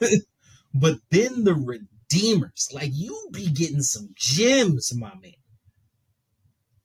but 0.80 0.98
then 1.10 1.44
the 1.44 1.54
Redeemers, 1.54 2.68
like 2.72 2.90
you 2.92 3.28
be 3.32 3.50
getting 3.50 3.82
some 3.82 4.10
gems, 4.14 4.92
my 4.94 5.12
man. 5.20 5.32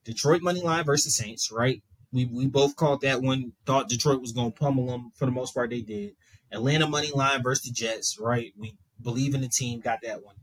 Detroit 0.04 0.42
money 0.42 0.62
line 0.62 0.84
versus 0.84 1.16
Saints, 1.16 1.52
right? 1.52 1.82
We 2.12 2.26
we 2.26 2.48
both 2.48 2.76
called 2.76 3.02
that 3.02 3.22
one. 3.22 3.54
Thought 3.66 3.90
Detroit 3.90 4.22
was 4.22 4.32
going 4.32 4.52
to 4.52 4.60
pummel 4.60 4.88
them 4.88 5.12
for 5.16 5.26
the 5.26 5.32
most 5.32 5.54
part. 5.54 5.70
They 5.70 5.82
did. 5.82 6.14
Atlanta 6.52 6.88
money 6.88 7.12
line 7.14 7.44
versus 7.44 7.66
the 7.66 7.72
Jets, 7.72 8.18
right? 8.20 8.52
We 8.58 8.76
believe 9.02 9.36
in 9.36 9.42
the 9.42 9.48
team. 9.48 9.80
Got 9.80 10.00
that 10.04 10.24
one. 10.24 10.36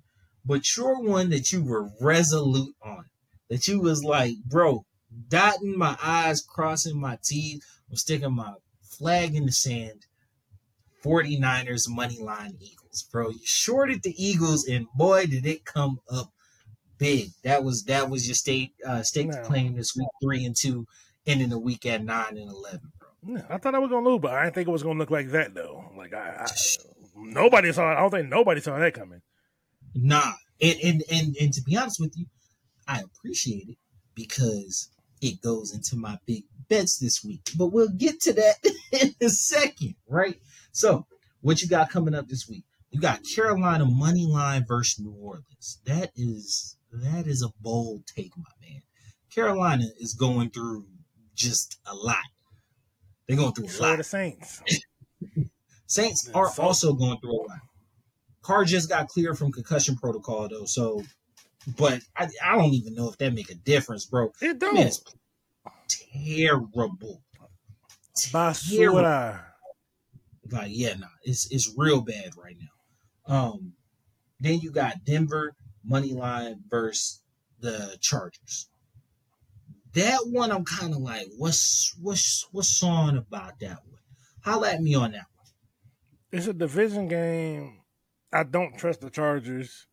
But 0.44 0.76
your 0.76 1.02
one 1.02 1.30
that 1.30 1.52
you 1.52 1.62
were 1.62 1.90
resolute 2.00 2.74
on, 2.82 3.04
that 3.50 3.68
you 3.68 3.80
was 3.80 4.02
like, 4.02 4.36
bro, 4.46 4.86
dotting 5.28 5.76
my 5.76 5.96
I's, 6.02 6.42
crossing 6.42 6.98
my 6.98 7.18
T's, 7.22 7.62
I'm 7.90 7.96
sticking 7.96 8.34
my 8.34 8.54
flag 8.82 9.34
in 9.34 9.46
the 9.46 9.52
sand. 9.52 10.06
49ers 11.04 11.88
money 11.88 12.18
line 12.18 12.56
Eagles, 12.60 12.77
bro. 13.10 13.30
You 13.30 13.38
shorted 13.44 14.02
the 14.02 14.14
Eagles, 14.22 14.66
and 14.66 14.86
boy, 14.94 15.26
did 15.26 15.46
it 15.46 15.64
come 15.64 16.00
up 16.10 16.32
big. 16.98 17.30
That 17.44 17.64
was 17.64 17.84
that 17.84 18.10
was 18.10 18.26
your 18.26 18.34
state 18.34 18.72
uh 18.86 19.02
state 19.02 19.28
No. 19.28 19.42
claim 19.42 19.76
this 19.76 19.94
week 19.96 20.08
three 20.22 20.44
and 20.44 20.56
two, 20.56 20.86
ending 21.26 21.48
the 21.50 21.58
week 21.58 21.86
at 21.86 22.04
nine 22.04 22.36
and 22.36 22.50
eleven, 22.50 22.92
bro. 22.98 23.08
yeah, 23.36 23.42
I 23.48 23.58
thought 23.58 23.74
I 23.74 23.78
was 23.78 23.90
gonna 23.90 24.08
lose, 24.08 24.20
but 24.20 24.32
I 24.32 24.44
didn't 24.44 24.54
think 24.56 24.68
it 24.68 24.72
was 24.72 24.82
gonna 24.82 24.98
look 24.98 25.10
like 25.10 25.30
that 25.30 25.54
though. 25.54 25.84
Like 25.96 26.12
I, 26.14 26.44
I 26.44 26.46
nobody 27.16 27.72
saw. 27.72 27.92
I 27.92 28.00
don't 28.00 28.10
think 28.10 28.28
nobody 28.28 28.60
saw 28.60 28.78
that 28.78 28.94
coming. 28.94 29.20
Nah, 29.94 30.32
and 30.60 30.78
and 30.82 31.02
and 31.10 31.36
and 31.40 31.52
to 31.54 31.62
be 31.62 31.76
honest 31.76 32.00
with 32.00 32.14
you, 32.16 32.26
I 32.86 33.00
appreciate 33.00 33.68
it 33.68 33.78
because 34.14 34.90
it 35.20 35.40
goes 35.40 35.74
into 35.74 35.96
my 35.96 36.18
big 36.26 36.44
bets 36.68 36.98
this 36.98 37.24
week. 37.24 37.40
But 37.56 37.68
we'll 37.68 37.88
get 37.88 38.20
to 38.22 38.32
that 38.34 38.54
in 38.92 39.14
a 39.20 39.28
second, 39.28 39.94
right? 40.08 40.36
So, 40.72 41.06
what 41.40 41.60
you 41.62 41.68
got 41.68 41.90
coming 41.90 42.14
up 42.14 42.28
this 42.28 42.48
week? 42.48 42.64
You 42.90 43.00
got 43.00 43.20
Carolina 43.34 43.84
money 43.84 44.26
line 44.26 44.64
versus 44.66 44.98
New 45.04 45.12
Orleans. 45.12 45.80
That 45.84 46.10
is 46.16 46.76
that 46.90 47.26
is 47.26 47.42
a 47.42 47.50
bold 47.60 48.06
take, 48.06 48.36
my 48.36 48.44
man. 48.66 48.80
Carolina 49.34 49.84
is 49.98 50.14
going 50.14 50.50
through 50.50 50.86
just 51.34 51.78
a 51.86 51.94
lot. 51.94 52.16
They're 53.26 53.36
going 53.36 53.52
through 53.52 53.66
a 53.66 53.82
lot. 53.82 53.98
the 53.98 54.04
Saints, 54.04 54.62
Saints 55.86 56.30
are 56.34 56.50
so- 56.50 56.62
also 56.62 56.92
going 56.94 57.18
through 57.20 57.32
a 57.32 57.42
lot. 57.42 57.58
Carr 58.42 58.64
just 58.64 58.88
got 58.88 59.08
cleared 59.08 59.36
from 59.36 59.52
concussion 59.52 59.96
protocol 59.96 60.48
though, 60.48 60.64
so 60.64 61.02
but 61.76 62.00
I, 62.16 62.28
I 62.42 62.56
don't 62.56 62.72
even 62.72 62.94
know 62.94 63.10
if 63.10 63.18
that 63.18 63.34
make 63.34 63.50
a 63.50 63.54
difference, 63.54 64.06
bro. 64.06 64.32
it 64.40 64.46
Man, 64.46 64.58
don't. 64.58 64.76
it's 64.78 65.02
terrible. 66.14 67.22
Basura. 68.32 69.40
Like, 70.50 70.68
yeah, 70.70 70.94
nah, 70.94 71.06
it's 71.22 71.50
it's 71.52 71.74
real 71.76 72.00
bad 72.00 72.30
right 72.42 72.56
now. 72.58 72.68
Um, 73.28 73.74
then 74.40 74.60
you 74.60 74.72
got 74.72 75.04
Denver 75.04 75.54
money 75.84 76.12
line 76.12 76.62
versus 76.68 77.22
the 77.60 77.96
Chargers. 78.00 78.68
That 79.94 80.20
one, 80.26 80.50
I'm 80.50 80.64
kind 80.64 80.94
of 80.94 81.00
like, 81.00 81.26
what's 81.36 81.94
what's 82.00 82.46
what's 82.52 82.82
on 82.82 83.16
about 83.16 83.58
that 83.60 83.78
one? 83.86 84.00
Holla 84.42 84.72
at 84.72 84.80
me 84.80 84.94
on 84.94 85.12
that 85.12 85.26
one. 85.34 85.46
It's 86.30 86.46
a 86.46 86.52
division 86.52 87.08
game. 87.08 87.80
I 88.32 88.44
don't 88.44 88.76
trust 88.78 89.00
the 89.00 89.10
Chargers. 89.10 89.86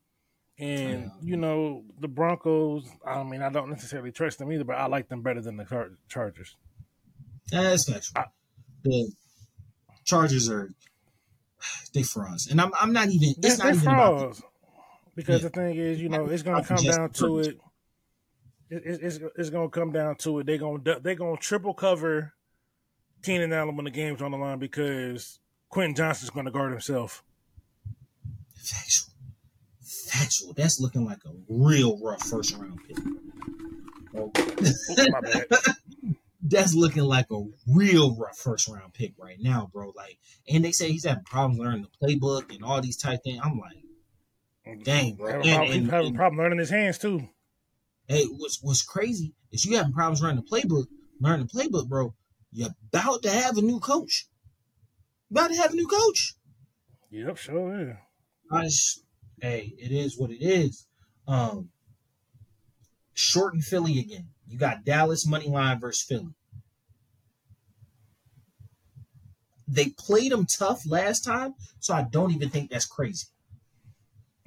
And 0.58 1.12
you 1.22 1.36
know 1.36 1.84
the 2.00 2.08
Broncos. 2.08 2.88
I 3.06 3.24
mean, 3.24 3.42
I 3.42 3.50
don't 3.50 3.70
necessarily 3.70 4.12
trust 4.12 4.40
them 4.40 4.52
either, 4.54 4.64
but 4.64 4.78
I 4.78 4.86
like 4.86 5.10
them 5.10 5.22
better 5.22 5.42
than 5.42 5.58
the 5.58 5.66
Char- 5.66 5.98
Chargers. 6.08 6.56
That's 7.52 7.90
factual. 7.90 8.24
The 8.84 9.12
Chargers 10.06 10.50
are 10.50 10.70
they 11.94 12.04
frauds, 12.04 12.48
and 12.48 12.60
I'm 12.62 12.72
I'm 12.80 12.92
not 12.94 13.10
even. 13.10 13.30
It's 13.30 13.40
They're, 13.40 13.58
not 13.58 13.64
they're 13.64 13.74
even 13.76 13.88
about. 13.88 14.42
Because 15.16 15.42
Yeah. 15.42 15.48
the 15.48 15.54
thing 15.54 15.76
is, 15.78 16.02
you 16.02 16.10
know, 16.10 16.26
it's 16.26 16.44
gonna 16.44 16.64
come 16.64 16.78
down 16.84 17.10
to 17.12 17.40
it. 17.40 17.48
It- 18.70 18.84
it- 18.86 19.00
It's 19.04 19.20
it's 19.38 19.50
gonna 19.50 19.70
come 19.70 19.92
down 19.92 20.16
to 20.18 20.40
it. 20.40 20.46
They're 20.48 20.58
gonna 20.58 21.00
they're 21.00 21.16
gonna 21.16 21.38
triple 21.38 21.74
cover 21.74 22.34
Keenan 23.24 23.54
Allen 23.54 23.76
when 23.76 23.86
the 23.86 23.92
game's 23.92 24.22
on 24.22 24.32
the 24.32 24.38
line 24.38 24.60
because 24.60 25.40
Quentin 25.70 25.96
Johnston's 25.96 26.32
gonna 26.32 26.52
guard 26.52 26.72
himself. 26.72 27.24
Factual. 28.56 29.14
Factual. 30.10 30.54
That's 30.54 30.80
looking 30.80 31.06
like 31.06 31.20
a 31.26 31.32
real 31.48 31.98
rough 32.04 32.24
first 32.24 32.56
round 32.58 32.80
pick. 32.88 32.98
Oh, 34.18 34.32
my 35.12 35.22
bad. 35.22 35.46
That's 36.48 36.76
looking 36.76 37.04
like 37.04 37.26
a 37.32 37.42
real 37.68 38.16
rough 38.16 38.38
first 38.38 38.68
round 38.68 38.94
pick 38.94 39.14
right 39.18 39.38
now, 39.40 39.70
bro. 39.74 39.92
Like, 39.96 40.20
and 40.48 40.64
they 40.64 40.72
say 40.72 40.92
he's 40.92 41.06
having 41.06 41.24
problems 41.24 41.60
learning 41.60 41.84
the 42.00 42.08
playbook 42.08 42.54
and 42.54 42.64
all 42.64 42.82
these 42.82 42.98
type 42.98 43.24
things. 43.24 43.42
I'm 43.44 43.58
like, 43.60 43.78
Dang, 44.84 45.16
bro. 45.16 45.28
Having, 45.32 45.48
And- 45.48 45.56
problem, 45.56 45.72
and- 45.72 45.82
he's 45.84 45.92
having 45.92 46.08
and- 46.08 46.16
a 46.16 46.18
problem 46.18 46.38
learning 46.40 46.60
his 46.60 46.70
hands 46.70 46.98
too. 46.98 47.28
hey, 48.08 48.26
what's 48.26 48.62
what's 48.62 48.84
crazy 48.84 49.34
is 49.52 49.66
you 49.66 49.76
having 49.78 49.94
problems 49.94 50.22
learning 50.22 50.44
the 50.44 50.50
playbook. 50.50 50.86
Learning 51.20 51.48
the 51.52 51.60
playbook, 51.60 51.88
bro. 51.88 52.14
You're 52.52 52.70
about 52.92 53.24
to 53.24 53.30
have 53.32 53.58
a 53.58 53.62
new 53.62 53.80
coach. 53.80 54.28
About 55.32 55.50
to 55.52 55.58
have 55.58 55.72
a 55.74 55.76
new 55.76 55.88
coach. 55.88 56.36
Yep, 57.10 57.38
sure 57.38 57.80
is. 57.90 57.96
I 58.52 58.64
just, 58.66 59.04
hey, 59.42 59.74
it 59.80 59.92
is 59.92 60.18
what 60.18 60.30
it 60.32 60.44
is. 60.44 60.86
Um, 61.28 61.70
short 63.16 63.54
and 63.56 63.64
Philly 63.64 63.98
again. 63.98 64.28
You 64.48 64.60
got 64.60 64.86
Dallas 64.86 65.26
money 65.26 65.48
line 65.48 65.80
versus 65.80 66.04
Philly. 66.04 66.36
They 69.68 69.90
played 69.98 70.32
them 70.32 70.46
tough 70.46 70.84
last 70.88 71.22
time, 71.22 71.56
so 71.80 71.96
I 71.96 72.04
don't 72.04 72.32
even 72.32 72.50
think 72.50 72.70
that's 72.70 72.86
crazy. 72.86 73.26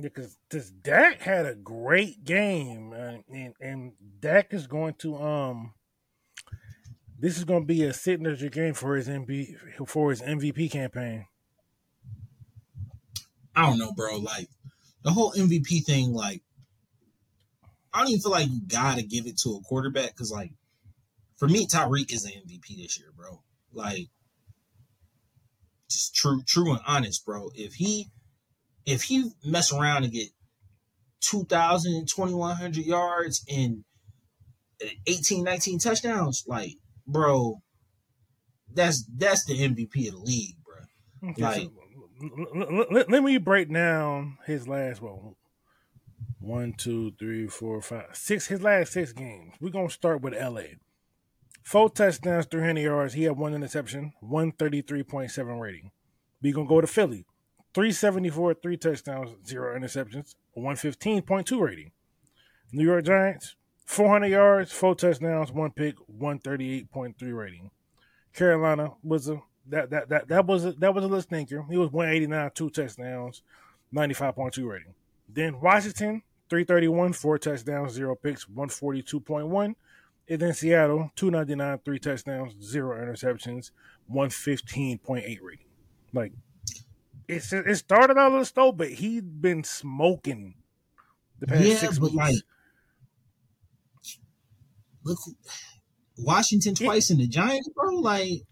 Because 0.01 0.39
this 0.51 0.71
Dak 0.71 1.21
had 1.21 1.45
a 1.45 1.57
great 1.57 2.23
game, 2.23 2.91
man, 2.91 3.25
and 3.29 3.55
and 3.61 3.93
Dak 4.21 4.55
is 4.55 4.69
going 4.69 4.95
to 4.99 5.17
um. 5.17 5.75
This 7.21 7.37
is 7.37 7.43
going 7.43 7.63
to 7.63 7.67
be 7.67 7.83
a 7.83 7.93
signature 7.93 8.49
game 8.49 8.75
for 8.75 8.95
his 8.95 9.09
MB 9.09 9.89
for 9.89 10.11
his 10.11 10.23
MVP 10.23 10.71
campaign. 10.71 11.27
I 13.57 13.67
don't 13.67 13.79
know, 13.79 13.93
bro. 13.93 14.19
Like 14.19 14.49
the 15.03 15.11
whole 15.11 15.33
MVP 15.33 15.85
thing, 15.85 16.13
like 16.13 16.43
I 17.99 18.03
don't 18.03 18.11
even 18.11 18.21
feel 18.21 18.31
like 18.31 18.49
you 18.49 18.61
gotta 18.65 19.03
give 19.03 19.27
it 19.27 19.39
to 19.39 19.57
a 19.57 19.61
quarterback 19.61 20.11
because, 20.11 20.31
like, 20.31 20.53
for 21.37 21.49
me, 21.49 21.67
Tyreek 21.67 22.13
is 22.13 22.23
the 22.23 22.31
MVP 22.31 22.77
this 22.81 22.97
year, 22.97 23.09
bro. 23.17 23.43
Like, 23.73 24.07
just 25.91 26.15
true, 26.15 26.43
true 26.47 26.71
and 26.71 26.81
honest, 26.87 27.27
bro. 27.27 27.51
If 27.55 27.75
he, 27.75 28.07
if 28.87 29.03
he 29.03 29.31
mess 29.45 29.73
around 29.73 30.05
and 30.05 30.13
get 30.13 30.29
2,000, 31.23 32.07
2,100 32.09 32.87
yards 32.87 33.45
and 33.51 33.85
uh, 34.81 34.87
18, 35.09 35.43
19 35.43 35.81
touchdowns, 35.81 36.45
like, 36.47 36.75
bro, 37.05 37.61
that's 38.73 39.05
that's 39.17 39.45
the 39.45 39.55
MVP 39.55 40.07
of 40.07 40.13
the 40.15 40.21
league, 40.21 40.55
bro. 40.65 41.31
Okay, 41.31 41.43
Like- 41.43 41.63
so 41.63 41.73
l- 42.23 42.63
l- 42.63 42.87
l- 42.97 43.05
let 43.09 43.25
me 43.25 43.39
break 43.39 43.73
down 43.73 44.39
his 44.47 44.69
last 44.69 45.03
well, 45.03 45.37
one, 46.41 46.73
two, 46.73 47.13
three, 47.19 47.47
four, 47.47 47.81
five, 47.83 48.11
six. 48.13 48.47
His 48.47 48.63
last 48.63 48.93
six 48.93 49.13
games. 49.13 49.55
We're 49.61 49.71
gonna 49.71 49.91
start 49.91 50.23
with 50.23 50.35
L.A. 50.35 50.77
Four 51.63 51.91
touchdowns, 51.91 52.47
three 52.47 52.65
hundred 52.65 52.83
yards. 52.83 53.15
He 53.15 53.25
had 53.25 53.37
one 53.37 53.55
interception, 53.55 54.13
one 54.21 54.53
thirty 54.53 54.83
three 54.83 55.03
point 55.03 55.31
seven 55.31 55.59
rating. 55.59 55.91
We're 56.43 56.55
gonna 56.55 56.69
go 56.69 56.81
to 56.81 56.87
Philly, 56.87 57.27
three 57.75 57.93
seventy 57.93 58.31
four, 58.31 58.55
three 58.55 58.77
touchdowns, 58.77 59.31
zero 59.47 59.79
interceptions, 59.79 60.35
one 60.53 60.77
fifteen 60.77 61.23
point 61.23 61.47
two 61.47 61.61
rating. 61.61 61.91
New 62.73 62.85
York 62.85 63.05
Giants, 63.05 63.57
four 63.85 64.09
hundred 64.09 64.29
yards, 64.29 64.73
four 64.73 64.95
touchdowns, 64.95 65.53
one 65.53 65.73
pick, 65.73 65.97
one 66.07 66.39
thirty 66.39 66.73
eight 66.73 66.91
point 66.91 67.19
three 67.19 67.33
rating. 67.33 67.71
Carolina 68.33 68.93
was 69.03 69.29
a 69.29 69.43
that 69.67 69.91
that 69.91 70.09
that 70.09 70.29
that 70.29 70.47
was 70.47 70.65
a, 70.65 70.73
that 70.73 70.95
was 70.95 71.05
a 71.05 71.07
little 71.07 71.23
stinker. 71.23 71.65
He 71.69 71.77
was 71.77 71.91
189, 71.93 72.51
two 72.55 72.71
touchdowns, 72.71 73.43
95.2 73.95 74.67
rating. 74.67 74.95
Then 75.29 75.61
Washington, 75.61 76.23
331, 76.49 77.13
four 77.13 77.39
touchdowns, 77.39 77.93
zero 77.93 78.15
picks, 78.15 78.45
142.1. 78.47 79.75
And 80.31 80.41
then 80.41 80.53
Seattle, 80.53 81.11
299, 81.17 81.79
three 81.85 81.99
touchdowns, 81.99 82.55
zero 82.63 82.97
interceptions, 82.99 83.71
115.8 84.13 85.39
rating. 85.43 85.67
Like 86.13 86.33
it's 87.29 87.53
it 87.53 87.77
started 87.77 88.17
out 88.17 88.29
a 88.29 88.31
little 88.31 88.45
slow, 88.45 88.73
but 88.73 88.89
he'd 88.91 89.41
been 89.43 89.63
smoking 89.63 90.55
the 91.39 91.47
past 91.47 91.65
Yeah, 91.65 91.77
six 91.77 91.99
but 91.99 92.13
weeks. 92.13 92.17
like, 92.17 92.35
look, 95.05 95.19
Washington 96.19 96.75
twice 96.75 97.11
and 97.11 97.21
the 97.21 97.29
Giants, 97.29 97.69
bro. 97.75 97.97
Like, 97.97 98.43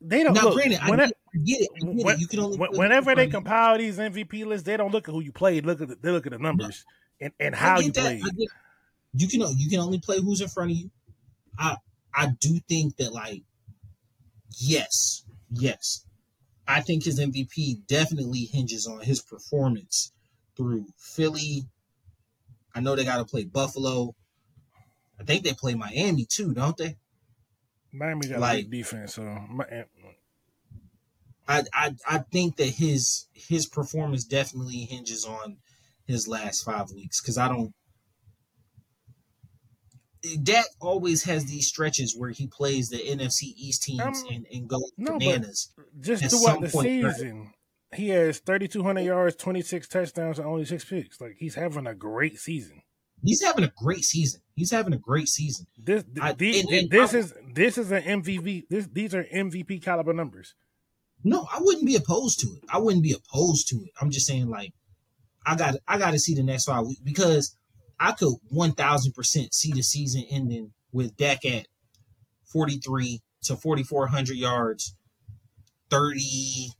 they 0.00 0.22
don't 0.22 0.34
now, 0.34 0.44
look, 0.46 0.54
granted, 0.54 0.80
I 0.82 0.90
I 0.90 1.10
get 1.38 1.60
it. 1.62 1.68
I 1.76 1.78
get 1.94 2.04
when- 2.04 2.14
it. 2.16 2.20
You 2.20 2.26
can 2.26 2.40
only 2.40 2.58
when- 2.58 2.76
whenever 2.76 3.14
they 3.14 3.26
compile 3.28 3.78
these 3.78 3.98
MVP 3.98 4.44
lists, 4.44 4.66
they 4.66 4.76
don't 4.76 4.92
look 4.92 5.08
at 5.08 5.12
who 5.12 5.20
you 5.20 5.32
played. 5.32 5.64
Look 5.66 5.80
at 5.80 5.88
the, 5.88 5.96
they 5.96 6.10
look 6.10 6.26
at 6.26 6.32
the 6.32 6.38
numbers 6.38 6.84
and, 7.20 7.32
and 7.40 7.54
how 7.54 7.80
you 7.80 7.92
that. 7.92 8.00
played. 8.20 8.22
You 9.12 9.28
can 9.28 9.40
you 9.56 9.68
can 9.68 9.80
only 9.80 9.98
play 10.00 10.20
who's 10.20 10.40
in 10.40 10.48
front 10.48 10.70
of 10.70 10.76
you. 10.76 10.90
I 11.58 11.76
I 12.14 12.28
do 12.40 12.58
think 12.68 12.96
that 12.96 13.12
like, 13.12 13.42
yes, 14.58 15.24
yes, 15.50 16.04
I 16.66 16.80
think 16.80 17.04
his 17.04 17.18
MVP 17.20 17.86
definitely 17.86 18.40
hinges 18.44 18.86
on 18.86 19.00
his 19.00 19.20
performance 19.20 20.12
through 20.56 20.86
Philly. 20.98 21.64
I 22.74 22.80
know 22.80 22.94
they 22.94 23.04
got 23.04 23.16
to 23.18 23.24
play 23.24 23.44
Buffalo. 23.44 24.14
I 25.18 25.24
think 25.24 25.44
they 25.44 25.52
play 25.54 25.74
Miami 25.74 26.24
too, 26.24 26.54
don't 26.54 26.76
they? 26.76 26.96
Miami 27.92 28.28
got 28.28 28.38
a 28.38 28.40
like- 28.40 28.56
weak 28.64 28.70
defense, 28.70 29.14
so 29.14 29.22
I, 31.50 31.64
I 31.74 31.94
I 32.08 32.18
think 32.18 32.56
that 32.56 32.68
his 32.68 33.26
his 33.32 33.66
performance 33.66 34.24
definitely 34.24 34.78
hinges 34.88 35.24
on 35.24 35.56
his 36.06 36.28
last 36.28 36.62
five 36.64 36.90
weeks 36.92 37.20
because 37.20 37.38
I 37.38 37.48
don't. 37.48 37.72
Dak 40.42 40.66
always 40.80 41.22
has 41.24 41.46
these 41.46 41.66
stretches 41.66 42.14
where 42.16 42.30
he 42.30 42.46
plays 42.46 42.90
the 42.90 42.98
NFC 42.98 43.54
East 43.56 43.82
teams 43.84 44.02
Um, 44.02 44.14
and, 44.30 44.46
and 44.52 44.68
goes 44.68 44.92
no, 44.98 45.18
bananas. 45.18 45.72
just 46.00 46.28
throughout 46.28 46.60
the 46.60 46.68
point, 46.68 47.04
right. 47.04 47.14
season, 47.14 47.54
he 47.94 48.10
has 48.10 48.38
thirty 48.38 48.68
two 48.68 48.82
hundred 48.82 49.02
yards, 49.02 49.34
twenty 49.36 49.62
six 49.62 49.88
touchdowns, 49.88 50.38
and 50.38 50.46
only 50.46 50.66
six 50.66 50.84
picks. 50.84 51.20
Like 51.22 51.36
he's 51.38 51.54
having 51.54 51.86
a 51.86 51.94
great 51.94 52.38
season. 52.38 52.82
He's 53.24 53.42
having 53.42 53.64
a 53.64 53.72
great 53.76 54.04
season. 54.04 54.40
He's 54.56 54.70
having 54.70 54.92
a 54.92 54.98
great 54.98 55.28
season. 55.28 55.66
This 55.78 56.04
I- 56.20 56.30
and- 56.30 56.68
and 56.70 56.90
this 56.90 57.14
I- 57.14 57.18
is 57.18 57.34
this 57.54 57.78
is 57.78 57.90
an 57.90 58.02
MVP. 58.02 58.64
This 58.68 58.88
these 58.92 59.14
are 59.14 59.24
MVP 59.24 59.82
caliber 59.82 60.12
numbers. 60.12 60.54
No, 61.22 61.46
I 61.52 61.58
wouldn't 61.60 61.86
be 61.86 61.96
opposed 61.96 62.40
to 62.40 62.46
it. 62.48 62.62
I 62.72 62.78
wouldn't 62.78 63.02
be 63.02 63.12
opposed 63.12 63.68
to 63.68 63.76
it. 63.76 63.90
I'm 64.00 64.10
just 64.10 64.26
saying, 64.26 64.48
like, 64.48 64.72
I 65.44 65.56
got 65.56 65.76
I 65.86 65.98
got 65.98 66.12
to 66.12 66.18
see 66.18 66.34
the 66.34 66.42
next 66.42 66.64
five 66.64 66.86
weeks 66.86 67.00
because 67.00 67.56
I 67.98 68.12
could 68.12 68.34
one 68.48 68.72
thousand 68.72 69.12
percent 69.12 69.54
see 69.54 69.72
the 69.72 69.82
season 69.82 70.24
ending 70.30 70.72
with 70.92 71.16
Dak 71.16 71.44
at 71.44 71.66
forty 72.44 72.78
three 72.78 73.20
to 73.42 73.56
forty 73.56 73.82
four 73.82 74.06
hundred 74.06 74.36
yards, 74.36 74.94
thirty 75.90 76.70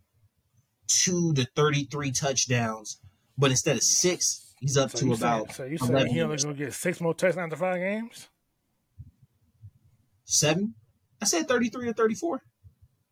two 0.88 1.32
to 1.34 1.46
thirty 1.54 1.84
three 1.84 2.10
touchdowns, 2.12 2.98
but 3.36 3.50
instead 3.50 3.76
of 3.76 3.82
six, 3.82 4.54
he's 4.60 4.76
up 4.76 4.90
So 4.90 4.98
to 4.98 5.12
about 5.12 5.52
saying, 5.52 5.56
so 5.56 5.64
you 5.64 5.78
saying 5.78 5.90
11 5.92 6.12
he 6.12 6.22
only 6.22 6.36
gonna 6.36 6.54
get 6.54 6.72
six 6.72 7.00
more 7.00 7.14
touchdowns 7.14 7.52
in 7.52 7.58
five 7.58 7.76
games? 7.78 8.28
seven. 10.24 10.74
I 11.20 11.26
said 11.26 11.46
thirty 11.48 11.68
three 11.68 11.88
or 11.88 11.92
thirty 11.92 12.14
four, 12.14 12.42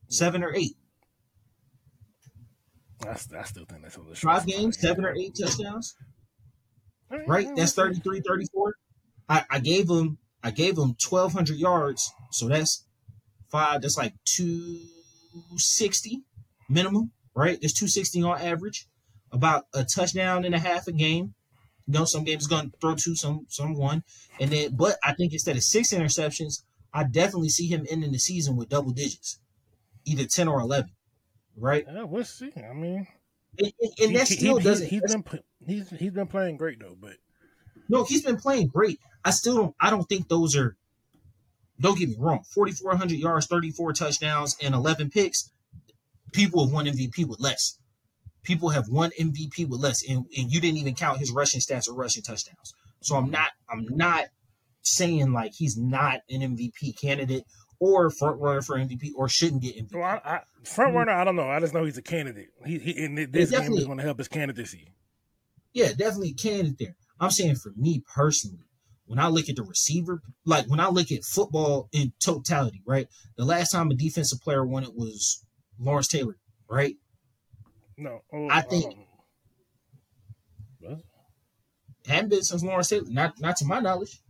seven 0.09 0.43
or 0.43 0.55
eight. 0.55 0.77
That's 3.01 3.33
I 3.33 3.43
still 3.45 3.65
think 3.65 3.83
that's 3.83 3.97
a 3.97 4.01
little 4.01 4.15
Five 4.15 4.43
short. 4.43 4.47
games, 4.47 4.81
seven 4.81 5.05
or 5.05 5.15
eight 5.15 5.35
touchdowns. 5.41 5.95
Right, 7.27 7.49
That's 7.57 7.77
right. 7.79 7.87
33, 7.95 8.21
34. 8.27 8.75
I, 9.29 9.45
I 9.51 9.59
gave 9.61 9.89
him 9.89 10.19
I 10.43 10.51
gave 10.51 10.77
him 10.79 10.95
twelve 11.03 11.33
hundred 11.33 11.57
yards, 11.59 12.13
so 12.31 12.49
that's 12.49 12.85
five. 13.51 13.83
That's 13.83 13.97
like 13.99 14.15
two 14.25 14.81
sixty 15.57 16.23
minimum, 16.69 17.13
right? 17.35 17.59
There's 17.61 17.73
two 17.73 17.89
sixty 17.89 18.23
on 18.23 18.41
average. 18.41 18.87
About 19.31 19.67
a 19.75 19.85
touchdown 19.85 20.45
and 20.47 20.55
a 20.55 20.59
half 20.59 20.87
a 20.87 20.93
game. 20.93 21.35
You 21.87 21.95
know, 21.95 22.05
some 22.05 22.25
games 22.25 22.47
gonna 22.47 22.71
throw 22.81 22.95
two, 22.95 23.15
some 23.15 23.47
some 23.49 23.75
one, 23.75 24.03
and 24.41 24.51
then. 24.51 24.75
But 24.77 24.97
I 25.05 25.13
think 25.15 25.33
instead 25.33 25.57
of 25.57 25.63
six 25.63 25.93
interceptions, 25.93 26.63
I 26.95 27.05
definitely 27.05 27.51
see 27.51 27.67
him 27.67 27.87
ending 27.91 28.13
the 28.13 28.19
season 28.19 28.57
with 28.57 28.69
double 28.71 28.93
digits, 28.93 29.39
either 30.07 30.25
ten 30.25 30.49
or 30.49 30.61
eleven, 30.61 30.91
right? 31.59 31.85
Yeah, 31.87 32.05
we'll 32.05 32.25
see. 32.25 32.53
I 32.57 32.73
mean, 32.73 33.07
And, 33.59 33.73
and, 33.81 33.93
and 34.03 34.17
that 34.17 34.29
he- 34.29 34.37
still 34.37 34.59
he- 34.59 34.65
doesn't. 34.65 34.89
He's 34.89 35.03
been 35.03 35.25
he's 35.67 35.91
he's 35.91 36.13
been 36.13 36.27
playing 36.27 36.57
great 36.57 36.79
though, 36.81 36.97
but 37.01 37.15
No, 37.89 38.05
he's 38.05 38.23
been 38.25 38.37
playing 38.39 38.69
great. 38.69 38.99
I 39.25 39.31
still 39.31 39.57
don't. 39.57 39.75
I 39.81 39.91
don't 39.91 40.09
think 40.09 40.29
those 40.29 40.57
are 40.57 40.77
don't 41.81 41.99
get 41.99 42.09
me 42.09 42.17
wrong, 42.19 42.43
4,400 42.55 43.19
yards, 43.19 43.47
34 43.47 43.93
touchdowns, 43.93 44.57
and 44.61 44.75
11 44.75 45.11
picks. 45.11 45.49
People 46.33 46.65
have 46.65 46.73
won 46.73 46.87
MVP 46.87 47.25
with 47.27 47.39
less. 47.39 47.79
People 48.43 48.71
have 48.71 48.89
won 48.89 49.11
MVP 49.21 49.69
with 49.69 49.79
less, 49.81 50.03
and, 50.09 50.25
and 50.37 50.51
you 50.53 50.61
didn't 50.61 50.79
even 50.79 50.95
count 50.97 51.19
his 51.19 51.31
rushing 51.31 51.61
stats 51.61 51.89
or 51.89 51.95
rushing 51.95 52.23
touchdowns. 52.23 52.73
So 53.03 53.15
I'm 53.17 53.31
not 53.31 53.51
I'm 53.71 53.87
not 53.91 54.25
saying 54.83 55.33
like 55.33 55.53
he's 55.55 55.77
not 55.77 56.21
an 56.31 56.41
MVP 56.41 57.01
candidate 57.01 57.45
or 57.81 58.11
front 58.11 58.41
runner 58.41 58.63
for 58.63 58.77
MVP 58.77 59.11
or 59.15 59.29
shouldn't 59.29 59.63
get 59.63 59.77
MVP. 59.77 59.95
Well, 59.95 60.05
I, 60.05 60.21
I, 60.25 60.41
front 60.65 60.95
runner, 60.95 61.13
I 61.13 61.25
don't 61.25 61.37
know. 61.37 61.49
I 61.49 61.61
just 61.61 61.75
know 61.75 61.85
he's 61.85 61.99
a 61.99 62.03
candidate. 62.03 62.49
He, 62.65 62.79
he 62.79 63.05
and 63.05 63.19
this 63.19 63.51
game 63.51 63.73
is 63.75 63.85
going 63.85 63.99
to 63.99 64.05
help 64.05 64.19
his 64.19 64.29
candidacy. 64.29 64.93
Yeah, 65.73 65.89
definitely 65.89 66.31
a 66.31 66.35
candidate 66.35 66.79
there. 66.79 66.97
I'm 67.21 67.31
saying 67.31 67.57
for 67.57 67.73
me 67.77 68.03
personally, 68.15 68.65
when 69.07 69.19
I 69.19 69.29
look 69.29 69.49
at 69.49 69.57
the 69.57 69.63
receiver, 69.63 70.23
like 70.45 70.67
when 70.67 70.81
I 70.81 70.89
look 70.89 71.11
at 71.11 71.25
football 71.25 71.89
in 71.93 72.13
totality, 72.21 72.83
right? 72.87 73.09
The 73.37 73.45
last 73.45 73.71
time 73.71 73.91
a 73.91 73.95
defensive 73.95 74.41
player 74.41 74.65
won 74.65 74.85
it 74.85 74.95
was 74.95 75.45
Lawrence 75.79 76.09
Taylor, 76.09 76.37
right? 76.69 76.97
No, 77.97 78.21
oh, 78.33 78.49
I 78.49 78.63
oh. 78.67 78.71
think 78.71 78.95
what? 80.81 80.99
hadn't 82.07 82.31
been 82.31 82.43
since 82.43 82.63
Lawrence 82.63 82.89
Taylor, 82.89 83.07
not 83.09 83.41
not 83.41 83.57
to 83.57 83.65
my 83.65 83.81
knowledge. 83.81 84.21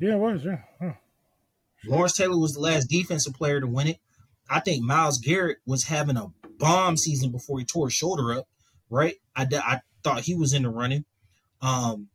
Yeah, 0.00 0.14
it 0.14 0.18
was. 0.18 0.44
Yeah. 0.44 0.62
Huh. 0.80 0.92
Lawrence 1.86 2.14
Taylor 2.14 2.38
was 2.38 2.54
the 2.54 2.60
last 2.60 2.86
defensive 2.88 3.34
player 3.34 3.60
to 3.60 3.66
win 3.66 3.88
it. 3.88 3.98
I 4.48 4.60
think 4.60 4.82
Myles 4.82 5.18
Garrett 5.18 5.58
was 5.64 5.84
having 5.84 6.16
a 6.16 6.26
bomb 6.58 6.96
season 6.96 7.30
before 7.30 7.58
he 7.58 7.64
tore 7.64 7.86
his 7.86 7.94
shoulder 7.94 8.32
up, 8.32 8.48
right? 8.90 9.14
I, 9.36 9.46
I 9.52 9.80
thought 10.02 10.22
he 10.22 10.34
was 10.34 10.52
in 10.52 10.64
the 10.64 10.70
running. 10.70 11.04
Um, 11.62 12.08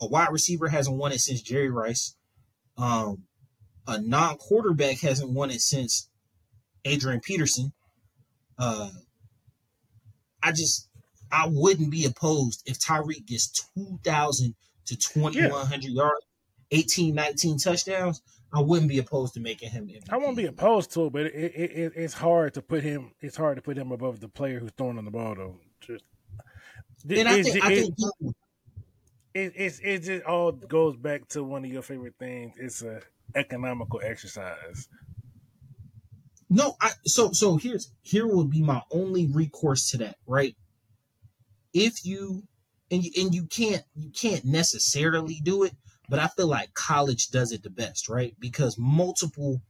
a 0.00 0.06
wide 0.06 0.32
receiver 0.32 0.68
hasn't 0.68 0.96
won 0.96 1.12
it 1.12 1.20
since 1.20 1.42
Jerry 1.42 1.70
Rice. 1.70 2.16
Um, 2.78 3.24
a 3.86 4.00
non-quarterback 4.00 5.00
hasn't 5.00 5.30
won 5.30 5.50
it 5.50 5.60
since 5.60 6.08
Adrian 6.84 7.20
Peterson. 7.20 7.72
Uh, 8.58 8.90
I 10.42 10.52
just 10.52 10.88
I 11.30 11.46
wouldn't 11.48 11.90
be 11.90 12.04
opposed 12.04 12.62
if 12.66 12.78
Tyreek 12.78 13.26
gets 13.26 13.48
two 13.48 13.98
thousand 14.04 14.54
to 14.86 14.96
twenty 14.96 15.46
one 15.46 15.66
hundred 15.66 15.90
yeah. 15.90 16.02
yards, 16.02 16.26
18, 16.72 17.14
19 17.14 17.58
touchdowns. 17.58 18.22
I 18.54 18.60
wouldn't 18.60 18.88
be 18.88 18.98
opposed 18.98 19.34
to 19.34 19.40
making 19.40 19.70
him. 19.70 19.86
MVP. 19.86 20.10
I 20.10 20.18
won't 20.18 20.36
be 20.36 20.46
opposed 20.46 20.92
to 20.92 21.06
it, 21.06 21.12
but 21.12 21.22
it, 21.26 21.34
it, 21.34 21.70
it, 21.72 21.92
it's 21.96 22.14
hard 22.14 22.54
to 22.54 22.62
put 22.62 22.82
him. 22.82 23.12
It's 23.20 23.36
hard 23.36 23.56
to 23.56 23.62
put 23.62 23.78
him 23.78 23.92
above 23.92 24.20
the 24.20 24.28
player 24.28 24.58
who's 24.58 24.72
throwing 24.76 24.98
on 24.98 25.04
the 25.04 25.10
ball, 25.10 25.34
though. 25.34 25.56
Just 25.80 26.04
and 27.08 27.28
I 27.28 27.42
think, 27.42 27.64
I 27.64 27.74
think 27.74 27.94
it, 29.34 29.52
it, 29.56 29.80
it 29.82 29.98
just 30.00 30.24
all 30.24 30.52
goes 30.52 30.96
back 30.96 31.28
to 31.28 31.42
one 31.42 31.64
of 31.64 31.70
your 31.70 31.82
favorite 31.82 32.14
things. 32.18 32.54
It's 32.58 32.82
a 32.82 33.00
economical 33.34 34.00
exercise. 34.04 34.88
No, 36.50 36.76
I 36.80 36.90
so 37.06 37.32
so 37.32 37.56
here's 37.56 37.92
here 38.02 38.26
will 38.26 38.44
be 38.44 38.62
my 38.62 38.82
only 38.90 39.26
recourse 39.26 39.90
to 39.90 39.98
that, 39.98 40.16
right? 40.26 40.54
If 41.72 42.04
you 42.04 42.42
and 42.90 43.02
you, 43.02 43.10
and 43.18 43.34
you 43.34 43.46
can't 43.46 43.82
you 43.94 44.10
can't 44.10 44.44
necessarily 44.44 45.40
do 45.42 45.62
it, 45.62 45.72
but 46.12 46.20
I 46.20 46.26
feel 46.26 46.46
like 46.46 46.74
college 46.74 47.28
does 47.30 47.52
it 47.52 47.62
the 47.62 47.70
best, 47.70 48.06
right? 48.06 48.36
Because 48.38 48.76
multiple 48.78 49.62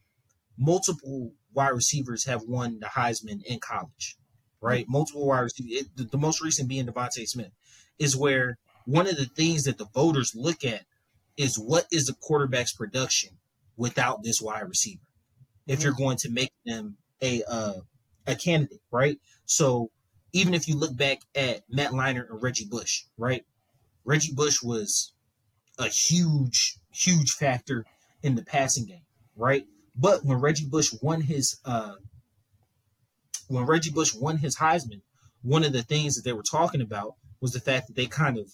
multiple 0.58 1.34
wide 1.54 1.68
receivers 1.68 2.24
have 2.24 2.42
won 2.42 2.80
the 2.80 2.86
Heisman 2.86 3.44
in 3.44 3.60
college, 3.60 4.16
right? 4.60 4.84
Multiple 4.88 5.24
wide 5.24 5.42
receivers. 5.42 5.72
It, 5.72 5.96
the, 5.96 6.02
the 6.02 6.18
most 6.18 6.42
recent 6.42 6.68
being 6.68 6.86
DeVonta 6.86 7.28
Smith, 7.28 7.52
is 7.96 8.16
where 8.16 8.58
one 8.86 9.06
of 9.06 9.16
the 9.16 9.26
things 9.26 9.62
that 9.64 9.78
the 9.78 9.86
voters 9.94 10.34
look 10.34 10.64
at 10.64 10.82
is 11.36 11.60
what 11.60 11.86
is 11.92 12.06
the 12.06 12.14
quarterback's 12.14 12.72
production 12.72 13.38
without 13.76 14.24
this 14.24 14.42
wide 14.42 14.68
receiver 14.68 15.00
if 15.68 15.78
mm-hmm. 15.78 15.84
you're 15.84 15.94
going 15.94 16.16
to 16.16 16.28
make 16.28 16.50
them 16.66 16.96
a 17.22 17.44
uh, 17.48 17.74
a 18.26 18.34
candidate, 18.34 18.80
right? 18.90 19.20
So 19.44 19.92
even 20.32 20.54
if 20.54 20.66
you 20.66 20.74
look 20.74 20.96
back 20.96 21.20
at 21.36 21.60
Matt 21.70 21.92
Leinart 21.92 22.30
and 22.30 22.42
Reggie 22.42 22.66
Bush, 22.68 23.04
right? 23.16 23.44
Reggie 24.04 24.34
Bush 24.34 24.60
was 24.60 25.12
a 25.78 25.88
huge, 25.88 26.76
huge 26.92 27.32
factor 27.32 27.84
in 28.22 28.34
the 28.34 28.42
passing 28.42 28.86
game, 28.86 29.04
right? 29.36 29.66
But 29.94 30.24
when 30.24 30.40
Reggie 30.40 30.66
Bush 30.66 30.94
won 31.02 31.22
his 31.22 31.58
uh, 31.64 31.94
when 33.48 33.66
Reggie 33.66 33.90
Bush 33.90 34.14
won 34.14 34.38
his 34.38 34.56
Heisman, 34.56 35.02
one 35.42 35.64
of 35.64 35.72
the 35.72 35.82
things 35.82 36.14
that 36.16 36.24
they 36.24 36.32
were 36.32 36.42
talking 36.42 36.80
about 36.80 37.16
was 37.40 37.52
the 37.52 37.60
fact 37.60 37.88
that 37.88 37.96
they 37.96 38.06
kind 38.06 38.38
of 38.38 38.52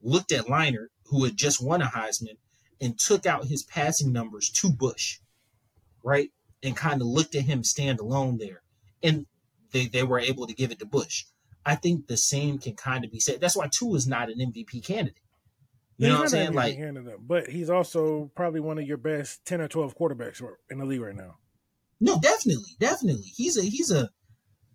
looked 0.00 0.32
at 0.32 0.46
Leinart, 0.46 0.88
who 1.06 1.24
had 1.24 1.36
just 1.36 1.62
won 1.62 1.82
a 1.82 1.86
Heisman, 1.86 2.36
and 2.80 2.98
took 2.98 3.26
out 3.26 3.46
his 3.46 3.62
passing 3.62 4.12
numbers 4.12 4.48
to 4.50 4.70
Bush, 4.70 5.18
right? 6.02 6.30
And 6.62 6.76
kind 6.76 7.00
of 7.00 7.08
looked 7.08 7.34
at 7.34 7.42
him 7.42 7.64
stand 7.64 8.00
alone 8.00 8.38
there. 8.38 8.62
And 9.02 9.26
they, 9.72 9.86
they 9.86 10.02
were 10.02 10.20
able 10.20 10.46
to 10.46 10.54
give 10.54 10.70
it 10.70 10.78
to 10.78 10.86
Bush. 10.86 11.24
I 11.66 11.74
think 11.74 12.06
the 12.06 12.16
same 12.16 12.58
can 12.58 12.74
kind 12.74 13.04
of 13.04 13.10
be 13.10 13.20
said. 13.20 13.40
That's 13.40 13.56
why 13.56 13.68
Tua 13.70 13.96
is 13.96 14.06
not 14.06 14.30
an 14.30 14.38
MVP 14.38 14.84
candidate. 14.84 15.20
You 15.98 16.08
know 16.08 16.14
what 16.14 16.22
I'm 16.22 16.28
saying? 16.28 16.52
Like, 16.52 16.76
candidate, 16.76 17.18
but 17.20 17.48
he's 17.48 17.70
also 17.70 18.30
probably 18.36 18.60
one 18.60 18.78
of 18.78 18.86
your 18.86 18.96
best 18.96 19.44
ten 19.44 19.60
or 19.60 19.68
twelve 19.68 19.96
quarterbacks 19.98 20.40
in 20.70 20.78
the 20.78 20.84
league 20.84 21.00
right 21.00 21.14
now. 21.14 21.38
No, 22.00 22.20
definitely, 22.20 22.76
definitely. 22.78 23.26
He's 23.34 23.56
a 23.56 23.62
he's 23.62 23.90
a 23.90 24.08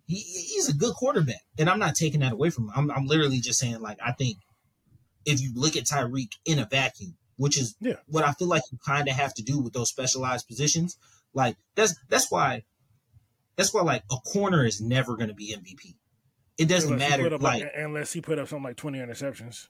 he, 0.06 0.16
he's 0.16 0.68
a 0.68 0.74
good 0.74 0.94
quarterback, 0.94 1.40
and 1.58 1.70
I'm 1.70 1.78
not 1.78 1.94
taking 1.94 2.20
that 2.20 2.32
away 2.32 2.50
from 2.50 2.64
him. 2.64 2.72
I'm, 2.76 2.90
I'm 2.90 3.06
literally 3.06 3.40
just 3.40 3.58
saying 3.58 3.80
like 3.80 3.98
I 4.04 4.12
think 4.12 4.36
if 5.24 5.40
you 5.40 5.52
look 5.54 5.76
at 5.76 5.84
Tyreek 5.84 6.32
in 6.44 6.58
a 6.58 6.66
vacuum, 6.66 7.16
which 7.36 7.58
is 7.58 7.74
yeah. 7.80 7.94
what 8.06 8.24
I 8.24 8.32
feel 8.32 8.48
like 8.48 8.62
you 8.70 8.78
kind 8.84 9.08
of 9.08 9.14
have 9.14 9.34
to 9.34 9.42
do 9.42 9.58
with 9.58 9.72
those 9.72 9.88
specialized 9.88 10.46
positions. 10.46 10.98
Like 11.32 11.56
that's 11.74 11.94
that's 12.08 12.30
why 12.30 12.64
that's 13.56 13.72
why 13.72 13.82
like 13.82 14.02
a 14.10 14.16
corner 14.16 14.64
is 14.64 14.80
never 14.80 15.16
going 15.16 15.28
to 15.28 15.34
be 15.34 15.56
MVP. 15.56 15.94
It 16.58 16.68
doesn't 16.68 16.92
unless 16.92 17.10
matter 17.10 17.30
like, 17.30 17.40
like, 17.40 17.72
unless 17.74 18.12
he 18.12 18.20
put 18.20 18.38
up 18.38 18.48
something 18.48 18.64
like 18.64 18.76
twenty 18.76 18.98
interceptions. 18.98 19.68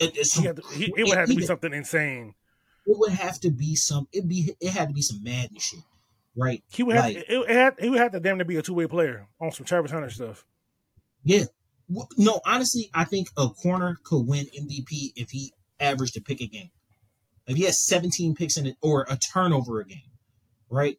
It, 0.00 0.14
to, 0.14 0.62
he, 0.72 0.92
it 0.96 1.04
would 1.06 1.18
have 1.18 1.28
to 1.28 1.34
be 1.34 1.44
something 1.44 1.74
insane. 1.74 2.34
It 2.86 2.96
would 2.98 3.12
have 3.12 3.38
to 3.40 3.50
be 3.50 3.76
some. 3.76 4.08
It 4.12 4.26
be 4.26 4.54
it 4.58 4.72
had 4.72 4.88
to 4.88 4.94
be 4.94 5.02
some 5.02 5.22
madness 5.22 5.62
shit, 5.62 5.80
right? 6.34 6.62
He 6.68 6.82
would 6.82 6.96
like, 6.96 7.16
have 7.16 7.24
it, 7.28 7.50
it 7.50 7.50
had 7.50 7.74
he 7.78 7.90
would 7.90 8.00
have 8.00 8.12
to 8.12 8.20
damn 8.20 8.38
to 8.38 8.46
be 8.46 8.56
a 8.56 8.62
two 8.62 8.72
way 8.72 8.86
player 8.86 9.28
on 9.40 9.52
some 9.52 9.66
Travis 9.66 9.90
Hunter 9.90 10.08
stuff. 10.08 10.46
Yeah, 11.22 11.44
no, 12.16 12.40
honestly, 12.46 12.90
I 12.94 13.04
think 13.04 13.28
a 13.36 13.48
corner 13.48 13.98
could 14.02 14.26
win 14.26 14.46
MVP 14.46 15.12
if 15.16 15.30
he 15.30 15.52
averaged 15.78 16.16
a 16.16 16.22
pick 16.22 16.40
a 16.40 16.46
game. 16.46 16.70
If 17.46 17.56
he 17.56 17.64
has 17.64 17.84
17 17.84 18.34
picks 18.34 18.56
in 18.56 18.66
it 18.66 18.76
or 18.80 19.06
a 19.10 19.16
turnover 19.16 19.80
a 19.80 19.84
game, 19.84 20.10
right? 20.70 20.98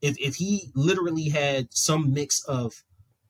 If 0.00 0.18
if 0.18 0.36
he 0.36 0.70
literally 0.74 1.28
had 1.28 1.68
some 1.72 2.14
mix 2.14 2.42
of 2.44 2.72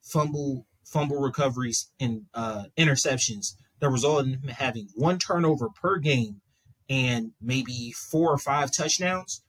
fumble 0.02 0.66
fumble 0.84 1.20
recoveries 1.20 1.90
and 1.98 2.26
uh, 2.32 2.64
interceptions 2.78 3.54
that 3.80 3.90
result 3.90 4.26
in 4.26 4.32
him 4.32 4.48
having 4.48 4.88
one 4.94 5.18
turnover 5.18 5.68
per 5.68 5.98
game 5.98 6.40
and 6.88 7.32
maybe 7.40 7.92
four 7.92 8.30
or 8.30 8.38
five 8.38 8.72
touchdowns, 8.72 9.42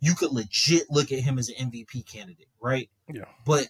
you 0.00 0.14
could 0.14 0.32
legit 0.32 0.90
look 0.90 1.12
at 1.12 1.20
him 1.20 1.38
as 1.38 1.48
an 1.48 1.70
MVP 1.70 2.06
candidate, 2.10 2.48
right? 2.60 2.90
Yeah. 3.12 3.24
But 3.46 3.68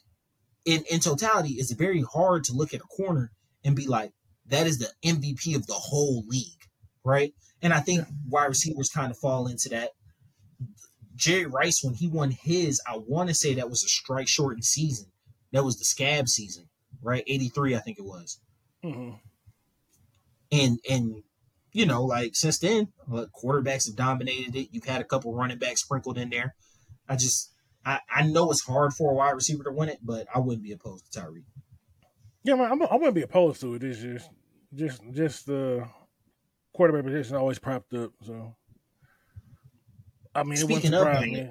in, 0.64 0.84
in 0.90 1.00
totality, 1.00 1.54
it's 1.54 1.72
very 1.72 2.02
hard 2.02 2.44
to 2.44 2.54
look 2.54 2.72
at 2.72 2.80
a 2.80 2.84
corner 2.84 3.32
and 3.64 3.76
be 3.76 3.86
like, 3.86 4.12
that 4.46 4.66
is 4.66 4.78
the 4.78 4.90
MVP 5.04 5.56
of 5.56 5.66
the 5.66 5.74
whole 5.74 6.24
league, 6.26 6.60
right? 7.04 7.34
And 7.62 7.72
I 7.72 7.80
think 7.80 8.06
wide 8.28 8.46
receivers 8.46 8.90
kind 8.90 9.10
of 9.10 9.18
fall 9.18 9.46
into 9.46 9.68
that. 9.70 9.90
Jerry 11.16 11.46
Rice, 11.46 11.82
when 11.82 11.94
he 11.94 12.08
won 12.08 12.30
his, 12.30 12.80
I 12.86 12.96
want 12.96 13.28
to 13.28 13.34
say 13.34 13.54
that 13.54 13.70
was 13.70 13.84
a 13.84 13.88
strike 13.88 14.28
shortened 14.28 14.64
season. 14.64 15.06
That 15.52 15.64
was 15.64 15.78
the 15.78 15.84
scab 15.84 16.28
season, 16.28 16.68
right? 17.00 17.22
83, 17.26 17.76
I 17.76 17.78
think 17.78 17.98
it 17.98 18.04
was. 18.04 18.40
Mm-hmm. 18.84 19.16
And, 20.54 20.78
and, 20.88 21.22
you 21.72 21.84
know, 21.84 22.04
like 22.04 22.36
since 22.36 22.58
then, 22.60 22.92
uh, 23.12 23.26
quarterbacks 23.34 23.86
have 23.88 23.96
dominated 23.96 24.54
it. 24.54 24.68
You've 24.70 24.84
had 24.84 25.00
a 25.00 25.04
couple 25.04 25.34
running 25.34 25.58
backs 25.58 25.80
sprinkled 25.82 26.16
in 26.16 26.30
there. 26.30 26.54
I 27.08 27.16
just, 27.16 27.52
I, 27.84 27.98
I 28.08 28.22
know 28.22 28.50
it's 28.50 28.64
hard 28.64 28.92
for 28.92 29.10
a 29.10 29.14
wide 29.14 29.32
receiver 29.32 29.64
to 29.64 29.72
win 29.72 29.88
it, 29.88 29.98
but 30.00 30.26
I 30.32 30.38
wouldn't 30.38 30.62
be 30.62 30.72
opposed 30.72 31.10
to 31.10 31.20
Tyreek. 31.20 31.44
Yeah, 32.44 32.54
man, 32.54 32.70
I'm, 32.70 32.82
I 32.82 32.94
wouldn't 32.94 33.16
be 33.16 33.22
opposed 33.22 33.60
to 33.62 33.74
it. 33.74 33.82
It's 33.82 34.00
just, 34.00 34.30
just, 34.72 35.02
just 35.12 35.46
the 35.46 35.88
quarterback 36.72 37.04
position 37.04 37.36
always 37.36 37.58
propped 37.58 37.92
up. 37.94 38.12
So, 38.22 38.54
I 40.34 40.44
mean, 40.44 40.56
speaking 40.56 40.94
of 40.94 41.04
Miami, 41.04 41.50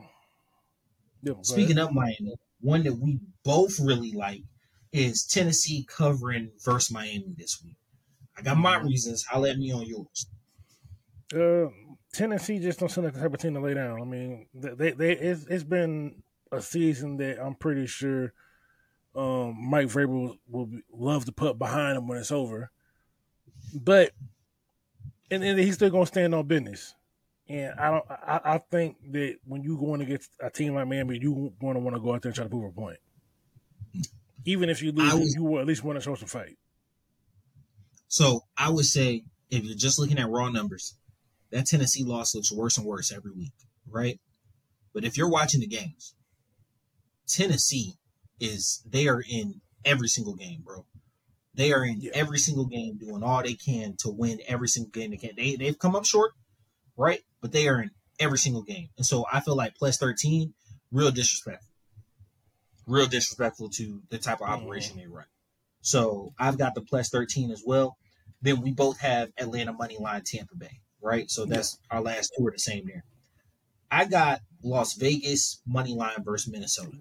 yeah, 1.22 1.34
speaking 1.42 1.78
ahead. 1.78 1.90
of 1.90 1.94
Miami, 1.94 2.36
one 2.62 2.84
that 2.84 2.94
we 2.94 3.20
both 3.44 3.80
really 3.80 4.14
like 4.14 4.44
is 4.92 5.26
Tennessee 5.26 5.86
covering 5.90 6.52
versus 6.64 6.92
Miami 6.92 7.34
this 7.38 7.62
week. 7.64 7.76
I 8.38 8.42
got 8.42 8.58
my 8.58 8.78
reasons. 8.78 9.26
I'll 9.32 9.42
let 9.42 9.58
me 9.58 9.72
on 9.72 9.86
yours. 9.86 10.28
Uh, 11.34 11.70
Tennessee 12.14 12.60
just 12.60 12.80
don't 12.80 12.90
seem 12.90 13.04
like 13.04 13.14
the 13.14 13.22
type 13.22 13.34
of 13.34 13.40
team 13.40 13.54
to 13.56 13.60
lay 13.60 13.74
down. 13.74 14.02
I 14.02 14.06
mean, 14.06 14.48
they 14.54 14.92
they 14.92 15.14
it's, 15.14 15.46
it's 15.48 15.64
been 15.64 16.24
a 16.52 16.62
season 16.62 17.18
that 17.18 17.44
I'm 17.44 17.56
pretty 17.56 17.88
sure 17.88 18.34
um, 19.16 19.56
Mike 19.70 19.88
Vrabel 19.88 20.38
will, 20.48 20.70
will 20.70 20.70
love 20.92 21.26
to 21.26 21.32
put 21.32 21.58
behind 21.58 21.98
him 21.98 22.08
when 22.08 22.18
it's 22.18 22.32
over. 22.32 22.72
But 23.74 24.12
and 25.32 25.42
then 25.42 25.58
he's 25.58 25.76
still 25.76 25.90
gonna 25.90 26.06
stand 26.06 26.36
on 26.36 26.48
business. 26.48 26.96
And 27.50 27.78
I 27.80 27.92
don't. 27.92 28.06
I, 28.10 28.42
I 28.46 28.58
think 28.58 28.98
that 29.12 29.38
when 29.46 29.64
you 29.64 29.78
going 29.78 30.02
against 30.02 30.32
a 30.40 30.50
team 30.50 30.76
like 30.76 30.88
Miami, 30.88 31.20
you 31.20 31.54
going 31.60 31.74
to 31.74 31.80
want 31.80 31.96
to 31.96 32.02
go 32.02 32.14
out 32.14 32.22
there 32.22 32.30
and 32.30 32.36
try 32.36 32.46
to 32.46 32.50
prove 32.50 32.64
a 32.64 32.72
point. 32.72 32.98
Even 34.46 34.70
if 34.70 34.82
you 34.82 34.92
lose, 34.92 35.14
was, 35.14 35.36
you 35.36 35.44
will 35.44 35.60
at 35.60 35.66
least 35.66 35.84
want 35.84 35.98
to 35.98 36.02
show 36.02 36.16
some 36.16 36.28
fight. 36.28 36.58
So 38.14 38.44
I 38.56 38.70
would 38.70 38.86
say, 38.86 39.24
if 39.50 39.64
you're 39.64 39.76
just 39.76 39.98
looking 39.98 40.20
at 40.20 40.30
raw 40.30 40.48
numbers, 40.48 40.96
that 41.50 41.66
Tennessee 41.66 42.04
loss 42.04 42.36
looks 42.36 42.52
worse 42.52 42.78
and 42.78 42.86
worse 42.86 43.12
every 43.12 43.32
week, 43.32 43.54
right? 43.90 44.20
But 44.94 45.04
if 45.04 45.18
you're 45.18 45.32
watching 45.32 45.62
the 45.62 45.66
games, 45.68 46.14
Tennessee 47.28 47.94
is 48.40 48.84
they 48.88 49.08
are 49.08 49.24
in 49.28 49.62
every 49.84 50.08
single 50.10 50.36
game, 50.36 50.62
bro. 50.64 50.86
They 51.56 51.74
are 51.74 51.84
in 51.84 52.02
yeah. 52.02 52.12
every 52.14 52.38
single 52.38 52.68
game 52.68 53.00
doing 53.00 53.24
all 53.24 53.42
they 53.42 53.56
can 53.56 53.96
to 54.02 54.12
win 54.12 54.42
every 54.48 54.68
single 54.68 54.92
game 54.92 55.10
they 55.10 55.18
can. 55.18 55.32
They 55.36 55.56
they've 55.56 55.80
come 55.80 55.96
up 55.96 56.06
short, 56.06 56.34
right? 56.96 57.22
But 57.42 57.52
they 57.52 57.68
are 57.68 57.82
in 57.82 57.90
every 58.20 58.38
single 58.38 58.62
game. 58.62 58.90
And 58.96 59.08
so 59.08 59.26
I 59.34 59.40
feel 59.40 59.56
like 59.56 59.74
plus 59.74 59.98
13, 59.98 60.54
real 60.92 61.10
disrespectful. 61.10 61.74
Real 62.86 63.08
disrespectful 63.08 63.70
to 63.70 64.04
the 64.12 64.20
type 64.20 64.42
of 64.42 64.50
operation 64.50 64.98
mm-hmm. 64.98 65.10
they 65.10 65.16
run. 65.16 65.26
So 65.82 66.36
I've 66.40 66.60
got 66.60 66.76
the 66.76 66.82
plus 66.82 67.10
13 67.10 67.50
as 67.50 67.64
well. 67.66 67.98
Then 68.44 68.62
we 68.62 68.72
both 68.72 69.00
have 69.00 69.32
Atlanta 69.40 69.74
money 69.74 69.98
line 70.00 70.22
Tampa 70.24 70.56
Bay, 70.56 70.82
right? 71.02 71.32
So 71.32 71.46
that's 71.46 71.80
yeah. 71.82 71.98
our 71.98 72.04
last 72.04 72.34
two 72.38 72.46
are 72.46 72.52
the 72.52 72.60
same 72.60 72.86
there. 72.86 73.04
I 73.90 74.06
got 74.06 74.42
Las 74.64 74.94
Vegas 74.94 75.62
money 75.66 75.96
line 75.96 76.24
versus 76.24 76.52
Minnesota 76.52 77.00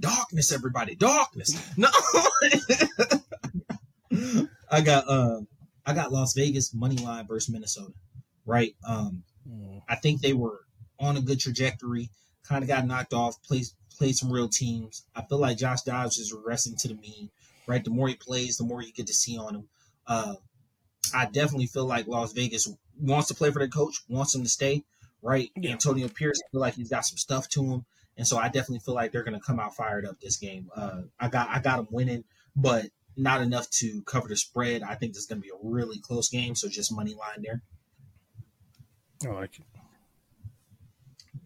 darkness, 0.00 0.50
everybody, 0.50 0.96
darkness. 0.96 1.56
No, 1.76 1.88
I 4.70 4.80
got 4.80 5.08
um, 5.08 5.46
I 5.86 5.92
got 5.92 6.10
Las 6.10 6.34
Vegas 6.34 6.74
money 6.74 6.96
line 6.96 7.26
versus 7.26 7.52
Minnesota, 7.52 7.92
right? 8.46 8.74
Um, 8.86 9.22
mm. 9.48 9.82
I 9.88 9.96
think 9.96 10.20
they 10.20 10.32
were 10.32 10.60
on 10.98 11.16
a 11.16 11.20
good 11.20 11.38
trajectory. 11.38 12.10
Kind 12.48 12.64
of 12.64 12.68
got 12.68 12.86
knocked 12.86 13.12
off. 13.12 13.40
Played 13.42 13.66
played 13.96 14.16
some 14.16 14.32
real 14.32 14.48
teams. 14.48 15.04
I 15.14 15.22
feel 15.22 15.38
like 15.38 15.58
Josh 15.58 15.82
Dobbs 15.82 16.18
is 16.18 16.34
regressing 16.34 16.80
to 16.80 16.88
the 16.88 16.94
mean. 16.94 17.30
Right, 17.70 17.84
the 17.84 17.90
more 17.90 18.08
he 18.08 18.16
plays, 18.16 18.56
the 18.56 18.64
more 18.64 18.82
you 18.82 18.92
get 18.92 19.06
to 19.06 19.14
see 19.14 19.38
on 19.38 19.54
him. 19.54 19.68
Uh, 20.04 20.34
I 21.14 21.26
definitely 21.26 21.66
feel 21.66 21.86
like 21.86 22.08
Las 22.08 22.32
Vegas 22.32 22.68
wants 23.00 23.28
to 23.28 23.34
play 23.34 23.52
for 23.52 23.60
their 23.60 23.68
coach, 23.68 24.02
wants 24.08 24.34
him 24.34 24.42
to 24.42 24.48
stay. 24.48 24.82
Right, 25.22 25.52
yeah. 25.54 25.70
Antonio 25.70 26.08
Pierce 26.08 26.40
feel 26.50 26.60
like 26.60 26.74
he's 26.74 26.90
got 26.90 27.04
some 27.04 27.16
stuff 27.16 27.48
to 27.50 27.64
him. 27.64 27.84
And 28.16 28.26
so 28.26 28.38
I 28.38 28.46
definitely 28.46 28.80
feel 28.80 28.96
like 28.96 29.12
they're 29.12 29.22
going 29.22 29.38
to 29.38 29.46
come 29.46 29.60
out 29.60 29.76
fired 29.76 30.04
up 30.04 30.18
this 30.18 30.36
game. 30.36 30.68
Uh, 30.74 31.02
I 31.20 31.28
got 31.28 31.48
I 31.48 31.60
got 31.60 31.76
them 31.76 31.86
winning, 31.92 32.24
but 32.56 32.86
not 33.16 33.40
enough 33.40 33.70
to 33.70 34.02
cover 34.02 34.26
the 34.26 34.36
spread. 34.36 34.82
I 34.82 34.96
think 34.96 35.12
this 35.12 35.22
is 35.22 35.28
going 35.28 35.40
to 35.40 35.46
be 35.46 35.52
a 35.54 35.60
really 35.62 36.00
close 36.00 36.28
game. 36.28 36.56
So 36.56 36.68
just 36.68 36.92
money 36.92 37.14
line 37.14 37.44
there. 37.44 37.62
I 39.24 39.32
like 39.32 39.60
it. 39.60 39.66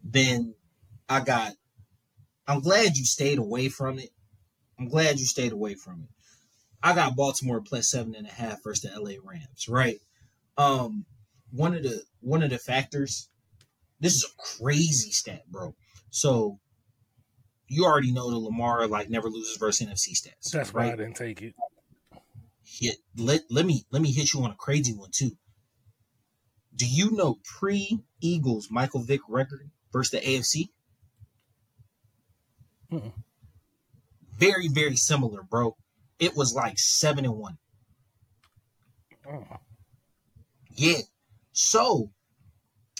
Then 0.03 0.55
I 1.07 1.19
got. 1.19 1.53
I'm 2.47 2.61
glad 2.61 2.97
you 2.97 3.05
stayed 3.05 3.37
away 3.37 3.69
from 3.69 3.99
it. 3.99 4.09
I'm 4.79 4.87
glad 4.87 5.19
you 5.19 5.25
stayed 5.27 5.51
away 5.51 5.75
from 5.75 6.01
it. 6.01 6.14
I 6.85 6.93
got 6.93 7.15
Baltimore 7.15 7.61
plus 7.61 7.89
seven 7.89 8.13
and 8.13 8.27
a 8.27 8.31
half 8.31 8.63
versus 8.63 8.91
the 8.91 8.99
LA 8.99 9.13
Rams. 9.23 9.67
Right. 9.67 9.99
Um, 10.55 11.05
one 11.51 11.73
of 11.73 11.81
the 11.81 12.03
one 12.21 12.43
of 12.43 12.51
the 12.51 12.59
factors. 12.59 13.27
This 13.99 14.13
is 14.13 14.25
a 14.25 14.61
crazy 14.61 15.09
stat, 15.09 15.41
bro. 15.49 15.73
So 16.11 16.59
you 17.67 17.85
already 17.85 18.11
know 18.11 18.29
the 18.29 18.37
Lamar 18.37 18.85
like 18.85 19.09
never 19.09 19.29
loses 19.29 19.57
versus 19.57 19.87
NFC 19.87 20.09
stats. 20.11 20.51
That's 20.51 20.75
right. 20.75 20.89
why 20.89 20.93
I 20.93 20.95
didn't 20.95 21.15
take 21.15 21.41
it. 21.41 21.55
Hit 22.63 22.97
let 23.17 23.41
let 23.49 23.65
me 23.65 23.85
let 23.89 24.03
me 24.03 24.11
hit 24.11 24.31
you 24.31 24.43
on 24.43 24.51
a 24.51 24.55
crazy 24.55 24.93
one 24.93 25.09
too. 25.11 25.31
Do 26.75 26.85
you 26.85 27.09
know 27.13 27.39
pre 27.43 28.03
Eagles 28.21 28.67
Michael 28.69 29.01
Vick 29.01 29.21
record 29.27 29.71
versus 29.91 30.11
the 30.11 30.19
AFC? 30.19 30.69
Mm-mm. 32.91 33.13
Very 34.37 34.67
very 34.67 34.97
similar, 34.97 35.41
bro. 35.41 35.75
It 36.19 36.35
was 36.35 36.53
like 36.53 36.77
seven 36.77 37.25
and 37.25 37.35
one. 37.35 37.57
Oh. 39.27 39.43
Yeah. 40.71 40.99
So, 41.51 42.11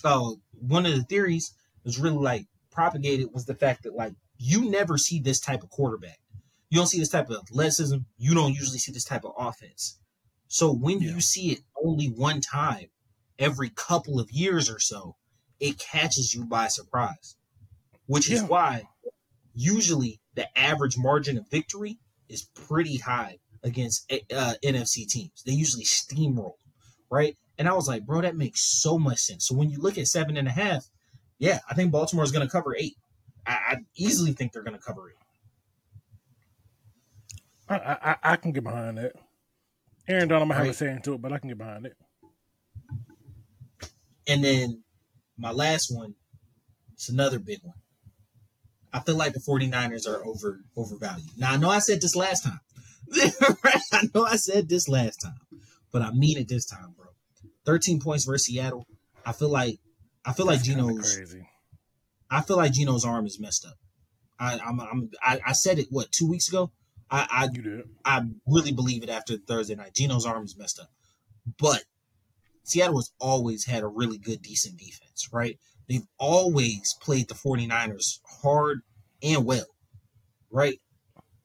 uh, 0.04 0.32
one 0.52 0.86
of 0.86 0.94
the 0.94 1.04
theories 1.04 1.54
was 1.84 2.00
really 2.00 2.18
like 2.18 2.48
propagated 2.72 3.30
was 3.34 3.46
the 3.46 3.56
fact 3.56 3.84
that 3.84 3.96
like 3.96 4.14
you 4.38 4.70
never 4.70 4.98
see 4.98 5.20
this 5.20 5.40
type 5.40 5.64
of 5.64 5.70
quarterback. 5.70 6.20
You 6.70 6.80
don't 6.80 6.88
see 6.88 7.00
this 7.00 7.10
type 7.10 7.30
of 7.30 7.38
athleticism. 7.38 7.98
You 8.18 8.34
don't 8.34 8.54
usually 8.54 8.80
see 8.80 8.92
this 8.92 9.06
type 9.06 9.24
of 9.24 9.34
offense. 9.38 10.00
So 10.48 10.74
when 10.74 11.02
yeah. 11.02 11.12
you 11.12 11.22
see 11.22 11.52
it 11.52 11.60
only 11.84 12.08
one 12.08 12.42
time 12.42 12.88
every 13.40 13.70
couple 13.70 14.20
of 14.20 14.32
years 14.32 14.70
or 14.70 14.80
so, 14.80 15.16
it 15.60 15.80
catches 15.80 16.34
you 16.34 16.46
by 16.46 16.68
surprise. 16.68 17.36
Which 18.08 18.30
is 18.30 18.44
why 18.44 18.84
usually 19.54 20.20
the 20.36 20.48
average 20.58 20.98
margin 20.98 21.38
of 21.38 21.50
victory 21.50 22.00
is 22.30 22.50
pretty 22.54 22.98
high 22.98 23.38
against 23.64 24.12
uh, 24.12 24.54
NFC 24.64 25.08
teams. 25.08 25.44
They 25.46 25.54
usually 25.54 25.84
steamroll, 25.84 26.54
right? 27.10 27.36
And 27.58 27.68
I 27.68 27.74
was 27.74 27.88
like, 27.88 28.06
bro, 28.06 28.22
that 28.22 28.36
makes 28.36 28.62
so 28.62 28.98
much 29.00 29.20
sense. 29.20 29.48
So 29.48 29.56
when 29.56 29.70
you 29.70 29.80
look 29.80 29.98
at 29.98 30.08
seven 30.08 30.38
and 30.38 30.48
a 30.48 30.52
half, 30.52 30.86
yeah, 31.40 31.60
I 31.70 31.74
think 31.74 31.92
Baltimore 31.92 32.24
is 32.24 32.32
going 32.32 32.46
to 32.46 32.52
cover 32.52 32.76
eight. 32.78 32.96
I, 33.46 33.52
I 33.52 33.78
easily 33.96 34.34
think 34.34 34.52
they're 34.52 34.64
going 34.64 34.78
to 34.78 34.82
cover 34.82 35.10
it. 35.10 35.16
I, 37.68 37.76
I, 37.76 38.16
I 38.34 38.36
can 38.36 38.52
get 38.52 38.64
behind 38.64 38.98
that. 38.98 39.14
Aaron 40.08 40.28
Donald 40.28 40.48
might 40.48 40.58
right. 40.58 40.66
have 40.66 40.76
a 40.76 40.78
say 40.78 40.92
into 40.92 41.14
it, 41.14 41.22
but 41.22 41.34
I 41.34 41.40
can 41.40 41.50
get 41.50 41.58
behind 41.58 41.88
it. 41.88 41.94
And 44.28 44.44
then 44.44 44.84
my 45.38 45.52
last 45.52 45.90
one, 45.96 46.16
it's 46.94 47.10
another 47.10 47.40
big 47.40 47.60
one. 47.64 47.76
I 48.96 49.02
feel 49.02 49.18
like 49.18 49.34
the 49.34 49.42
49ers 49.42 50.08
are 50.08 50.26
over 50.26 50.62
overvalued. 50.78 51.38
Now 51.38 51.52
I 51.52 51.58
know 51.58 51.70
I 51.70 51.80
said 51.80 52.00
this 52.00 52.16
last 52.16 52.46
time. 52.46 52.62
I 53.92 54.08
know 54.14 54.26
I 54.26 54.38
said 54.38 54.70
this 54.70 54.88
last 54.88 55.18
time, 55.18 55.36
but 55.92 56.02
I 56.02 56.12
mean 56.12 56.38
it 56.38 56.48
this 56.48 56.66
time, 56.66 56.96
bro. 56.96 57.08
13 57.66 58.00
points 58.00 58.24
versus 58.24 58.46
Seattle. 58.46 58.88
I 59.26 59.34
feel 59.34 59.50
like 59.50 59.80
I 60.24 60.32
feel 60.32 60.46
That's 60.46 60.60
like 60.60 60.66
Geno's 60.66 61.14
crazy. 61.14 61.46
I 62.32 62.42
feel 62.42 62.56
like 62.56 62.72
Geno's 62.72 63.04
arm 63.04 63.26
is 63.26 63.38
messed 63.38 63.66
up. 63.66 63.76
I, 64.40 64.60
I'm, 64.66 64.80
I'm 64.80 65.12
I, 65.22 65.42
I 65.46 65.52
said 65.52 65.78
it 65.78 65.88
what 65.90 66.10
two 66.14 66.30
weeks 66.30 66.48
ago. 66.48 66.72
I 67.12 67.28
I, 67.30 67.50
you 67.54 67.62
did. 67.62 67.90
I 68.06 68.22
really 68.48 68.72
believe 68.72 69.04
it 69.04 69.10
after 69.10 69.36
Thursday 69.36 69.76
night. 69.76 69.94
Geno's 69.94 70.26
arm 70.26 70.46
is 70.46 70.58
messed 70.58 70.80
up, 70.80 70.90
but 71.60 71.84
Seattle 72.64 72.96
has 72.96 73.12
always 73.20 73.66
had 73.66 73.84
a 73.84 73.88
really 73.88 74.18
good, 74.18 74.42
decent 74.42 74.78
defense, 74.78 75.28
right? 75.34 75.60
They've 75.88 76.08
always 76.18 76.96
played 77.02 77.28
the 77.28 77.36
49ers 77.36 78.20
hard 78.42 78.82
and 79.22 79.46
well, 79.46 79.68
right? 80.50 80.80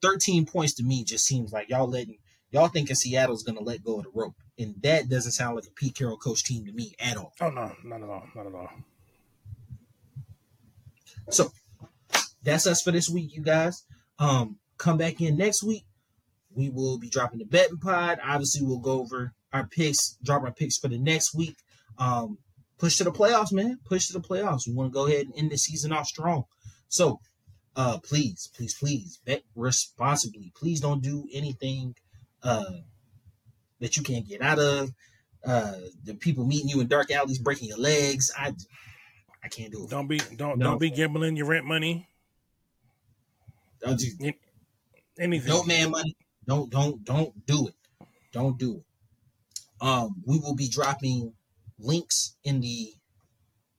13 0.02 0.46
points 0.46 0.74
to 0.74 0.82
me 0.82 1.04
just 1.04 1.26
seems 1.26 1.52
like 1.52 1.68
y'all 1.68 1.88
letting 1.88 2.16
y'all 2.50 2.68
thinking 2.68 2.96
Seattle's 2.96 3.42
gonna 3.42 3.60
let 3.60 3.84
go 3.84 3.98
of 3.98 4.04
the 4.04 4.10
rope. 4.14 4.34
And 4.58 4.74
that 4.82 5.08
doesn't 5.08 5.32
sound 5.32 5.56
like 5.56 5.66
a 5.66 5.70
Pete 5.70 5.94
Carroll 5.94 6.16
coach 6.16 6.44
team 6.44 6.64
to 6.66 6.72
me 6.72 6.94
at 6.98 7.16
all. 7.16 7.32
Oh 7.40 7.50
no, 7.50 7.72
not 7.84 8.02
at 8.02 8.08
all. 8.08 8.26
Not 8.34 8.46
at 8.46 8.54
all. 8.54 8.70
So 11.30 11.52
that's 12.42 12.66
us 12.66 12.82
for 12.82 12.90
this 12.90 13.08
week, 13.08 13.34
you 13.34 13.42
guys. 13.42 13.84
Um, 14.18 14.58
come 14.78 14.98
back 14.98 15.20
in 15.20 15.36
next 15.36 15.62
week. 15.62 15.84
We 16.54 16.68
will 16.68 16.98
be 16.98 17.08
dropping 17.08 17.38
the 17.38 17.44
betting 17.44 17.78
pod. 17.78 18.18
Obviously, 18.24 18.66
we'll 18.66 18.78
go 18.78 19.00
over 19.00 19.32
our 19.52 19.66
picks, 19.66 20.16
drop 20.22 20.42
our 20.42 20.52
picks 20.52 20.78
for 20.78 20.88
the 20.88 20.98
next 20.98 21.34
week. 21.34 21.56
Um, 21.98 22.38
push 22.80 22.96
to 22.96 23.04
the 23.04 23.12
playoffs, 23.12 23.52
man. 23.52 23.78
Push 23.84 24.08
to 24.08 24.14
the 24.14 24.20
playoffs. 24.20 24.66
We 24.66 24.72
want 24.72 24.90
to 24.90 24.94
go 24.94 25.06
ahead 25.06 25.26
and 25.26 25.34
end 25.36 25.50
the 25.50 25.58
season 25.58 25.92
off 25.92 26.06
strong. 26.06 26.44
So, 26.88 27.20
uh, 27.76 27.98
please, 27.98 28.50
please, 28.56 28.74
please 28.74 29.20
bet 29.24 29.42
responsibly. 29.54 30.52
Please 30.56 30.80
don't 30.80 31.02
do 31.02 31.28
anything 31.32 31.94
uh 32.42 32.80
that 33.80 33.96
you 33.96 34.02
can't 34.02 34.26
get 34.26 34.42
out 34.42 34.58
of. 34.58 34.90
Uh, 35.44 35.74
the 36.04 36.14
people 36.14 36.44
meeting 36.44 36.68
you 36.68 36.80
in 36.80 36.86
dark 36.86 37.10
alleys, 37.10 37.38
breaking 37.38 37.68
your 37.68 37.78
legs. 37.78 38.32
I 38.36 38.52
I 39.44 39.48
can't 39.48 39.72
do 39.72 39.84
it. 39.84 39.90
Don't 39.90 40.08
be 40.08 40.18
don't 40.36 40.58
no. 40.58 40.70
don't 40.70 40.80
be 40.80 40.90
gambling 40.90 41.36
your 41.36 41.46
rent 41.46 41.66
money. 41.66 42.08
Don't 43.80 43.98
do 43.98 44.32
anything. 45.18 45.48
Don't 45.48 45.66
man 45.66 45.90
money. 45.90 46.16
Don't 46.46 46.70
don't 46.70 47.04
don't 47.04 47.46
do 47.46 47.68
it. 47.68 47.74
Don't 48.32 48.58
do 48.58 48.76
it. 48.76 48.84
Um, 49.80 50.22
we 50.26 50.38
will 50.38 50.54
be 50.54 50.68
dropping 50.68 51.32
links 51.80 52.36
in 52.44 52.60
the 52.60 52.92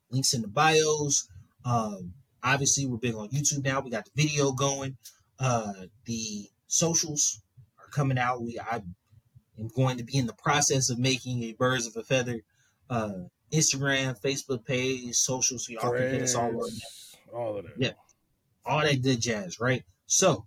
links 0.10 0.34
in 0.34 0.42
the 0.42 0.48
bios. 0.48 1.28
Um, 1.66 2.14
obviously 2.44 2.86
we're 2.86 2.98
big 2.98 3.16
on 3.16 3.30
YouTube 3.30 3.64
now. 3.64 3.80
We 3.80 3.92
got 3.92 4.06
the 4.06 4.12
video 4.16 4.52
going. 4.52 4.98
Uh, 5.40 5.74
the 6.06 6.50
socials 6.68 7.42
are 7.80 7.90
coming 7.92 8.18
out. 8.18 8.42
We 8.42 8.60
I 8.60 8.82
am 9.60 9.70
going 9.76 9.98
to 9.98 10.04
be 10.04 10.18
in 10.18 10.28
the 10.28 10.34
process 10.34 10.90
of 10.90 11.00
making 11.00 11.44
a 11.44 11.54
birds 11.54 11.88
of 11.88 11.96
a 11.96 12.04
feather 12.04 12.42
uh, 12.90 13.24
Instagram, 13.52 14.20
Facebook 14.22 14.66
page, 14.66 15.16
socials. 15.16 15.66
So 15.66 15.74
y'all 15.74 15.92
can 15.92 16.10
hit 16.10 16.22
us 16.22 16.36
all 16.36 16.50
over 16.50 16.68
All 17.34 17.58
of 17.58 17.66
that. 17.66 17.74
Yeah. 17.78 17.92
All 18.66 18.82
that 18.82 19.02
good 19.02 19.22
jazz, 19.22 19.60
right? 19.60 19.84
So, 20.06 20.46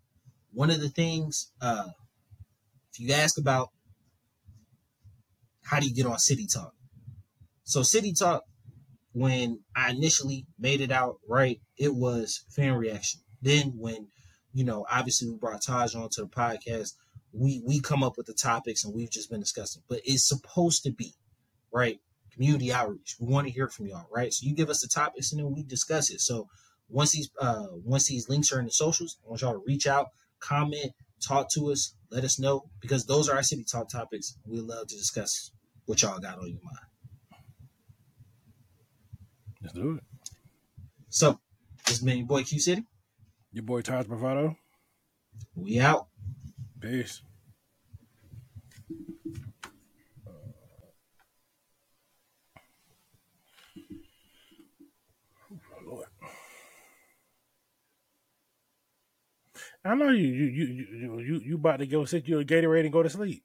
one 0.53 0.71
of 0.71 0.81
the 0.81 0.89
things, 0.89 1.51
uh, 1.61 1.89
if 2.93 3.01
you 3.01 3.13
ask 3.13 3.39
about 3.39 3.71
how 5.65 5.81
do 5.81 5.89
you 5.89 5.95
get 5.95 6.07
on 6.07 6.19
City 6.19 6.47
Talk? 6.47 6.75
So 7.65 7.83
City 7.83 8.13
Talk, 8.13 8.45
when 9.13 9.61
I 9.75 9.91
initially 9.91 10.47
made 10.59 10.81
it 10.81 10.91
out, 10.91 11.17
right, 11.29 11.61
it 11.79 11.95
was 11.95 12.45
fan 12.51 12.75
reaction. 12.75 13.21
Then 13.41 13.73
when, 13.77 14.09
you 14.53 14.65
know, 14.65 14.87
obviously 14.91 15.29
we 15.29 15.37
brought 15.37 15.63
Taj 15.63 15.95
onto 15.95 16.23
the 16.23 16.29
podcast, 16.29 16.93
we 17.33 17.63
we 17.67 17.81
come 17.81 18.03
up 18.03 18.17
with 18.17 18.27
the 18.27 18.35
topics 18.35 18.85
and 18.85 18.95
we've 18.95 19.11
just 19.11 19.31
been 19.31 19.41
discussing. 19.41 19.83
But 19.89 20.01
it's 20.05 20.29
supposed 20.29 20.83
to 20.85 20.93
be, 20.93 21.15
right? 21.73 21.99
Community 22.33 22.73
outreach. 22.73 23.17
We 23.19 23.33
want 23.33 23.47
to 23.47 23.53
hear 23.53 23.69
from 23.69 23.87
y'all, 23.87 24.07
right? 24.15 24.33
So 24.33 24.47
you 24.47 24.55
give 24.55 24.71
us 24.71 24.83
the 24.83 24.89
topics 24.89 25.33
and 25.33 25.41
then 25.41 25.53
we 25.53 25.63
discuss 25.63 26.11
it. 26.11 26.21
So 26.21 26.49
once 26.89 27.13
these 27.13 27.31
uh 27.41 27.67
once 27.85 28.07
these 28.09 28.29
links 28.29 28.53
are 28.53 28.59
in 28.59 28.67
the 28.67 28.73
socials, 28.73 29.19
I 29.25 29.29
want 29.29 29.41
y'all 29.43 29.53
to 29.55 29.63
reach 29.67 29.87
out, 29.87 30.09
comment, 30.39 30.93
talk 31.27 31.51
to 31.55 31.71
us, 31.71 31.95
let 32.11 32.25
us 32.25 32.39
know 32.39 32.65
because 32.81 33.07
those 33.07 33.29
are 33.29 33.37
our 33.37 33.43
city 33.43 33.65
talk 33.65 33.89
topics. 33.89 34.37
We 34.47 34.61
love 34.61 34.89
to 34.89 34.97
discuss 34.97 35.51
what 35.87 36.03
y'all 36.03 36.19
got 36.19 36.39
on 36.39 36.49
your 36.49 36.61
mind. 36.63 36.94
Let's 39.65 39.75
do 39.75 39.95
it. 39.95 40.05
So 41.09 41.41
this 41.87 41.97
has 41.97 42.01
been 42.01 42.19
your 42.19 42.27
boy 42.27 42.45
Q 42.45 42.61
City. 42.61 42.85
Your 43.51 43.65
boy 43.65 43.81
Taj 43.81 44.07
Bravado. 44.07 44.57
We 45.55 45.81
out. 45.81 46.09
Peace. 46.81 47.23
Oh, 55.89 56.05
I 59.83 59.95
know 59.95 60.11
you 60.11 60.29
you 60.29 60.45
you 60.45 60.65
you 60.67 61.21
you 61.21 61.41
you 61.43 61.55
about 61.55 61.79
to 61.79 61.87
go 61.87 62.05
sit 62.05 62.29
you 62.29 62.39
a 62.39 62.45
Gatorade 62.45 62.85
and 62.85 62.93
go 62.93 63.03
to 63.03 63.09
sleep. 63.09 63.43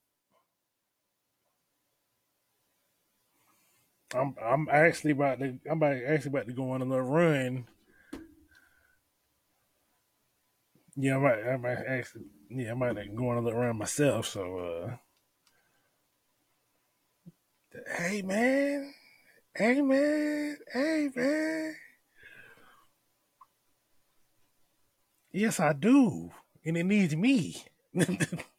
I'm 4.13 4.35
I'm 4.43 4.67
actually 4.71 5.11
about 5.11 5.39
to 5.39 5.59
I'm 5.69 5.77
about, 5.77 5.95
actually 5.95 6.29
about 6.29 6.47
to 6.47 6.53
go 6.53 6.71
on 6.71 6.81
a 6.81 6.85
little 6.85 7.05
run. 7.05 7.67
Yeah, 10.95 11.17
I 11.17 11.19
might 11.19 11.43
I 11.43 11.57
might 11.57 11.77
actually 11.87 12.25
yeah 12.49 12.71
I 12.71 12.73
might 12.73 13.15
go 13.15 13.29
on 13.29 13.37
a 13.37 13.41
little 13.41 13.59
run 13.59 13.77
myself. 13.77 14.25
So 14.27 14.57
uh, 14.57 14.95
hey 17.97 18.23
man, 18.23 18.93
hey 19.55 19.81
man, 19.81 20.57
hey 20.73 21.09
man. 21.15 21.75
Yes, 25.31 25.59
I 25.59 25.73
do, 25.73 26.31
and 26.65 26.75
it 26.75 26.85
needs 26.85 27.15
me. 27.15 27.63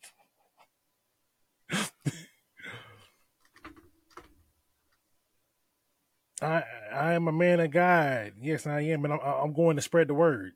I 6.43 6.65
I 6.93 7.13
am 7.15 7.29
a 7.29 7.33
man 7.33 7.61
of 7.61 7.71
God. 7.71 8.33
Yes, 8.41 8.67
I 8.67 8.81
am, 8.83 9.05
and 9.05 9.15
I'm, 9.15 9.21
I'm 9.21 9.53
going 9.53 9.77
to 9.77 9.83
spread 9.83 10.09
the 10.09 10.15
word. 10.15 10.53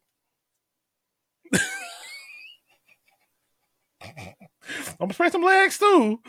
I'm 5.01 5.09
to 5.09 5.15
spread 5.15 5.33
some 5.33 5.43
legs 5.43 5.79
too. 5.79 6.21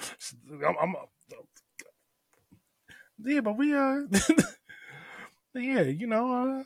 I'm, 0.51 0.76
I'm 0.82 0.95
yeah, 3.24 3.39
but 3.39 3.58
we 3.58 3.74
uh, 3.74 4.01
yeah, 5.56 5.82
you 5.82 6.08
know 6.08 6.32
uh. 6.32 6.64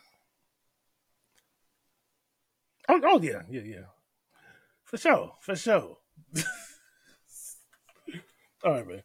Oh, 2.89 3.01
oh 3.03 3.21
yeah, 3.21 3.43
yeah, 3.49 3.61
yeah. 3.61 3.85
For 4.83 4.97
sure, 4.97 5.35
for 5.41 5.55
sure. 5.55 5.97
All 8.63 8.71
right, 8.73 8.87
man. 8.87 9.03